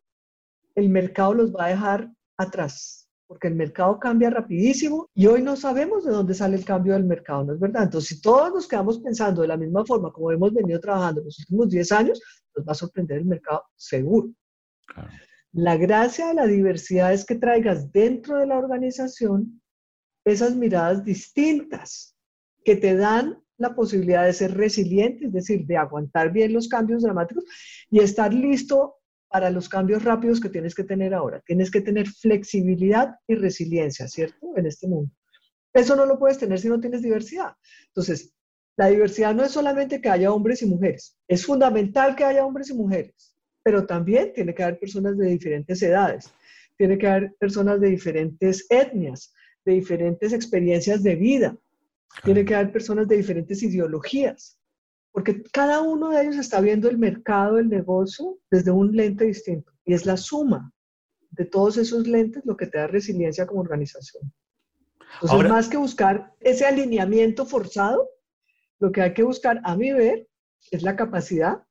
el 0.75 0.89
mercado 0.89 1.34
los 1.34 1.53
va 1.53 1.65
a 1.65 1.69
dejar 1.69 2.12
atrás, 2.38 3.05
porque 3.27 3.47
el 3.47 3.55
mercado 3.55 3.99
cambia 3.99 4.29
rapidísimo 4.29 5.09
y 5.13 5.27
hoy 5.27 5.41
no 5.41 5.55
sabemos 5.55 6.05
de 6.05 6.11
dónde 6.11 6.33
sale 6.33 6.57
el 6.57 6.65
cambio 6.65 6.93
del 6.93 7.05
mercado, 7.05 7.43
¿no 7.43 7.53
es 7.53 7.59
verdad? 7.59 7.83
Entonces, 7.83 8.09
si 8.09 8.21
todos 8.21 8.53
nos 8.53 8.67
quedamos 8.67 8.99
pensando 8.99 9.41
de 9.41 9.47
la 9.47 9.57
misma 9.57 9.85
forma 9.85 10.11
como 10.11 10.31
hemos 10.31 10.53
venido 10.53 10.79
trabajando 10.79 11.21
en 11.21 11.25
los 11.25 11.39
últimos 11.39 11.69
10 11.69 11.91
años, 11.91 12.21
nos 12.55 12.67
va 12.67 12.71
a 12.71 12.75
sorprender 12.75 13.19
el 13.19 13.25
mercado 13.25 13.63
seguro. 13.75 14.29
La 15.53 15.77
gracia 15.77 16.27
de 16.27 16.33
la 16.35 16.45
diversidad 16.45 17.13
es 17.13 17.25
que 17.25 17.35
traigas 17.35 17.91
dentro 17.91 18.38
de 18.38 18.47
la 18.47 18.57
organización 18.57 19.61
esas 20.25 20.55
miradas 20.55 21.03
distintas 21.03 22.15
que 22.63 22.75
te 22.75 22.95
dan 22.95 23.41
la 23.57 23.73
posibilidad 23.73 24.25
de 24.25 24.33
ser 24.33 24.55
resiliente, 24.55 25.27
es 25.27 25.31
decir, 25.31 25.65
de 25.65 25.77
aguantar 25.77 26.31
bien 26.31 26.51
los 26.51 26.67
cambios 26.67 27.03
dramáticos 27.03 27.45
y 27.89 27.99
estar 27.99 28.33
listo 28.33 28.95
para 29.29 29.49
los 29.49 29.67
cambios 29.67 30.03
rápidos 30.03 30.39
que 30.39 30.49
tienes 30.49 30.75
que 30.75 30.83
tener 30.83 31.13
ahora. 31.13 31.41
Tienes 31.45 31.71
que 31.71 31.81
tener 31.81 32.07
flexibilidad 32.07 33.15
y 33.27 33.35
resiliencia, 33.35 34.07
¿cierto? 34.07 34.53
En 34.55 34.65
este 34.65 34.88
mundo. 34.88 35.11
Eso 35.73 35.95
no 35.95 36.05
lo 36.05 36.17
puedes 36.17 36.38
tener 36.38 36.59
si 36.59 36.69
no 36.69 36.79
tienes 36.79 37.01
diversidad. 37.01 37.53
Entonces, 37.88 38.33
la 38.77 38.88
diversidad 38.88 39.33
no 39.33 39.43
es 39.43 39.51
solamente 39.51 40.01
que 40.01 40.09
haya 40.09 40.33
hombres 40.33 40.61
y 40.61 40.65
mujeres, 40.65 41.17
es 41.27 41.45
fundamental 41.45 42.15
que 42.15 42.25
haya 42.25 42.45
hombres 42.45 42.69
y 42.69 42.73
mujeres, 42.73 43.35
pero 43.63 43.85
también 43.85 44.33
tiene 44.33 44.53
que 44.53 44.63
haber 44.63 44.79
personas 44.79 45.17
de 45.17 45.27
diferentes 45.27 45.81
edades, 45.81 46.29
tiene 46.77 46.97
que 46.97 47.07
haber 47.07 47.35
personas 47.39 47.79
de 47.79 47.89
diferentes 47.89 48.65
etnias, 48.69 49.33
de 49.63 49.73
diferentes 49.73 50.33
experiencias 50.33 51.03
de 51.03 51.15
vida. 51.15 51.57
Tiene 52.23 52.45
que 52.45 52.55
haber 52.55 52.71
personas 52.71 53.07
de 53.07 53.17
diferentes 53.17 53.63
ideologías, 53.63 54.59
porque 55.15 55.41
cada 55.54 55.82
uno 55.82 56.10
de 56.10 56.23
ellos 56.23 56.36
está 56.36 56.60
viendo 56.60 56.89
el 56.89 56.97
mercado, 56.97 57.58
el 57.58 57.69
negocio, 57.69 58.38
desde 58.51 58.71
un 58.71 58.93
lente 58.93 59.23
distinto. 59.23 59.71
Y 59.86 59.93
es 59.93 60.06
la 60.06 60.17
suma 60.17 60.73
de 61.32 61.45
todos 61.45 61.78
esos 61.78 62.06
lentes 62.06 62.43
lo 62.45 62.58
que 62.58 62.67
te 62.67 62.80
da 62.80 62.88
resiliencia 62.88 63.47
como 63.47 63.62
organización. 63.62 64.30
Entonces, 65.21 65.49
más 65.49 65.69
que 65.69 65.78
buscar 65.78 66.34
ese 66.41 66.65
alineamiento 66.65 67.45
forzado, 67.45 68.10
lo 68.80 68.91
que 68.91 69.04
hay 69.04 69.13
que 69.13 69.23
buscar, 69.23 69.62
a 69.63 69.78
mi 69.78 69.93
ver, 69.93 70.28
es 70.69 70.84
la 70.84 70.97
capacidad 70.97 71.63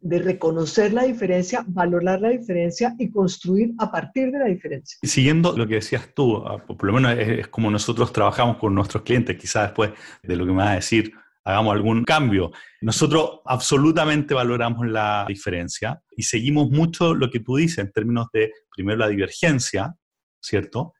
de 0.00 0.18
reconocer 0.18 0.92
la 0.92 1.04
diferencia, 1.04 1.64
valorar 1.68 2.22
la 2.22 2.30
diferencia 2.30 2.96
y 2.98 3.08
construir 3.08 3.72
a 3.78 3.92
partir 3.92 4.32
de 4.32 4.40
la 4.40 4.46
diferencia. 4.46 4.98
Y 5.00 5.06
siguiendo 5.06 5.56
lo 5.56 5.68
que 5.68 5.76
decías 5.76 6.12
tú, 6.12 6.38
ah, 6.38 6.58
por 6.66 6.82
lo 6.82 6.92
menos 6.92 7.16
es, 7.16 7.46
como 7.46 7.70
nosotros 7.70 8.12
trabajamos 8.12 8.56
con 8.56 8.74
nuestros 8.74 9.04
clientes, 9.04 9.36
quizás 9.38 9.68
después 9.68 9.92
de 10.24 10.34
lo 10.34 10.44
que 10.44 10.50
me 10.50 10.58
vas 10.58 10.70
a 10.72 10.74
decir, 10.74 11.12
hagamos 11.44 11.74
algún 11.74 12.04
cambio. 12.04 12.52
Nosotros 12.80 13.40
absolutamente 13.44 14.34
valoramos 14.34 14.86
la 14.86 15.24
diferencia 15.28 16.02
y 16.16 16.22
seguimos 16.22 16.70
mucho 16.70 17.14
lo 17.14 17.30
que 17.30 17.40
tú 17.40 17.56
dices 17.56 17.78
en 17.78 17.92
términos 17.92 18.28
de, 18.32 18.52
primero, 18.74 18.98
la 18.98 19.08
divergencia, 19.08 19.94
¿cierto? 20.40 20.94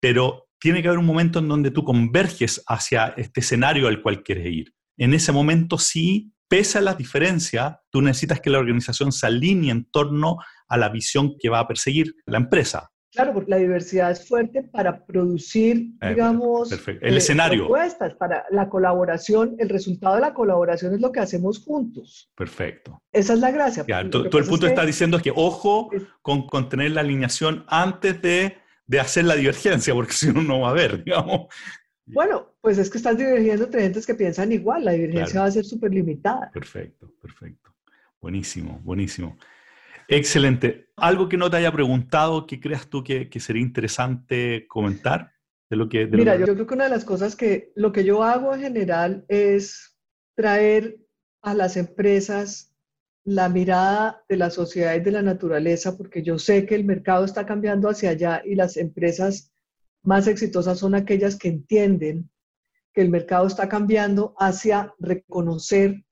Pero 0.00 0.48
tiene 0.60 0.82
que 0.82 0.88
haber 0.88 0.98
un 0.98 1.06
momento 1.06 1.38
en 1.38 1.48
donde 1.48 1.70
tú 1.70 1.84
converges 1.84 2.62
hacia 2.66 3.14
este 3.16 3.40
escenario 3.40 3.88
al 3.88 4.02
cual 4.02 4.22
quieres 4.22 4.46
ir. 4.46 4.74
En 4.96 5.14
ese 5.14 5.32
momento 5.32 5.78
sí 5.78 6.32
pese 6.48 6.78
a 6.78 6.80
las 6.80 6.96
diferencias, 6.96 7.76
tú 7.90 8.00
necesitas 8.00 8.40
que 8.40 8.50
la 8.50 8.58
organización 8.58 9.12
se 9.12 9.26
alinee 9.26 9.70
en 9.70 9.84
torno 9.84 10.38
a 10.66 10.76
la 10.76 10.88
visión 10.88 11.36
que 11.38 11.50
va 11.50 11.60
a 11.60 11.68
perseguir 11.68 12.14
la 12.26 12.38
empresa. 12.38 12.90
Claro, 13.12 13.32
porque 13.32 13.50
la 13.50 13.56
diversidad 13.56 14.10
es 14.10 14.28
fuerte 14.28 14.62
para 14.62 15.04
producir, 15.06 15.92
eh, 16.02 16.10
digamos, 16.10 16.70
el 16.70 17.14
eh, 17.14 17.16
escenario. 17.16 17.66
Propuestas 17.66 18.14
para 18.14 18.44
la 18.50 18.68
colaboración. 18.68 19.56
El 19.58 19.70
resultado 19.70 20.16
de 20.16 20.20
la 20.20 20.34
colaboración 20.34 20.94
es 20.94 21.00
lo 21.00 21.10
que 21.10 21.20
hacemos 21.20 21.64
juntos. 21.64 22.30
Perfecto. 22.36 23.02
Esa 23.10 23.32
es 23.32 23.40
la 23.40 23.50
gracia. 23.50 23.84
todo, 24.10 24.24
el 24.38 24.46
punto 24.46 24.66
está 24.66 24.84
diciendo 24.84 25.16
es 25.16 25.22
que 25.22 25.32
ojo 25.34 25.90
con, 26.20 26.46
con, 26.46 26.68
tener 26.68 26.90
la 26.90 27.00
alineación 27.00 27.64
antes 27.68 28.20
de, 28.20 28.58
de 28.86 29.00
hacer 29.00 29.24
la 29.24 29.36
divergencia, 29.36 29.94
porque 29.94 30.12
si 30.12 30.32
no, 30.32 30.42
no 30.42 30.60
va 30.60 30.68
a 30.68 30.70
haber, 30.72 31.02
digamos. 31.02 31.46
Bueno, 32.04 32.54
pues 32.60 32.78
es 32.78 32.90
que 32.90 32.98
estás 32.98 33.16
divergiendo 33.16 33.64
entre 33.64 33.82
gentes 33.82 34.06
que 34.06 34.14
piensan 34.14 34.52
igual, 34.52 34.84
la 34.84 34.92
divergencia 34.92 35.40
va 35.40 35.46
a 35.46 35.50
ser 35.50 35.64
súper 35.64 35.92
limitada. 35.92 36.50
Perfecto, 36.52 37.10
perfecto. 37.20 37.74
Buenísimo, 38.20 38.80
buenísimo. 38.82 39.36
Excelente. 40.08 40.88
¿Algo 40.96 41.28
que 41.28 41.36
no 41.36 41.50
te 41.50 41.58
haya 41.58 41.70
preguntado 41.70 42.46
que 42.46 42.60
creas 42.60 42.88
tú 42.88 43.04
que, 43.04 43.28
sería 43.38 43.62
interesante 43.62 44.66
comentar? 44.66 45.32
De 45.70 45.76
lo 45.76 45.86
que, 45.90 46.06
Mira, 46.06 46.34
yo 46.36 46.54
creo 46.54 46.66
que 46.66 46.74
una 46.74 46.84
de 46.84 46.90
las 46.90 47.04
cosas 47.04 47.36
que 47.36 47.72
lo 47.76 47.92
que 47.92 48.02
yo 48.02 48.22
hago 48.24 48.54
en 48.54 48.62
general 48.62 49.26
es 49.28 49.98
traer 50.34 50.98
a 51.42 51.52
las 51.52 51.76
empresas 51.76 52.74
la 53.24 53.50
mirada 53.50 54.24
de 54.30 54.38
la 54.38 54.48
sociedad 54.48 54.94
y 54.94 55.00
de 55.00 55.10
la 55.10 55.20
naturaleza, 55.20 55.98
porque 55.98 56.22
yo 56.22 56.38
sé 56.38 56.64
que 56.64 56.74
el 56.74 56.84
mercado 56.84 57.26
está 57.26 57.44
cambiando 57.44 57.90
hacia 57.90 58.10
allá 58.10 58.40
y 58.42 58.54
las 58.54 58.78
empresas 58.78 59.52
más 60.02 60.26
exitosas 60.26 60.78
son 60.78 60.94
aquellas 60.94 61.36
que 61.36 61.48
entienden 61.48 62.30
que 62.94 63.02
el 63.02 63.10
mercado 63.10 63.46
está 63.46 63.68
cambiando 63.68 64.34
hacia 64.38 64.94
reconocer 64.98 66.02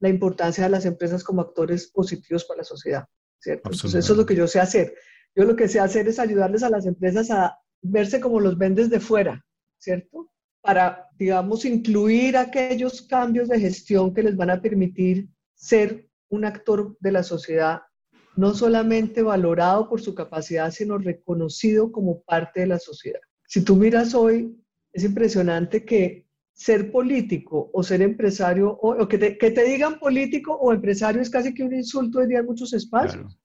la 0.00 0.08
importancia 0.08 0.64
de 0.64 0.70
las 0.70 0.84
empresas 0.84 1.22
como 1.22 1.42
actores 1.42 1.88
positivos 1.88 2.44
para 2.44 2.58
la 2.58 2.64
sociedad. 2.64 3.06
¿Cierto? 3.40 3.70
Entonces, 3.70 3.94
eso 3.94 4.12
es 4.12 4.18
lo 4.18 4.26
que 4.26 4.36
yo 4.36 4.46
sé 4.46 4.60
hacer. 4.60 4.94
Yo 5.34 5.44
lo 5.44 5.56
que 5.56 5.68
sé 5.68 5.80
hacer 5.80 6.08
es 6.08 6.18
ayudarles 6.18 6.62
a 6.62 6.70
las 6.70 6.86
empresas 6.86 7.30
a 7.30 7.58
verse 7.82 8.20
como 8.20 8.40
los 8.40 8.58
ven 8.58 8.74
desde 8.74 9.00
fuera, 9.00 9.44
¿cierto? 9.78 10.30
Para, 10.60 11.08
digamos, 11.16 11.64
incluir 11.64 12.36
aquellos 12.36 13.02
cambios 13.02 13.48
de 13.48 13.60
gestión 13.60 14.12
que 14.12 14.22
les 14.22 14.36
van 14.36 14.50
a 14.50 14.60
permitir 14.60 15.28
ser 15.54 16.08
un 16.28 16.44
actor 16.44 16.96
de 17.00 17.12
la 17.12 17.22
sociedad 17.22 17.82
no 18.38 18.54
solamente 18.54 19.20
valorado 19.20 19.88
por 19.88 20.00
su 20.00 20.14
capacidad, 20.14 20.70
sino 20.70 20.96
reconocido 20.96 21.90
como 21.90 22.22
parte 22.22 22.60
de 22.60 22.68
la 22.68 22.78
sociedad. 22.78 23.18
Si 23.48 23.64
tú 23.64 23.74
miras 23.74 24.14
hoy, 24.14 24.56
es 24.92 25.02
impresionante 25.02 25.84
que 25.84 26.27
ser 26.58 26.90
político 26.90 27.70
o 27.72 27.84
ser 27.84 28.02
empresario, 28.02 28.76
o, 28.82 29.06
que, 29.06 29.16
te, 29.16 29.64
digan 29.64 30.00
político 30.00 30.54
o 30.54 30.72
empresario 30.72 31.22
es 31.22 31.30
casi 31.30 31.54
que 31.54 31.62
un 31.62 31.72
insulto 31.72 32.18
hoy 32.18 32.26
día 32.26 32.40
en 32.40 32.46
muchos 32.46 32.72
espacios. 32.72 33.38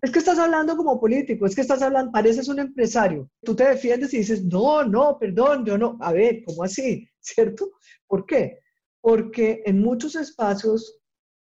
Es 0.00 0.12
que 0.12 0.20
estás 0.20 0.38
hablando 0.38 0.76
como 0.76 0.98
político, 0.98 1.44
es 1.44 1.56
que 1.56 1.60
estás 1.60 1.82
hablando, 1.82 2.12
pareces 2.12 2.48
un 2.48 2.60
empresario. 2.60 3.28
Tú 3.42 3.56
te 3.56 3.68
defiendes 3.68 4.14
y 4.14 4.18
dices, 4.18 4.44
no, 4.44 4.84
no, 4.84 5.18
perdón, 5.18 5.66
yo 5.66 5.76
no. 5.76 5.98
A 6.00 6.12
ver, 6.12 6.44
¿cómo 6.44 6.62
así? 6.62 7.08
¿Cierto? 7.20 7.72
¿Por 8.06 8.24
qué? 8.24 8.60
Porque 9.00 9.62
en 9.66 9.80
muchos 9.80 10.14
espacios 10.14 11.00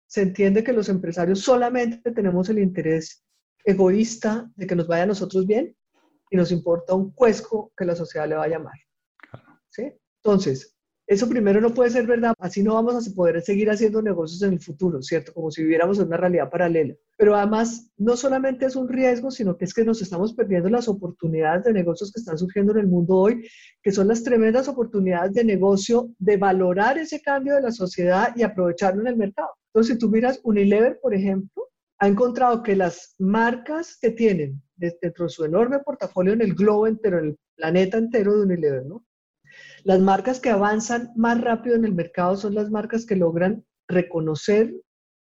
se 0.07 0.21
entiende 0.21 0.63
que 0.63 0.73
los 0.73 0.87
empresarios 0.87 1.41
solamente 1.41 2.11
tenemos 2.11 2.47
el 2.47 2.59
interés 2.59 3.25
egoísta 3.65 4.49
de 4.55 4.65
que 4.65 4.75
nos 4.75 4.87
vaya 4.87 5.03
a 5.03 5.07
nosotros 5.07 5.45
bien 5.45 5.75
y 6.31 6.37
nos 6.37 6.51
importa 6.51 6.93
un 6.93 7.11
cuesco 7.11 7.73
que 7.77 7.85
la 7.85 7.95
sociedad 7.95 8.27
le 8.27 8.35
vaya 8.35 8.57
mal. 8.57 8.79
¿Sí? 9.69 9.91
Entonces, 10.23 10.73
eso 11.13 11.29
primero 11.29 11.61
no 11.61 11.73
puede 11.73 11.89
ser 11.89 12.07
verdad, 12.07 12.33
así 12.39 12.63
no 12.63 12.73
vamos 12.73 13.07
a 13.07 13.13
poder 13.13 13.41
seguir 13.41 13.69
haciendo 13.69 14.01
negocios 14.01 14.41
en 14.41 14.53
el 14.53 14.59
futuro, 14.59 15.01
¿cierto? 15.01 15.33
Como 15.33 15.51
si 15.51 15.61
viviéramos 15.61 15.99
en 15.99 16.07
una 16.07 16.17
realidad 16.17 16.49
paralela. 16.49 16.95
Pero 17.17 17.35
además, 17.35 17.91
no 17.97 18.17
solamente 18.17 18.65
es 18.65 18.75
un 18.75 18.87
riesgo, 18.87 19.29
sino 19.29 19.55
que 19.57 19.65
es 19.65 19.73
que 19.73 19.85
nos 19.85 20.01
estamos 20.01 20.33
perdiendo 20.33 20.69
las 20.69 20.87
oportunidades 20.87 21.65
de 21.65 21.73
negocios 21.73 22.11
que 22.11 22.19
están 22.19 22.37
surgiendo 22.37 22.73
en 22.73 22.79
el 22.79 22.87
mundo 22.87 23.15
hoy, 23.15 23.47
que 23.81 23.91
son 23.91 24.07
las 24.07 24.23
tremendas 24.23 24.67
oportunidades 24.67 25.33
de 25.33 25.43
negocio 25.43 26.09
de 26.19 26.37
valorar 26.37 26.97
ese 26.97 27.21
cambio 27.21 27.55
de 27.55 27.61
la 27.61 27.71
sociedad 27.71 28.33
y 28.35 28.43
aprovecharlo 28.43 29.01
en 29.01 29.07
el 29.07 29.17
mercado. 29.17 29.49
Entonces, 29.67 29.95
si 29.95 29.99
tú 29.99 30.09
miras 30.09 30.39
Unilever, 30.43 30.99
por 31.01 31.13
ejemplo, 31.13 31.69
ha 31.99 32.07
encontrado 32.07 32.63
que 32.63 32.75
las 32.75 33.15
marcas 33.19 33.97
que 34.01 34.09
tienen 34.09 34.61
dentro 34.75 35.25
de 35.25 35.29
su 35.29 35.45
enorme 35.45 35.79
portafolio 35.79 36.33
en 36.33 36.41
el 36.41 36.53
globo 36.53 36.87
entero, 36.87 37.19
en 37.19 37.25
el 37.25 37.37
planeta 37.55 37.97
entero 37.97 38.35
de 38.35 38.43
Unilever, 38.43 38.85
¿no? 38.85 39.05
Las 39.83 39.99
marcas 39.99 40.39
que 40.39 40.49
avanzan 40.49 41.11
más 41.15 41.41
rápido 41.41 41.75
en 41.75 41.83
el 41.83 41.93
mercado 41.93 42.37
son 42.37 42.55
las 42.55 42.71
marcas 42.71 43.05
que 43.05 43.17
logran 43.17 43.65
reconocer 43.87 44.73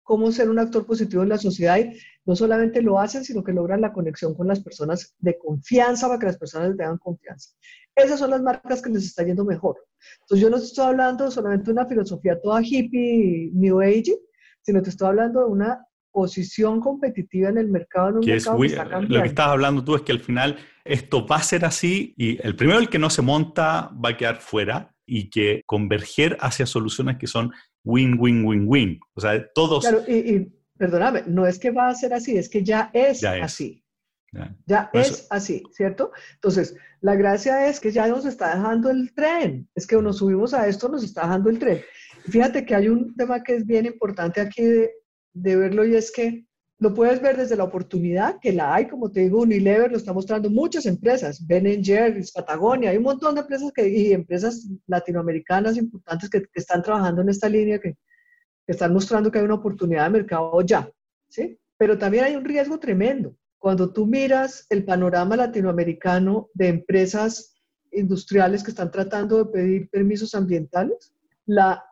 cómo 0.03 0.33
ser 0.33 0.51
un 0.51 0.59
actor 0.59 0.85
positivo 0.87 1.23
en 1.23 1.29
la 1.29 1.39
sociedad 1.39 1.79
y 1.79 1.97
no 2.25 2.35
solamente 2.35 2.83
lo 2.83 2.99
hacen, 2.99 3.25
sino 3.25 3.45
que 3.45 3.53
logran 3.53 3.81
la 3.81 3.93
conexión 3.93 4.35
con 4.35 4.49
las 4.49 4.59
personas 4.61 5.15
de 5.21 5.39
confianza 5.39 6.09
para 6.09 6.19
que 6.19 6.27
las 6.27 6.37
personas 6.37 6.71
les 6.71 6.79
tengan 6.79 6.99
confianza. 6.99 7.51
Esas 7.95 8.19
son 8.19 8.31
las 8.31 8.43
marcas 8.43 8.83
que 8.83 8.91
les 8.91 9.05
está 9.05 9.23
yendo 9.23 9.45
mejor. 9.45 9.77
Entonces 10.23 10.43
yo 10.43 10.51
no 10.51 10.57
estoy 10.57 10.85
hablando 10.85 11.31
solamente 11.31 11.67
de 11.67 11.73
una 11.73 11.87
filosofía 11.87 12.41
toda 12.41 12.61
hippie, 12.61 13.53
new 13.55 13.81
age, 13.81 14.19
sino 14.63 14.83
te 14.83 14.91
estoy 14.91 15.09
hablando 15.09 15.45
de 15.45 15.47
una 15.47 15.87
posición 16.11 16.81
competitiva 16.81 17.49
en 17.49 17.59
el 17.59 17.69
mercado. 17.69 18.09
En 18.09 18.15
un 18.17 18.23
que 18.23 18.33
mercado 18.33 19.03
lo 19.03 19.23
que 19.23 19.29
estás 19.29 19.47
hablando 19.47 19.85
tú 19.85 19.95
es 19.97 20.03
que 20.03 20.13
al 20.13 20.21
final 20.21 20.59
esto 20.85 21.27
va 21.27 21.37
a 21.37 21.43
ser 21.43 21.65
así 21.65 22.15
y 22.17 22.45
el 22.47 22.57
primero, 22.57 22.79
el 22.79 22.89
que 22.89 22.99
no 22.99 23.11
se 23.11 23.23
monta, 23.23 23.91
va 24.05 24.11
a 24.11 24.17
quedar 24.17 24.41
fuera 24.41 24.95
y 25.07 25.31
que 25.31 25.63
converger 25.67 26.37
hacia 26.41 26.67
soluciones 26.67 27.17
que 27.19 27.27
son 27.27 27.53
win, 27.85 28.17
win, 28.19 28.45
win, 28.45 28.65
win. 28.67 29.01
O 29.15 29.21
sea, 29.21 29.45
todos... 29.55 29.85
Claro, 29.85 30.03
y, 30.07 30.53
perdóname, 30.77 31.25
no 31.27 31.47
es 31.47 31.59
que 31.59 31.71
va 31.71 31.89
a 31.89 31.95
ser 31.95 32.15
así, 32.15 32.37
es 32.37 32.49
que 32.49 32.63
ya 32.63 32.91
es, 32.93 33.25
así. 33.25 33.85
Ya, 34.67 34.91
es 34.93 35.27
así, 35.31 35.65
¿cierto? 35.73 36.13
Entonces, 36.35 36.77
la 37.01 37.17
gracia 37.17 37.69
es 37.69 37.81
que 37.81 37.91
ya 37.91 38.07
nos 38.07 38.25
está 38.25 38.55
dejando 38.55 38.91
el 38.91 39.13
tren. 39.13 39.69
Es 39.75 39.87
que 39.87 39.97
nos 39.97 40.19
subimos 40.19 40.55
a 40.55 40.69
esto, 40.69 40.89
nos 40.89 41.03
está 41.03 41.23
dejando 41.23 41.51
el 41.51 41.59
tren. 41.59 41.81
Fíjate 42.29 42.65
que 42.65 42.75
hay 42.75 42.89
un 42.89 43.15
tema 43.17 43.43
que 43.43 43.57
es 43.57 43.67
bien 43.67 43.87
importante 43.87 44.41
aquí 44.41 44.63
de, 44.63 44.91
de 45.33 45.57
verlo 45.57 45.85
y 45.85 45.95
es 45.95 46.11
que 46.11 46.47
lo 46.81 46.95
puedes 46.95 47.21
ver 47.21 47.37
desde 47.37 47.57
la 47.57 47.65
oportunidad, 47.65 48.39
que 48.41 48.53
la 48.53 48.75
hay, 48.75 48.89
como 48.89 49.11
te 49.11 49.21
digo, 49.21 49.43
Unilever 49.43 49.91
lo 49.91 49.99
está 49.99 50.15
mostrando 50.15 50.49
muchas 50.49 50.87
empresas, 50.87 51.47
Ben 51.47 51.85
Jerry's, 51.85 52.33
Patagonia, 52.33 52.91
hay 52.91 52.97
un 52.97 53.03
montón 53.03 53.35
de 53.35 53.43
empresas 53.43 53.71
que, 53.71 53.87
y 53.87 54.13
empresas 54.13 54.67
latinoamericanas 54.87 55.77
importantes 55.77 56.31
que, 56.31 56.43
están 56.55 56.83
trabajando 56.83 57.21
en 57.21 57.29
esta 57.29 57.51
línea, 57.51 57.79
que, 57.79 57.93
que, 57.93 58.73
están 58.73 58.95
mostrando 58.95 59.31
que 59.31 59.39
hay 59.39 59.45
una 59.45 59.57
oportunidad 59.57 60.05
de 60.05 60.11
mercado 60.11 60.59
ya, 60.63 60.91
¿sí? 61.29 61.59
Pero 61.77 61.99
también 61.99 62.25
hay 62.25 62.37
un 62.37 62.47
riesgo 62.47 62.81
tremendo. 62.81 63.37
Cuando 63.59 63.93
tú 63.93 64.07
miras 64.07 64.65
el 64.71 64.87
panorama 64.87 65.37
latinoamericano 65.37 66.49
de 66.55 66.69
empresas 66.69 67.61
industriales 67.93 68.63
que 68.63 68.71
están 68.71 68.91
tratando 68.91 69.37
de 69.37 69.53
pedir 69.53 69.91
permisos 69.91 70.35
ambientales, 70.35 71.13
la 71.45 71.85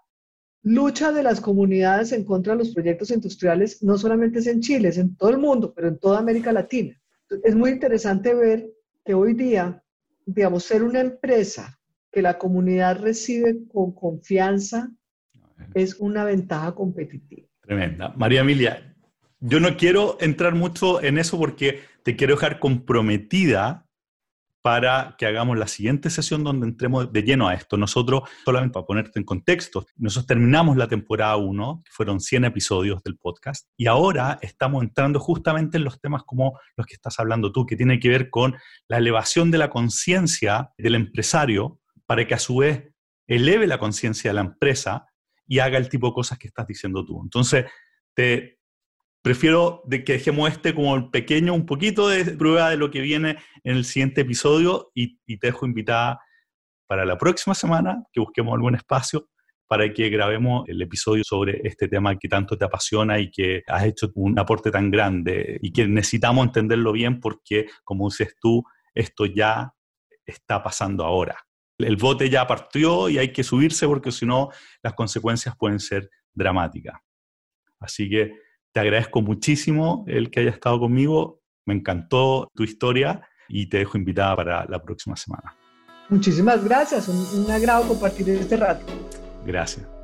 lucha 0.62 1.12
de 1.12 1.22
las 1.22 1.40
comunidades 1.40 2.12
en 2.12 2.24
contra 2.24 2.52
de 2.52 2.60
los 2.60 2.74
proyectos 2.74 3.10
industriales 3.10 3.82
no 3.82 3.96
solamente 3.96 4.40
es 4.40 4.46
en 4.46 4.60
Chile, 4.60 4.88
es 4.88 4.98
en 4.98 5.16
todo 5.16 5.30
el 5.30 5.38
mundo, 5.38 5.72
pero 5.74 5.88
en 5.88 5.98
toda 5.98 6.18
América 6.18 6.52
Latina. 6.52 7.00
Es 7.44 7.54
muy 7.54 7.70
interesante 7.70 8.34
ver 8.34 8.68
que 9.04 9.14
hoy 9.14 9.34
día, 9.34 9.82
digamos, 10.26 10.64
ser 10.64 10.82
una 10.82 11.00
empresa 11.00 11.78
que 12.10 12.22
la 12.22 12.38
comunidad 12.38 13.00
recibe 13.00 13.58
con 13.72 13.92
confianza 13.92 14.90
es 15.74 15.96
una 15.98 16.24
ventaja 16.24 16.74
competitiva. 16.74 17.46
Tremenda. 17.60 18.14
María 18.16 18.40
Emilia, 18.40 18.94
yo 19.40 19.60
no 19.60 19.76
quiero 19.76 20.16
entrar 20.20 20.54
mucho 20.54 21.02
en 21.02 21.18
eso 21.18 21.38
porque 21.38 21.80
te 22.02 22.16
quiero 22.16 22.34
dejar 22.34 22.58
comprometida 22.58 23.87
para 24.68 25.14
que 25.16 25.24
hagamos 25.24 25.56
la 25.56 25.66
siguiente 25.66 26.10
sesión 26.10 26.44
donde 26.44 26.66
entremos 26.66 27.10
de 27.10 27.22
lleno 27.22 27.48
a 27.48 27.54
esto. 27.54 27.78
Nosotros, 27.78 28.28
solamente 28.44 28.74
para 28.74 28.84
ponerte 28.84 29.18
en 29.18 29.24
contexto, 29.24 29.86
nosotros 29.96 30.26
terminamos 30.26 30.76
la 30.76 30.88
temporada 30.88 31.36
1, 31.36 31.80
que 31.86 31.90
fueron 31.90 32.20
100 32.20 32.44
episodios 32.44 33.02
del 33.02 33.16
podcast, 33.16 33.66
y 33.78 33.86
ahora 33.86 34.38
estamos 34.42 34.82
entrando 34.82 35.20
justamente 35.20 35.78
en 35.78 35.84
los 35.84 36.02
temas 36.02 36.22
como 36.24 36.60
los 36.76 36.86
que 36.86 36.92
estás 36.92 37.18
hablando 37.18 37.50
tú, 37.50 37.64
que 37.64 37.76
tiene 37.76 37.98
que 37.98 38.10
ver 38.10 38.28
con 38.28 38.56
la 38.88 38.98
elevación 38.98 39.50
de 39.50 39.56
la 39.56 39.70
conciencia 39.70 40.70
del 40.76 40.96
empresario 40.96 41.80
para 42.04 42.26
que 42.26 42.34
a 42.34 42.38
su 42.38 42.58
vez 42.58 42.92
eleve 43.26 43.66
la 43.66 43.78
conciencia 43.78 44.28
de 44.28 44.34
la 44.34 44.42
empresa 44.42 45.06
y 45.46 45.60
haga 45.60 45.78
el 45.78 45.88
tipo 45.88 46.08
de 46.08 46.12
cosas 46.12 46.36
que 46.36 46.48
estás 46.48 46.66
diciendo 46.66 47.06
tú. 47.06 47.22
Entonces, 47.22 47.64
te, 48.12 48.57
prefiero 49.22 49.82
que 49.88 50.12
dejemos 50.12 50.50
este 50.50 50.74
como 50.74 51.10
pequeño, 51.10 51.54
un 51.54 51.66
poquito 51.66 52.08
de 52.08 52.24
prueba 52.24 52.70
de 52.70 52.76
lo 52.76 52.90
que 52.90 53.00
viene 53.00 53.38
en 53.64 53.76
el 53.76 53.84
siguiente 53.84 54.22
episodio 54.22 54.90
y, 54.94 55.18
te 55.38 55.48
dejo 55.48 55.66
invitada 55.66 56.20
para 56.86 57.04
la 57.04 57.18
próxima 57.18 57.54
semana, 57.54 58.02
que 58.12 58.20
busquemos 58.20 58.54
algún 58.54 58.74
espacio 58.74 59.28
para 59.66 59.92
que 59.92 60.08
grabemos 60.08 60.66
el 60.66 60.80
episodio 60.80 61.22
sobre 61.24 61.60
este 61.62 61.88
tema 61.88 62.18
que 62.18 62.28
tanto 62.28 62.56
te 62.56 62.64
apasiona 62.64 63.18
y 63.18 63.30
que 63.30 63.62
has 63.66 63.84
hecho 63.84 64.10
un 64.14 64.38
aporte 64.38 64.70
tan 64.70 64.90
grande 64.90 65.58
y 65.60 65.70
que 65.70 65.86
necesitamos 65.86 66.46
entenderlo 66.46 66.92
bien 66.92 67.20
porque, 67.20 67.66
como 67.84 68.08
dices 68.08 68.34
tú, 68.40 68.64
esto 68.94 69.26
ya 69.26 69.74
está 70.24 70.62
pasando 70.62 71.04
ahora. 71.04 71.36
El 71.76 71.96
bote 71.96 72.30
ya 72.30 72.46
partió 72.46 73.10
y 73.10 73.18
hay 73.18 73.30
que 73.30 73.44
subirse 73.44 73.86
porque 73.86 74.10
si 74.10 74.24
no 74.24 74.48
las 74.82 74.94
consecuencias 74.94 75.54
pueden 75.56 75.80
ser 75.80 76.08
dramáticas. 76.32 76.98
Así 77.78 78.08
que 78.08 78.47
te 78.72 78.80
agradezco 78.80 79.22
muchísimo 79.22 80.04
el 80.06 80.30
que 80.30 80.40
haya 80.40 80.50
estado 80.50 80.78
conmigo. 80.80 81.40
Me 81.66 81.74
encantó 81.74 82.50
tu 82.54 82.64
historia 82.64 83.22
y 83.48 83.68
te 83.68 83.78
dejo 83.78 83.98
invitada 83.98 84.36
para 84.36 84.66
la 84.66 84.82
próxima 84.82 85.16
semana. 85.16 85.56
Muchísimas 86.08 86.64
gracias. 86.64 87.08
Un, 87.08 87.44
un 87.44 87.50
agrado 87.50 87.86
compartir 87.86 88.28
este 88.30 88.56
rato. 88.56 88.84
Gracias. 89.44 89.97